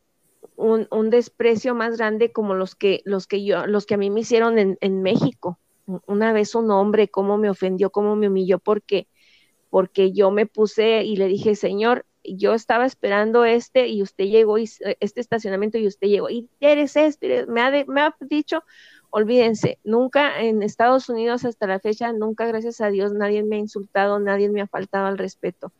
un, 0.57 0.89
un, 0.91 1.09
desprecio 1.09 1.75
más 1.75 1.97
grande 1.97 2.33
como 2.33 2.53
los 2.55 2.75
que, 2.75 3.01
los 3.07 3.27
que 3.27 3.45
yo, 3.45 3.66
los 3.66 3.87
que 3.87 3.95
a 3.95 3.99
mí 3.99 4.11
me 4.11 4.21
hicieron 4.21 4.59
en, 4.59 4.77
en 4.83 5.01
México. 5.01 5.59
Una 6.07 6.35
vez 6.35 6.55
un 6.55 6.71
hombre, 6.71 7.09
cómo 7.09 7.39
me 7.39 7.49
ofendió, 7.49 7.89
cómo 7.89 8.14
me 8.14 8.29
humilló, 8.29 8.59
porque, 8.59 9.09
porque 9.71 10.12
yo 10.12 10.31
me 10.31 10.45
puse 10.45 11.03
y 11.03 11.16
le 11.16 11.29
dije, 11.29 11.55
Señor, 11.55 12.05
yo 12.25 12.55
estaba 12.55 12.87
esperando 12.87 13.45
este 13.45 13.89
y 13.89 14.03
usted 14.03 14.25
llegó, 14.27 14.59
y, 14.59 14.64
eh, 14.85 14.97
este 15.01 15.21
estacionamiento 15.21 15.79
y 15.79 15.87
usted 15.87 16.09
llegó, 16.09 16.31
y 16.31 16.49
eres 16.61 16.97
este, 16.97 17.47
me 17.47 17.61
ha, 17.62 17.71
me 17.87 18.01
ha 18.01 18.16
dicho, 18.21 18.64
olvídense, 19.11 19.79
nunca 19.85 20.41
en 20.41 20.62
Estados 20.62 21.09
Unidos 21.09 21.45
hasta 21.45 21.66
la 21.66 21.81
fecha, 21.81 22.12
nunca 22.12 22.47
gracias 22.47 22.81
a 22.81 22.91
Dios 22.91 23.12
nadie 23.12 23.43
me 23.43 23.57
ha 23.57 23.59
insultado, 23.61 24.18
nadie 24.18 24.51
me 24.51 24.62
ha 24.62 24.66
faltado 24.66 25.07
al 25.07 25.18
respeto. 25.18 25.73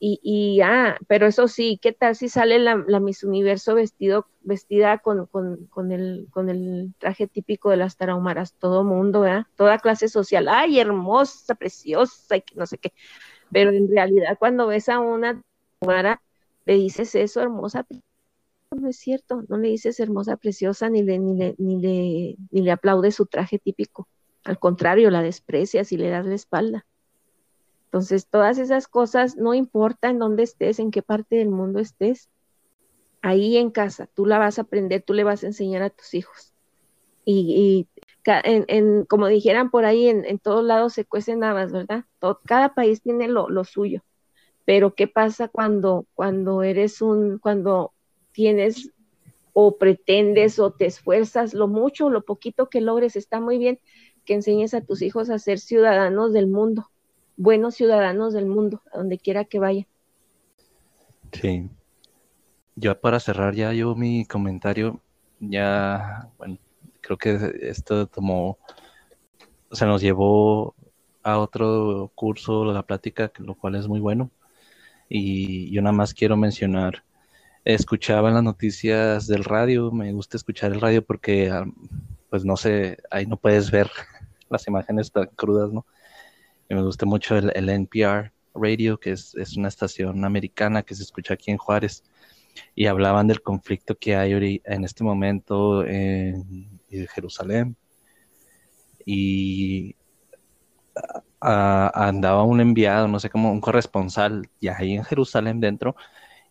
Y, 0.00 0.20
y, 0.22 0.60
ah, 0.60 0.96
pero 1.08 1.26
eso 1.26 1.48
sí, 1.48 1.78
¿qué 1.82 1.92
tal 1.92 2.14
si 2.14 2.28
sale 2.28 2.60
la, 2.60 2.84
la 2.86 3.00
Miss 3.00 3.24
Universo 3.24 3.74
vestido, 3.74 4.28
vestida 4.42 4.98
con, 4.98 5.26
con, 5.26 5.66
con, 5.66 5.90
el, 5.90 6.28
con 6.30 6.48
el 6.48 6.94
traje 6.98 7.26
típico 7.26 7.70
de 7.70 7.78
las 7.78 7.96
tarahumaras? 7.96 8.54
Todo 8.54 8.84
mundo, 8.84 9.20
¿verdad? 9.22 9.46
Toda 9.56 9.78
clase 9.80 10.08
social. 10.08 10.48
¡Ay, 10.48 10.78
hermosa, 10.78 11.56
preciosa! 11.56 12.36
Y 12.36 12.44
no 12.54 12.66
sé 12.66 12.78
qué. 12.78 12.92
Pero 13.50 13.70
en 13.70 13.88
realidad, 13.90 14.36
cuando 14.38 14.68
ves 14.68 14.88
a 14.88 15.00
una 15.00 15.42
le 15.80 16.74
dices 16.74 17.14
eso, 17.14 17.40
hermosa. 17.40 17.86
No 18.70 18.88
es 18.88 18.98
cierto, 18.98 19.42
no 19.48 19.56
le 19.56 19.68
dices 19.68 19.98
hermosa, 20.00 20.36
preciosa, 20.36 20.90
ni 20.90 21.02
le, 21.02 21.18
ni 21.18 21.36
le, 21.36 21.54
ni 21.58 21.80
le, 21.80 22.36
ni 22.50 22.62
le 22.62 22.70
aplaudes 22.70 23.14
su 23.14 23.26
traje 23.26 23.58
típico. 23.58 24.08
Al 24.44 24.58
contrario, 24.58 25.10
la 25.10 25.22
desprecias 25.22 25.92
y 25.92 25.96
le 25.96 26.10
das 26.10 26.26
la 26.26 26.34
espalda. 26.34 26.86
Entonces, 27.86 28.26
todas 28.26 28.58
esas 28.58 28.86
cosas, 28.86 29.36
no 29.36 29.54
importa 29.54 30.10
en 30.10 30.18
dónde 30.18 30.42
estés, 30.42 30.78
en 30.78 30.90
qué 30.90 31.00
parte 31.00 31.36
del 31.36 31.48
mundo 31.48 31.80
estés, 31.80 32.28
ahí 33.22 33.56
en 33.56 33.70
casa, 33.70 34.08
tú 34.14 34.26
la 34.26 34.38
vas 34.38 34.58
a 34.58 34.62
aprender, 34.62 35.02
tú 35.02 35.14
le 35.14 35.24
vas 35.24 35.42
a 35.42 35.46
enseñar 35.46 35.82
a 35.82 35.90
tus 35.90 36.14
hijos. 36.14 36.52
Y, 37.24 37.88
en, 38.24 39.04
como 39.04 39.26
dijeran 39.26 39.70
por 39.70 39.84
ahí, 39.84 40.08
en, 40.08 40.38
todos 40.38 40.64
lados 40.64 40.94
se 40.94 41.04
cuecen 41.04 41.44
habas, 41.44 41.72
¿verdad? 41.72 42.04
cada 42.44 42.74
país 42.74 43.02
tiene 43.02 43.28
lo, 43.28 43.64
suyo. 43.64 44.02
Pero 44.68 44.94
¿qué 44.94 45.08
pasa 45.08 45.48
cuando, 45.48 46.04
cuando 46.14 46.62
eres 46.62 47.00
un, 47.00 47.38
cuando 47.38 47.94
tienes 48.32 48.90
o 49.54 49.78
pretendes 49.78 50.58
o 50.58 50.72
te 50.72 50.84
esfuerzas, 50.84 51.54
lo 51.54 51.68
mucho 51.68 52.04
o 52.04 52.10
lo 52.10 52.20
poquito 52.20 52.68
que 52.68 52.82
logres, 52.82 53.16
está 53.16 53.40
muy 53.40 53.56
bien 53.56 53.78
que 54.26 54.34
enseñes 54.34 54.74
a 54.74 54.82
tus 54.82 55.00
hijos 55.00 55.30
a 55.30 55.38
ser 55.38 55.58
ciudadanos 55.58 56.34
del 56.34 56.48
mundo, 56.48 56.90
buenos 57.38 57.76
ciudadanos 57.76 58.34
del 58.34 58.44
mundo, 58.44 58.82
a 58.92 58.98
donde 58.98 59.16
quiera 59.16 59.46
que 59.46 59.58
vaya. 59.58 59.86
Sí. 61.32 61.70
Yo 62.76 63.00
para 63.00 63.20
cerrar 63.20 63.54
ya 63.54 63.72
yo 63.72 63.94
mi 63.94 64.26
comentario, 64.26 65.00
ya, 65.40 66.28
bueno, 66.36 66.58
creo 67.00 67.16
que 67.16 67.38
esto 67.62 68.06
tomó, 68.06 68.58
o 69.70 69.74
sea, 69.74 69.88
nos 69.88 70.02
llevó 70.02 70.74
a 71.22 71.38
otro 71.38 72.12
curso, 72.14 72.66
la 72.66 72.82
plática, 72.82 73.32
lo 73.38 73.54
cual 73.54 73.74
es 73.74 73.88
muy 73.88 74.00
bueno. 74.00 74.30
Y 75.08 75.70
yo 75.70 75.82
nada 75.82 75.92
más 75.92 76.14
quiero 76.14 76.36
mencionar, 76.36 77.04
escuchaba 77.64 78.30
las 78.30 78.42
noticias 78.42 79.26
del 79.26 79.44
radio, 79.44 79.90
me 79.90 80.12
gusta 80.12 80.36
escuchar 80.36 80.72
el 80.72 80.80
radio 80.80 81.04
porque, 81.04 81.50
ah, 81.50 81.64
pues 82.30 82.44
no 82.44 82.56
sé, 82.56 82.98
ahí 83.10 83.26
no 83.26 83.36
puedes 83.36 83.70
ver 83.70 83.90
las 84.50 84.66
imágenes 84.68 85.12
tan 85.12 85.26
crudas, 85.26 85.72
¿no? 85.72 85.86
me 86.68 86.82
gusta 86.82 87.06
mucho 87.06 87.36
el, 87.36 87.68
NPR 87.68 88.32
Radio, 88.54 88.98
que 89.00 89.12
es, 89.12 89.34
una 89.56 89.68
estación 89.68 90.24
americana 90.24 90.82
que 90.82 90.94
se 90.94 91.02
escucha 91.02 91.34
aquí 91.34 91.50
en 91.50 91.58
Juárez, 91.58 92.04
y 92.74 92.86
hablaban 92.86 93.26
del 93.26 93.40
conflicto 93.40 93.96
que 93.96 94.16
hay 94.16 94.60
en 94.64 94.84
este 94.84 95.04
momento 95.04 95.84
en, 95.84 96.80
Jerusalén. 97.14 97.76
Y 99.04 99.94
andaba 101.40 102.42
un 102.44 102.60
enviado, 102.60 103.08
no 103.08 103.20
sé 103.20 103.30
cómo, 103.30 103.52
un 103.52 103.60
corresponsal, 103.60 104.48
y 104.60 104.68
ahí 104.68 104.94
en 104.94 105.04
Jerusalén 105.04 105.60
dentro, 105.60 105.96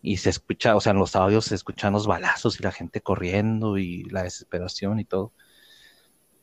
y 0.02 0.18
se 0.18 0.30
escucha, 0.30 0.76
o 0.76 0.80
sea, 0.80 0.92
en 0.92 0.98
los 0.98 1.16
audios 1.16 1.46
se 1.46 1.54
escuchan 1.54 1.92
los 1.92 2.06
balazos 2.06 2.60
y 2.60 2.62
la 2.62 2.72
gente 2.72 3.00
corriendo 3.00 3.78
y 3.78 4.04
la 4.04 4.22
desesperación 4.24 5.00
y 5.00 5.04
todo. 5.04 5.32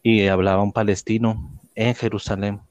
Y 0.04 0.28
hablaba 0.28 0.62
un 0.64 0.74
palestino 0.74 1.60
en 1.76 1.96
Jerusalén 1.96 2.62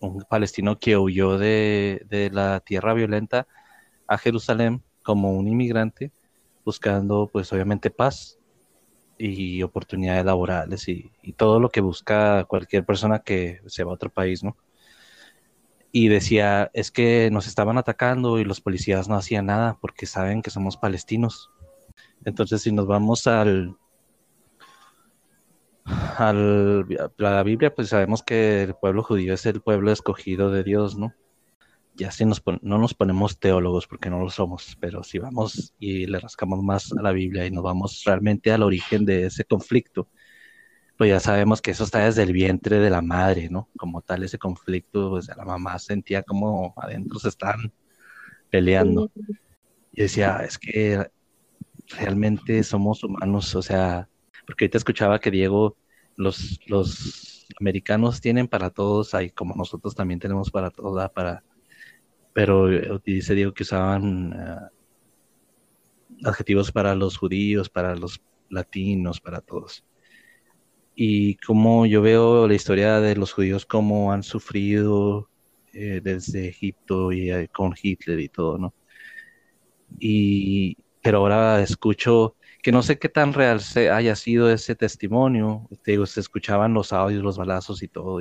un 0.00 0.22
palestino 0.22 0.78
que 0.78 0.96
huyó 0.96 1.38
de, 1.38 2.30
la 2.32 2.60
tierra 2.60 2.94
violenta 2.94 3.46
a 4.06 4.18
Jerusalén 4.18 4.82
como 5.02 5.32
un 5.32 5.48
inmigrante, 5.48 6.12
buscando 6.64 7.28
pues 7.32 7.52
obviamente 7.52 7.90
paz 7.90 8.38
y 9.18 9.62
oportunidades 9.62 10.24
laborales 10.24 10.88
y, 10.88 11.10
todo 11.36 11.60
lo 11.60 11.70
que 11.70 11.80
busca 11.80 12.44
cualquier 12.44 12.84
persona 12.84 13.20
que 13.20 13.60
se 13.66 13.84
va 13.84 13.92
a 13.92 13.94
otro 13.94 14.10
país, 14.10 14.42
¿no? 14.42 14.56
Y 15.98 16.08
decía, 16.08 16.70
es 16.74 16.90
que 16.90 17.30
nos 17.32 17.46
estaban 17.46 17.78
atacando 17.78 18.38
y 18.38 18.44
los 18.44 18.60
policías 18.60 19.08
no 19.08 19.14
hacían 19.14 19.46
nada 19.46 19.78
porque 19.80 20.04
saben 20.04 20.42
que 20.42 20.50
somos 20.50 20.76
palestinos. 20.76 21.48
Entonces, 22.26 22.60
si 22.60 22.70
nos 22.70 22.86
vamos 22.86 23.26
al, 23.26 23.78
al, 25.86 26.84
a 27.00 27.22
la 27.22 27.42
Biblia, 27.42 27.74
pues 27.74 27.88
sabemos 27.88 28.22
que 28.22 28.64
el 28.64 28.74
pueblo 28.74 29.02
judío 29.02 29.32
es 29.32 29.46
el 29.46 29.62
pueblo 29.62 29.90
escogido 29.90 30.50
de 30.50 30.64
Dios, 30.64 30.98
¿no? 30.98 31.14
Ya 31.94 32.10
si 32.10 32.26
nos 32.26 32.42
no 32.60 32.76
nos 32.76 32.92
ponemos 32.92 33.40
teólogos 33.40 33.86
porque 33.86 34.10
no 34.10 34.18
lo 34.20 34.28
somos, 34.28 34.76
pero 34.78 35.02
si 35.02 35.18
vamos 35.18 35.72
y 35.78 36.04
le 36.04 36.20
rascamos 36.20 36.62
más 36.62 36.92
a 36.92 37.00
la 37.00 37.12
Biblia 37.12 37.46
y 37.46 37.50
nos 37.50 37.64
vamos 37.64 38.02
realmente 38.04 38.52
al 38.52 38.62
origen 38.62 39.06
de 39.06 39.24
ese 39.24 39.46
conflicto, 39.46 40.10
pues 40.96 41.10
ya 41.10 41.20
sabemos 41.20 41.60
que 41.60 41.72
eso 41.72 41.84
está 41.84 42.04
desde 42.04 42.22
el 42.22 42.32
vientre 42.32 42.78
de 42.78 42.90
la 42.90 43.02
madre, 43.02 43.48
¿no? 43.50 43.68
Como 43.76 44.00
tal, 44.02 44.22
ese 44.22 44.38
conflicto, 44.38 45.10
pues 45.10 45.28
la 45.28 45.44
mamá 45.44 45.78
sentía 45.78 46.22
como 46.22 46.74
adentro 46.76 47.18
se 47.18 47.28
están 47.28 47.72
peleando. 48.50 49.10
Y 49.92 50.02
decía, 50.02 50.38
es 50.38 50.58
que 50.58 51.10
realmente 51.98 52.62
somos 52.62 53.04
humanos, 53.04 53.54
o 53.54 53.62
sea, 53.62 54.08
porque 54.46 54.64
ahorita 54.64 54.78
escuchaba 54.78 55.20
que 55.20 55.30
Diego, 55.30 55.76
los, 56.16 56.60
los 56.66 57.46
americanos 57.60 58.20
tienen 58.20 58.48
para 58.48 58.70
todos, 58.70 59.14
ahí 59.14 59.30
como 59.30 59.54
nosotros 59.54 59.94
también 59.94 60.20
tenemos 60.20 60.50
para 60.50 60.70
todos, 60.70 61.10
para, 61.10 61.44
pero 62.32 62.72
eh, 62.72 63.00
dice 63.04 63.34
Diego 63.34 63.52
que 63.52 63.62
usaban 63.64 64.32
eh, 64.32 64.76
adjetivos 66.24 66.72
para 66.72 66.94
los 66.94 67.16
judíos, 67.18 67.68
para 67.68 67.94
los 67.94 68.20
latinos, 68.48 69.20
para 69.20 69.40
todos. 69.40 69.84
Y 70.98 71.36
como 71.36 71.84
yo 71.86 72.00
veo 72.02 72.48
la 72.48 72.54
historia 72.54 73.00
de 73.00 73.16
los 73.16 73.32
judíos, 73.34 73.66
cómo 73.66 74.12
han 74.12 74.22
sufrido 74.22 75.28
eh, 75.74 76.00
desde 76.02 76.48
Egipto 76.48 77.12
y 77.12 77.48
con 77.48 77.74
Hitler 77.80 78.18
y 78.18 78.30
todo, 78.30 78.56
¿no? 78.56 78.74
Y, 79.98 80.78
pero 81.02 81.18
ahora 81.18 81.60
escucho 81.62 82.36
que 82.62 82.72
no 82.72 82.82
sé 82.82 82.98
qué 82.98 83.10
tan 83.10 83.34
real 83.34 83.60
se 83.60 83.90
haya 83.90 84.16
sido 84.16 84.50
ese 84.50 84.74
testimonio. 84.74 85.68
Te 85.84 85.92
digo, 85.92 86.06
se 86.06 86.20
escuchaban 86.20 86.74
los 86.74 86.92
audios, 86.94 87.22
los 87.22 87.36
balazos 87.38 87.82
y 87.82 87.88
todo. 87.88 88.20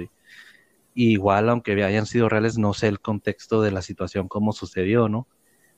Igual, 0.94 1.50
aunque 1.50 1.82
hayan 1.84 2.06
sido 2.06 2.30
reales, 2.30 2.58
no 2.58 2.74
sé 2.74 2.88
el 2.90 3.00
contexto 3.00 3.62
de 3.62 3.72
la 3.72 3.82
situación, 3.82 4.28
cómo 4.28 4.52
sucedió, 4.54 5.10
¿no? 5.10 5.28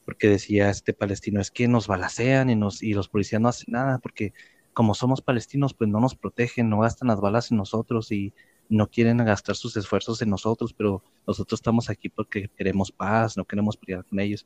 Porque 0.04 0.30
decía 0.30 0.70
este 0.70 0.94
palestino, 0.94 1.42
es 1.42 1.52
que 1.52 1.68
nos 1.68 1.88
balacean 1.88 2.50
y, 2.50 2.56
nos, 2.56 2.82
y 2.82 2.94
los 2.94 3.08
policías 3.10 3.42
no 3.42 3.50
hacen 3.50 3.72
nada, 3.74 4.00
porque 4.00 4.34
como 4.78 4.94
somos 4.94 5.24
palestinos, 5.24 5.74
pues 5.74 5.90
no 5.90 6.00
nos 6.00 6.14
protegen, 6.14 6.70
no 6.70 6.82
gastan 6.82 7.08
las 7.08 7.20
balas 7.20 7.50
en 7.50 7.58
nosotros 7.58 8.12
y 8.12 8.32
no 8.70 8.88
quieren 8.88 9.18
gastar 9.18 9.56
sus 9.56 9.76
esfuerzos 9.76 10.22
en 10.22 10.30
nosotros, 10.30 10.72
pero 10.72 11.04
nosotros 11.26 11.58
estamos 11.58 11.90
aquí 11.90 12.10
porque 12.10 12.52
queremos 12.56 12.92
paz, 12.92 13.38
no 13.38 13.44
queremos 13.44 13.76
pelear 13.76 14.06
con 14.06 14.20
ellos. 14.20 14.46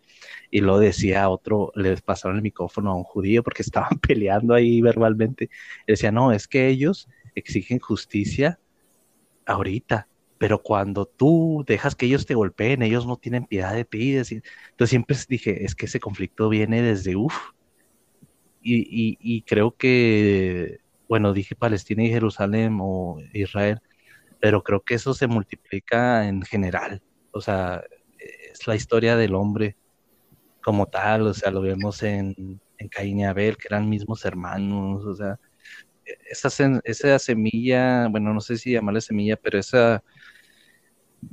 Y 0.49 0.61
lo 0.61 0.79
decía 0.79 1.27
otro, 1.27 1.73
les 1.75 2.01
pasaron 2.01 2.37
el 2.37 2.43
micrófono 2.43 2.91
a 2.91 2.95
un 2.95 3.03
judío 3.03 3.43
porque 3.43 3.61
estaban 3.61 3.99
peleando 3.99 4.53
ahí 4.53 4.79
verbalmente. 4.79 5.49
Decía, 5.85 6.13
no, 6.13 6.31
es 6.31 6.47
que 6.47 6.69
ellos 6.69 7.09
exigen 7.35 7.79
justicia 7.79 8.57
ahorita, 9.45 10.07
pero 10.37 10.63
cuando 10.63 11.05
tú 11.07 11.65
dejas 11.67 11.93
que 11.93 12.05
ellos 12.05 12.25
te 12.25 12.35
golpeen, 12.35 12.83
ellos 12.83 13.05
no 13.05 13.17
tienen 13.17 13.47
piedad 13.47 13.73
de 13.73 13.83
ti. 13.83 14.15
Entonces 14.15 14.89
siempre 14.89 15.17
dije, 15.27 15.65
es 15.65 15.75
que 15.75 15.87
ese 15.87 15.99
conflicto 15.99 16.47
viene 16.47 16.81
desde 16.81 17.17
uff. 17.17 17.35
Y, 18.63 19.17
y 19.19 19.41
creo 19.43 19.75
que, 19.75 20.79
bueno, 21.09 21.33
dije 21.33 21.55
Palestina 21.55 22.03
y 22.03 22.09
Jerusalén 22.09 22.77
o 22.81 23.17
Israel, 23.33 23.81
pero 24.39 24.63
creo 24.63 24.81
que 24.81 24.95
eso 24.95 25.13
se 25.13 25.27
multiplica 25.27 26.27
en 26.27 26.41
general. 26.43 27.01
O 27.31 27.41
sea, 27.41 27.83
es 28.51 28.67
la 28.67 28.75
historia 28.75 29.15
del 29.15 29.35
hombre 29.35 29.77
como 30.63 30.87
tal, 30.87 31.23
o 31.23 31.33
sea, 31.33 31.51
lo 31.51 31.61
vemos 31.61 32.03
en, 32.03 32.61
en 32.77 32.87
Caín 32.89 33.19
y 33.19 33.25
Abel, 33.25 33.57
que 33.57 33.67
eran 33.67 33.89
mismos 33.89 34.25
hermanos, 34.25 35.05
o 35.05 35.15
sea, 35.15 35.39
esa, 36.29 36.49
esa 36.83 37.19
semilla, 37.19 38.07
bueno, 38.09 38.33
no 38.33 38.41
sé 38.41 38.57
si 38.57 38.71
llamarle 38.71 39.01
semilla, 39.01 39.37
pero 39.37 39.59
esa, 39.59 40.03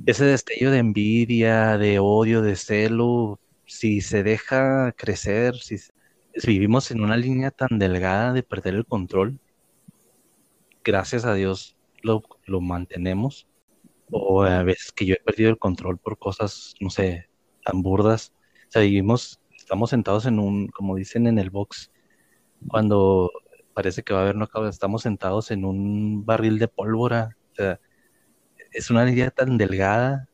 ese 0.05 0.25
destello 0.25 0.71
de 0.71 0.79
envidia, 0.79 1.77
de 1.77 1.99
odio, 1.99 2.41
de 2.41 2.55
celo, 2.55 3.39
si 3.65 4.01
se 4.01 4.23
deja 4.23 4.91
crecer, 4.93 5.55
si, 5.57 5.77
si 5.77 5.91
vivimos 6.45 6.91
en 6.91 7.01
una 7.01 7.17
línea 7.17 7.51
tan 7.51 7.79
delgada 7.79 8.33
de 8.33 8.43
perder 8.43 8.75
el 8.75 8.85
control, 8.85 9.39
gracias 10.83 11.25
a 11.25 11.33
Dios 11.33 11.77
lo, 12.01 12.23
lo 12.45 12.61
mantenemos, 12.61 13.47
o 14.11 14.43
a 14.43 14.63
veces 14.63 14.91
que 14.91 15.05
yo 15.05 15.15
he 15.15 15.23
perdido 15.23 15.49
el 15.49 15.57
control 15.57 15.97
por 15.97 16.17
cosas, 16.17 16.73
no 16.79 16.89
sé, 16.89 17.29
tan 17.63 17.81
burdas. 17.81 18.33
O 18.67 18.71
sea, 18.71 18.81
vivimos, 18.81 19.39
estamos 19.55 19.89
sentados 19.89 20.25
en 20.25 20.39
un, 20.39 20.67
como 20.67 20.95
dicen 20.95 21.27
en 21.27 21.39
el 21.39 21.49
box, 21.49 21.91
cuando 22.67 23.31
parece 23.73 24.03
que 24.03 24.13
va 24.13 24.19
a 24.19 24.23
haber 24.23 24.35
no 24.35 24.47
estamos 24.67 25.03
sentados 25.03 25.51
en 25.51 25.65
un 25.65 26.25
barril 26.25 26.59
de 26.59 26.67
pólvora. 26.67 27.37
O 27.51 27.55
sea, 27.55 27.79
es 28.71 28.89
una 28.89 29.05
línea 29.05 29.31
tan 29.31 29.57
delgada 29.57 30.27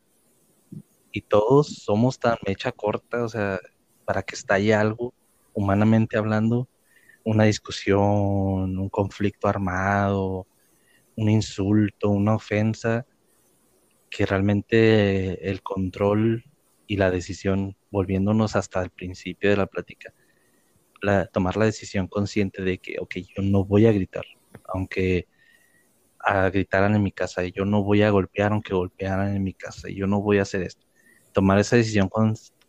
y 1.12 1.22
todos 1.22 1.68
somos 1.68 2.20
tan 2.20 2.38
mecha 2.46 2.72
corta, 2.72 3.24
o 3.24 3.30
sea, 3.30 3.60
para 4.06 4.24
que 4.24 4.36
estalle 4.36 4.74
algo, 4.74 5.14
humanamente 5.56 6.18
hablando, 6.18 6.70
una 7.24 7.46
discusión, 7.46 8.78
un 8.78 8.90
conflicto 8.90 9.48
armado, 9.48 10.46
un 11.16 11.30
insulto, 11.30 12.10
una 12.10 12.36
ofensa, 12.36 13.06
que 14.10 14.26
realmente 14.26 15.50
el 15.50 15.64
control 15.64 16.44
y 16.88 16.98
la 16.98 17.10
decisión, 17.10 17.76
volviéndonos 17.90 18.56
hasta 18.56 18.84
el 18.84 18.92
principio 18.92 19.50
de 19.50 19.58
la 19.58 19.66
plática, 19.66 20.14
tomar 21.34 21.58
la 21.58 21.66
decisión 21.66 22.08
consciente 22.08 22.62
de 22.62 22.78
que, 22.78 22.98
ok, 23.00 23.16
yo 23.36 23.44
no 23.44 23.66
voy 23.66 23.88
a 23.88 23.92
gritar, 23.92 24.26
aunque 24.68 25.28
a 26.20 26.50
gritaran 26.50 26.96
en 26.96 27.04
mi 27.04 27.12
casa, 27.12 27.44
yo 27.46 27.66
no 27.66 27.84
voy 27.84 28.02
a 28.02 28.10
golpear 28.10 28.52
aunque 28.52 28.74
golpearan 28.74 29.36
en 29.36 29.44
mi 29.44 29.54
casa, 29.54 29.90
yo 29.90 30.08
no 30.08 30.22
voy 30.22 30.40
a 30.40 30.44
hacer 30.44 30.64
esto. 30.64 30.86
Tomar 31.34 31.60
esa 31.60 31.76
decisión 31.76 32.10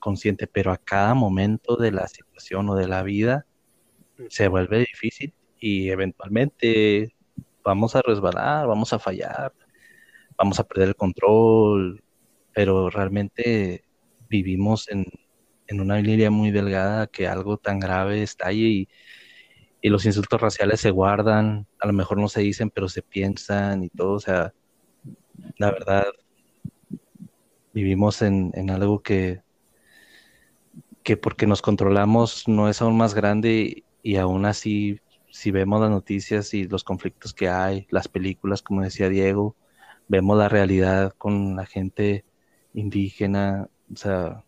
consciente, 0.07 0.47
pero 0.47 0.71
a 0.71 0.77
cada 0.77 1.15
momento 1.15 1.75
de 1.77 1.91
la 1.91 2.07
situación 2.07 2.69
o 2.69 2.77
de 2.77 2.87
la 2.87 3.03
vida 3.03 3.45
se 4.29 4.47
vuelve 4.47 4.79
difícil 4.79 5.35
y 5.59 5.91
eventualmente 5.91 7.17
vamos 7.65 7.97
a 7.97 8.03
resbalar, 8.03 8.69
vamos 8.69 8.93
a 8.93 9.01
fallar, 9.01 9.53
vamos 10.39 10.61
a 10.61 10.65
perder 10.65 10.91
el 10.91 10.95
control, 10.95 12.05
pero 12.55 12.89
realmente 12.89 13.83
vivimos 14.29 14.89
en, 14.91 15.07
en 15.67 15.81
una 15.81 15.99
línea 15.99 16.31
muy 16.31 16.53
delgada 16.53 17.09
que 17.09 17.27
algo 17.27 17.57
tan 17.57 17.81
grave 17.81 18.23
estalle 18.23 18.69
y, 18.69 18.89
y 19.83 19.89
los 19.89 20.07
insultos 20.07 20.41
raciales 20.41 20.81
se 20.81 20.93
guardan, 20.93 21.67
a 21.81 21.89
lo 21.89 21.93
mejor 21.93 22.19
no 22.19 22.29
se 22.29 22.43
dicen, 22.43 22.71
pero 22.71 22.89
se 22.89 23.03
piensan 23.03 23.83
y 23.83 23.89
todo, 23.89 24.13
o 24.13 24.21
sea, 24.21 24.55
la 25.59 25.73
verdad, 25.73 26.05
vivimos 27.75 28.23
en, 28.23 28.53
en 28.55 28.71
algo 28.71 29.03
que, 29.03 29.46
que 31.07 31.17
porque 31.17 31.47
nos 31.47 31.63
controlamos 31.63 32.49
no 32.49 32.69
es 32.69 32.83
aún 32.83 32.97
más 32.97 33.15
grande 33.15 33.85
y 34.03 34.17
aún 34.17 34.45
así, 34.45 35.01
si 35.31 35.53
vemos 35.53 35.81
las 35.81 35.89
noticias 35.91 36.53
y 36.53 36.65
los 36.65 36.83
conflictos 36.83 37.33
que 37.33 37.49
hay, 37.49 37.87
las 37.91 38.09
películas, 38.09 38.61
como 38.61 38.83
decía 38.83 39.09
Diego, 39.09 39.55
vemos 40.09 40.37
la 40.37 40.49
realidad 40.49 41.15
con 41.17 41.55
la 41.55 41.65
gente 41.65 42.25
indígena, 42.75 43.69
o 43.93 43.97
sea, 43.97 44.45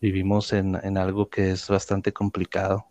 vivimos 0.00 0.52
en, 0.52 0.74
en, 0.82 0.98
algo 0.98 1.30
que 1.30 1.52
es 1.52 1.68
bastante 1.68 2.12
complicado. 2.12 2.86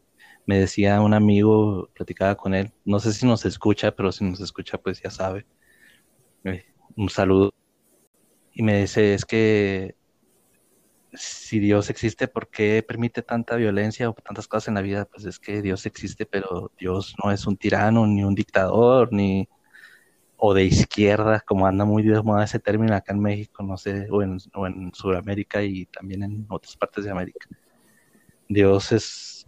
Me 0.45 0.57
decía 0.57 1.01
un 1.01 1.13
amigo, 1.13 1.89
platicaba 1.93 2.35
con 2.35 2.53
él, 2.55 2.71
no 2.85 3.01
sé 3.01 3.11
si 3.11 3.25
nos 3.25 3.43
escucha, 3.45 3.91
pero 3.91 4.13
si 4.13 4.23
nos 4.23 4.39
escucha, 4.39 4.77
pues 4.77 5.01
ya 5.01 5.09
sabe. 5.11 5.45
Eh, 6.45 6.63
un 6.95 7.09
saludo. 7.09 7.53
Y 8.53 8.63
me 8.63 8.79
dice, 8.79 9.13
es 9.13 9.25
que 9.25 9.98
si 11.13 11.59
Dios 11.59 11.89
existe, 11.89 12.27
¿por 12.27 12.49
qué 12.49 12.83
permite 12.87 13.21
tanta 13.21 13.55
violencia 13.55 14.09
o 14.09 14.13
tantas 14.13 14.47
cosas 14.47 14.67
en 14.69 14.75
la 14.75 14.81
vida? 14.81 15.05
Pues 15.05 15.25
es 15.25 15.39
que 15.39 15.61
Dios 15.61 15.85
existe, 15.85 16.25
pero 16.25 16.71
Dios 16.77 17.15
no 17.23 17.31
es 17.31 17.47
un 17.47 17.57
tirano, 17.57 18.05
ni 18.07 18.23
un 18.23 18.35
dictador, 18.35 19.11
ni 19.11 19.47
o 20.37 20.53
de 20.53 20.63
izquierda, 20.63 21.41
como 21.41 21.67
anda 21.67 21.83
muy 21.83 22.03
de 22.03 22.21
moda 22.21 22.45
ese 22.45 22.59
término 22.59 22.95
acá 22.95 23.13
en 23.13 23.19
México, 23.19 23.61
no 23.61 23.75
sé, 23.77 24.07
o 24.09 24.23
en, 24.23 24.37
o 24.53 24.67
en 24.67 24.93
Sudamérica 24.93 25.61
y 25.63 25.85
también 25.87 26.23
en 26.23 26.45
otras 26.49 26.77
partes 26.77 27.03
de 27.03 27.11
América. 27.11 27.47
Dios 28.47 28.91
es, 28.93 29.47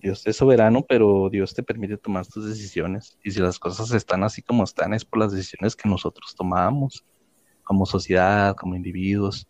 Dios 0.00 0.26
es 0.26 0.36
soberano, 0.36 0.84
pero 0.86 1.30
Dios 1.30 1.54
te 1.54 1.62
permite 1.62 1.96
tomar 1.96 2.26
tus 2.26 2.46
decisiones. 2.46 3.18
Y 3.24 3.30
si 3.30 3.40
las 3.40 3.58
cosas 3.58 3.92
están 3.92 4.24
así 4.24 4.42
como 4.42 4.64
están, 4.64 4.92
es 4.92 5.04
por 5.06 5.20
las 5.20 5.32
decisiones 5.32 5.74
que 5.74 5.88
nosotros 5.88 6.34
tomamos, 6.36 7.02
como 7.64 7.86
sociedad, 7.86 8.54
como 8.56 8.76
individuos. 8.76 9.48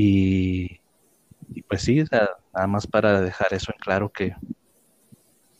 Y, 0.00 0.80
pues 1.68 1.82
sí, 1.82 2.04
nada 2.12 2.66
más 2.68 2.86
para 2.86 3.20
dejar 3.20 3.52
eso 3.52 3.72
en 3.72 3.80
claro 3.80 4.12
que, 4.12 4.36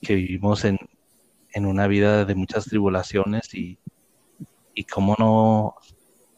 que 0.00 0.14
vivimos 0.14 0.64
en, 0.64 0.78
en 1.52 1.66
una 1.66 1.88
vida 1.88 2.24
de 2.24 2.36
muchas 2.36 2.66
tribulaciones 2.66 3.52
y, 3.52 3.80
y 4.74 4.84
cómo 4.84 5.16
no, 5.18 5.74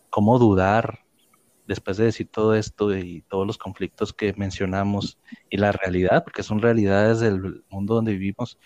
cómo 0.09 0.39
dudar 0.39 1.01
después 1.67 1.99
de 1.99 2.07
decir 2.07 2.27
todo 2.29 2.55
esto 2.55 2.97
y 2.97 3.21
todos 3.29 3.47
los 3.47 3.59
conflictos 3.59 4.15
que 4.15 4.33
mencionamos 4.33 5.19
y 5.51 5.59
la 5.59 5.71
realidad, 5.71 6.25
porque 6.25 6.43
son 6.43 6.63
realidades 6.63 7.21
del 7.21 7.67
mundo 7.69 7.97
donde 7.97 8.13
vivimos, 8.13 8.59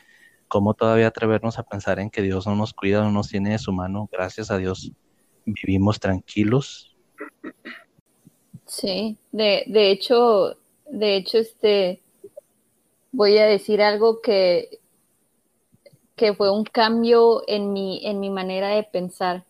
cómo 0.46 0.74
todavía 0.74 1.08
atrevernos 1.08 1.58
a 1.58 1.64
pensar 1.64 1.98
en 1.98 2.08
que 2.08 2.22
Dios 2.22 2.46
no 2.46 2.54
nos 2.54 2.72
cuida, 2.72 3.02
no 3.02 3.10
nos 3.10 3.30
tiene 3.30 3.50
de 3.50 3.58
su 3.58 3.72
mano, 3.72 4.08
gracias 4.12 4.52
a 4.52 4.58
Dios 4.58 4.92
vivimos 5.44 5.98
tranquilos. 5.98 6.96
Sí, 8.76 9.16
de, 9.30 9.62
de 9.68 9.90
hecho, 9.90 10.56
de 10.90 11.16
hecho, 11.16 11.38
este, 11.38 12.00
voy 13.12 13.38
a 13.38 13.46
decir 13.46 13.80
algo 13.82 14.20
que 14.20 14.80
que 16.16 16.34
fue 16.34 16.50
un 16.50 16.64
cambio 16.64 17.42
en 17.48 17.72
mi, 17.72 18.06
en 18.06 18.20
mi 18.20 18.30
manera 18.30 18.68
de 18.68 18.84
pensar. 18.84 19.44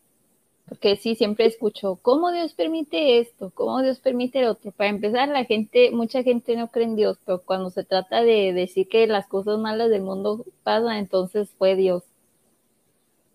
Porque 0.68 0.96
sí, 0.96 1.14
siempre 1.14 1.46
escucho, 1.46 1.98
¿cómo 2.02 2.32
Dios 2.32 2.54
permite 2.54 3.18
esto? 3.20 3.52
¿Cómo 3.54 3.82
Dios 3.82 4.00
permite 4.00 4.40
el 4.40 4.48
otro? 4.48 4.72
Para 4.72 4.90
empezar, 4.90 5.28
la 5.28 5.44
gente, 5.44 5.90
mucha 5.92 6.22
gente 6.22 6.56
no 6.56 6.68
cree 6.68 6.86
en 6.86 6.96
Dios, 6.96 7.18
pero 7.24 7.40
cuando 7.42 7.70
se 7.70 7.84
trata 7.84 8.22
de 8.22 8.52
decir 8.54 8.88
que 8.88 9.06
las 9.06 9.26
cosas 9.28 9.58
malas 9.58 9.90
del 9.90 10.02
mundo 10.02 10.44
pasan, 10.62 10.96
entonces 10.96 11.50
fue 11.58 11.76
Dios. 11.76 12.02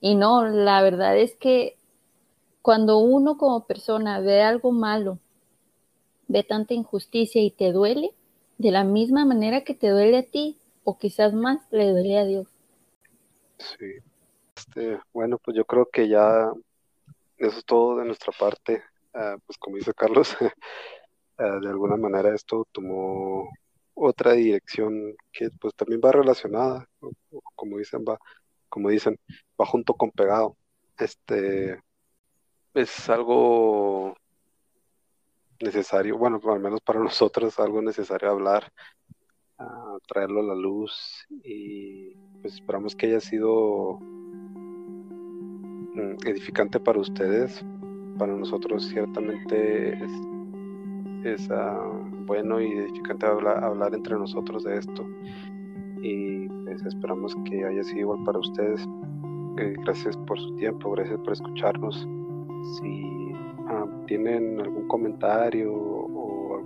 Y 0.01 0.15
no, 0.15 0.45
la 0.47 0.81
verdad 0.81 1.17
es 1.17 1.35
que 1.35 1.77
cuando 2.61 2.99
uno 2.99 3.37
como 3.37 3.65
persona 3.65 4.19
ve 4.19 4.41
algo 4.41 4.71
malo, 4.71 5.19
ve 6.30 6.43
tanta 6.43 6.73
injusticia 6.73 7.41
y 7.41 7.51
te 7.51 7.73
duele, 7.73 8.13
de 8.57 8.71
la 8.71 8.86
misma 8.86 9.25
manera 9.25 9.63
que 9.65 9.73
te 9.73 9.89
duele 9.89 10.19
a 10.19 10.23
ti, 10.23 10.57
o 10.86 10.97
quizás 10.97 11.34
más, 11.34 11.59
le 11.71 11.89
duele 11.89 12.17
a 12.17 12.25
Dios. 12.25 12.47
Sí. 13.57 13.95
Este, 14.55 14.99
bueno, 15.11 15.38
pues 15.38 15.57
yo 15.57 15.65
creo 15.65 15.88
que 15.91 16.07
ya 16.07 16.51
eso 17.38 17.57
es 17.57 17.65
todo 17.65 17.97
de 17.97 18.05
nuestra 18.05 18.32
parte. 18.38 18.84
Ah, 19.13 19.38
pues 19.45 19.57
como 19.57 19.77
dice 19.77 19.93
Carlos, 19.93 20.36
ah, 21.38 21.59
de 21.61 21.69
alguna 21.69 21.97
manera 21.97 22.36
esto 22.36 22.67
tomó 22.71 23.49
otra 23.93 24.34
dirección 24.34 25.15
que 25.32 25.49
pues 25.59 25.73
también 25.75 26.01
va 26.03 26.11
relacionada, 26.11 26.88
como 27.55 27.77
dicen, 27.77 28.05
va, 28.07 28.19
como 28.69 28.89
dicen, 28.89 29.17
va 29.59 29.65
junto 29.65 29.93
con 29.95 30.11
pegado. 30.11 30.55
Este 30.97 31.82
es 32.73 33.09
algo 33.09 34.15
necesario, 35.62 36.18
bueno, 36.18 36.39
al 36.43 36.60
menos 36.60 36.82
para 36.82 36.99
nosotros 37.03 37.60
algo 37.60 37.82
necesario 37.82 38.30
hablar 38.30 38.72
a 39.57 39.97
traerlo 40.07 40.39
a 40.39 40.43
la 40.43 40.55
luz 40.55 41.28
y 41.43 42.16
pues 42.41 42.55
esperamos 42.55 42.95
que 42.95 43.07
haya 43.07 43.20
sido 43.20 43.99
mm, 45.93 46.16
edificante 46.26 46.80
para 46.80 46.99
ustedes. 46.99 47.64
Para 48.18 48.36
nosotros 48.36 48.88
ciertamente 48.88 49.93
es, 49.93 50.12
es 51.26 51.51
ah, 51.51 51.89
bueno 52.26 52.62
y 52.62 52.72
edificante 52.72 53.26
hablar, 53.26 53.64
hablar, 53.64 53.93
entre 53.95 54.16
nosotros 54.16 54.64
de 54.64 54.78
esto 54.78 55.05
y 56.01 56.47
pues 56.66 56.86
esperamos 56.86 57.36
que 57.45 57.66
haya 57.66 57.84
sido 57.84 57.99
igual 57.99 58.24
para 58.24 58.39
ustedes. 58.39 58.88
Eh, 59.57 59.76
gracias 59.84 60.16
por 60.18 60.39
su 60.39 60.55
tiempo, 60.55 60.91
gracias 60.91 61.20
por 61.20 61.34
escucharnos. 61.34 62.07
Si 62.78 63.18
ah, 63.70 63.86
tienen 64.07 64.59
algún 64.59 64.88
comentario 64.88 66.09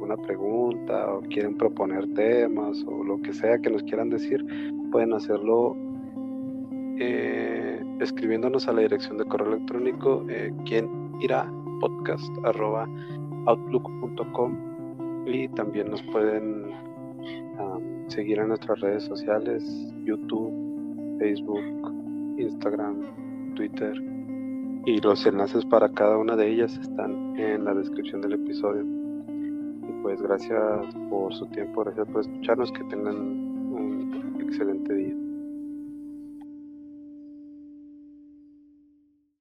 alguna 0.04 0.18
pregunta 0.18 1.14
o 1.14 1.22
quieren 1.22 1.56
proponer 1.58 2.06
temas 2.14 2.84
o 2.86 3.04
lo 3.04 3.22
que 3.22 3.32
sea 3.34 3.58
que 3.60 3.70
nos 3.70 3.84
quieran 3.84 4.10
decir, 4.10 4.45
pueden 4.91 5.14
hacerlo 5.14 5.78
eh, 6.99 7.82
escribiéndonos 8.01 8.68
a 8.68 8.74
la 8.74 8.82
dirección 8.82 9.18
de 9.18 9.26
correo 9.26 9.54
electrónico 9.54 10.26
eh, 10.30 10.51
quien 10.66 10.89
irá 11.22 11.49
podcast 11.80 12.30
arroba 12.43 12.88
outlook.com 13.45 14.58
y 15.26 15.47
también 15.49 15.89
nos 15.89 16.01
pueden 16.04 16.72
ah, 17.60 17.80
seguir 18.08 18.39
en 18.39 18.49
nuestras 18.49 18.80
redes 18.82 19.04
sociales 19.04 19.64
YouTube, 20.04 20.51
Facebook, 21.20 21.64
Instagram, 22.38 23.01
Twitter 23.56 23.93
y 24.86 24.99
los 24.99 25.25
enlaces 25.25 25.65
para 25.65 25.89
cada 25.89 26.17
una 26.17 26.36
de 26.36 26.51
ellas 26.51 26.77
están 26.77 27.38
en 27.39 27.65
la 27.65 27.73
descripción 27.73 28.21
del 28.21 28.34
episodio 28.34 28.84
pues 30.03 30.21
gracias 30.21 30.93
por 31.09 31.34
su 31.34 31.45
tiempo, 31.47 31.81
gracias 31.84 32.07
por 32.09 32.21
escucharnos, 32.21 32.71
que 32.73 32.84
tengan 32.84 33.15
un 33.15 34.38
excelente 34.41 34.93
día. 34.93 35.22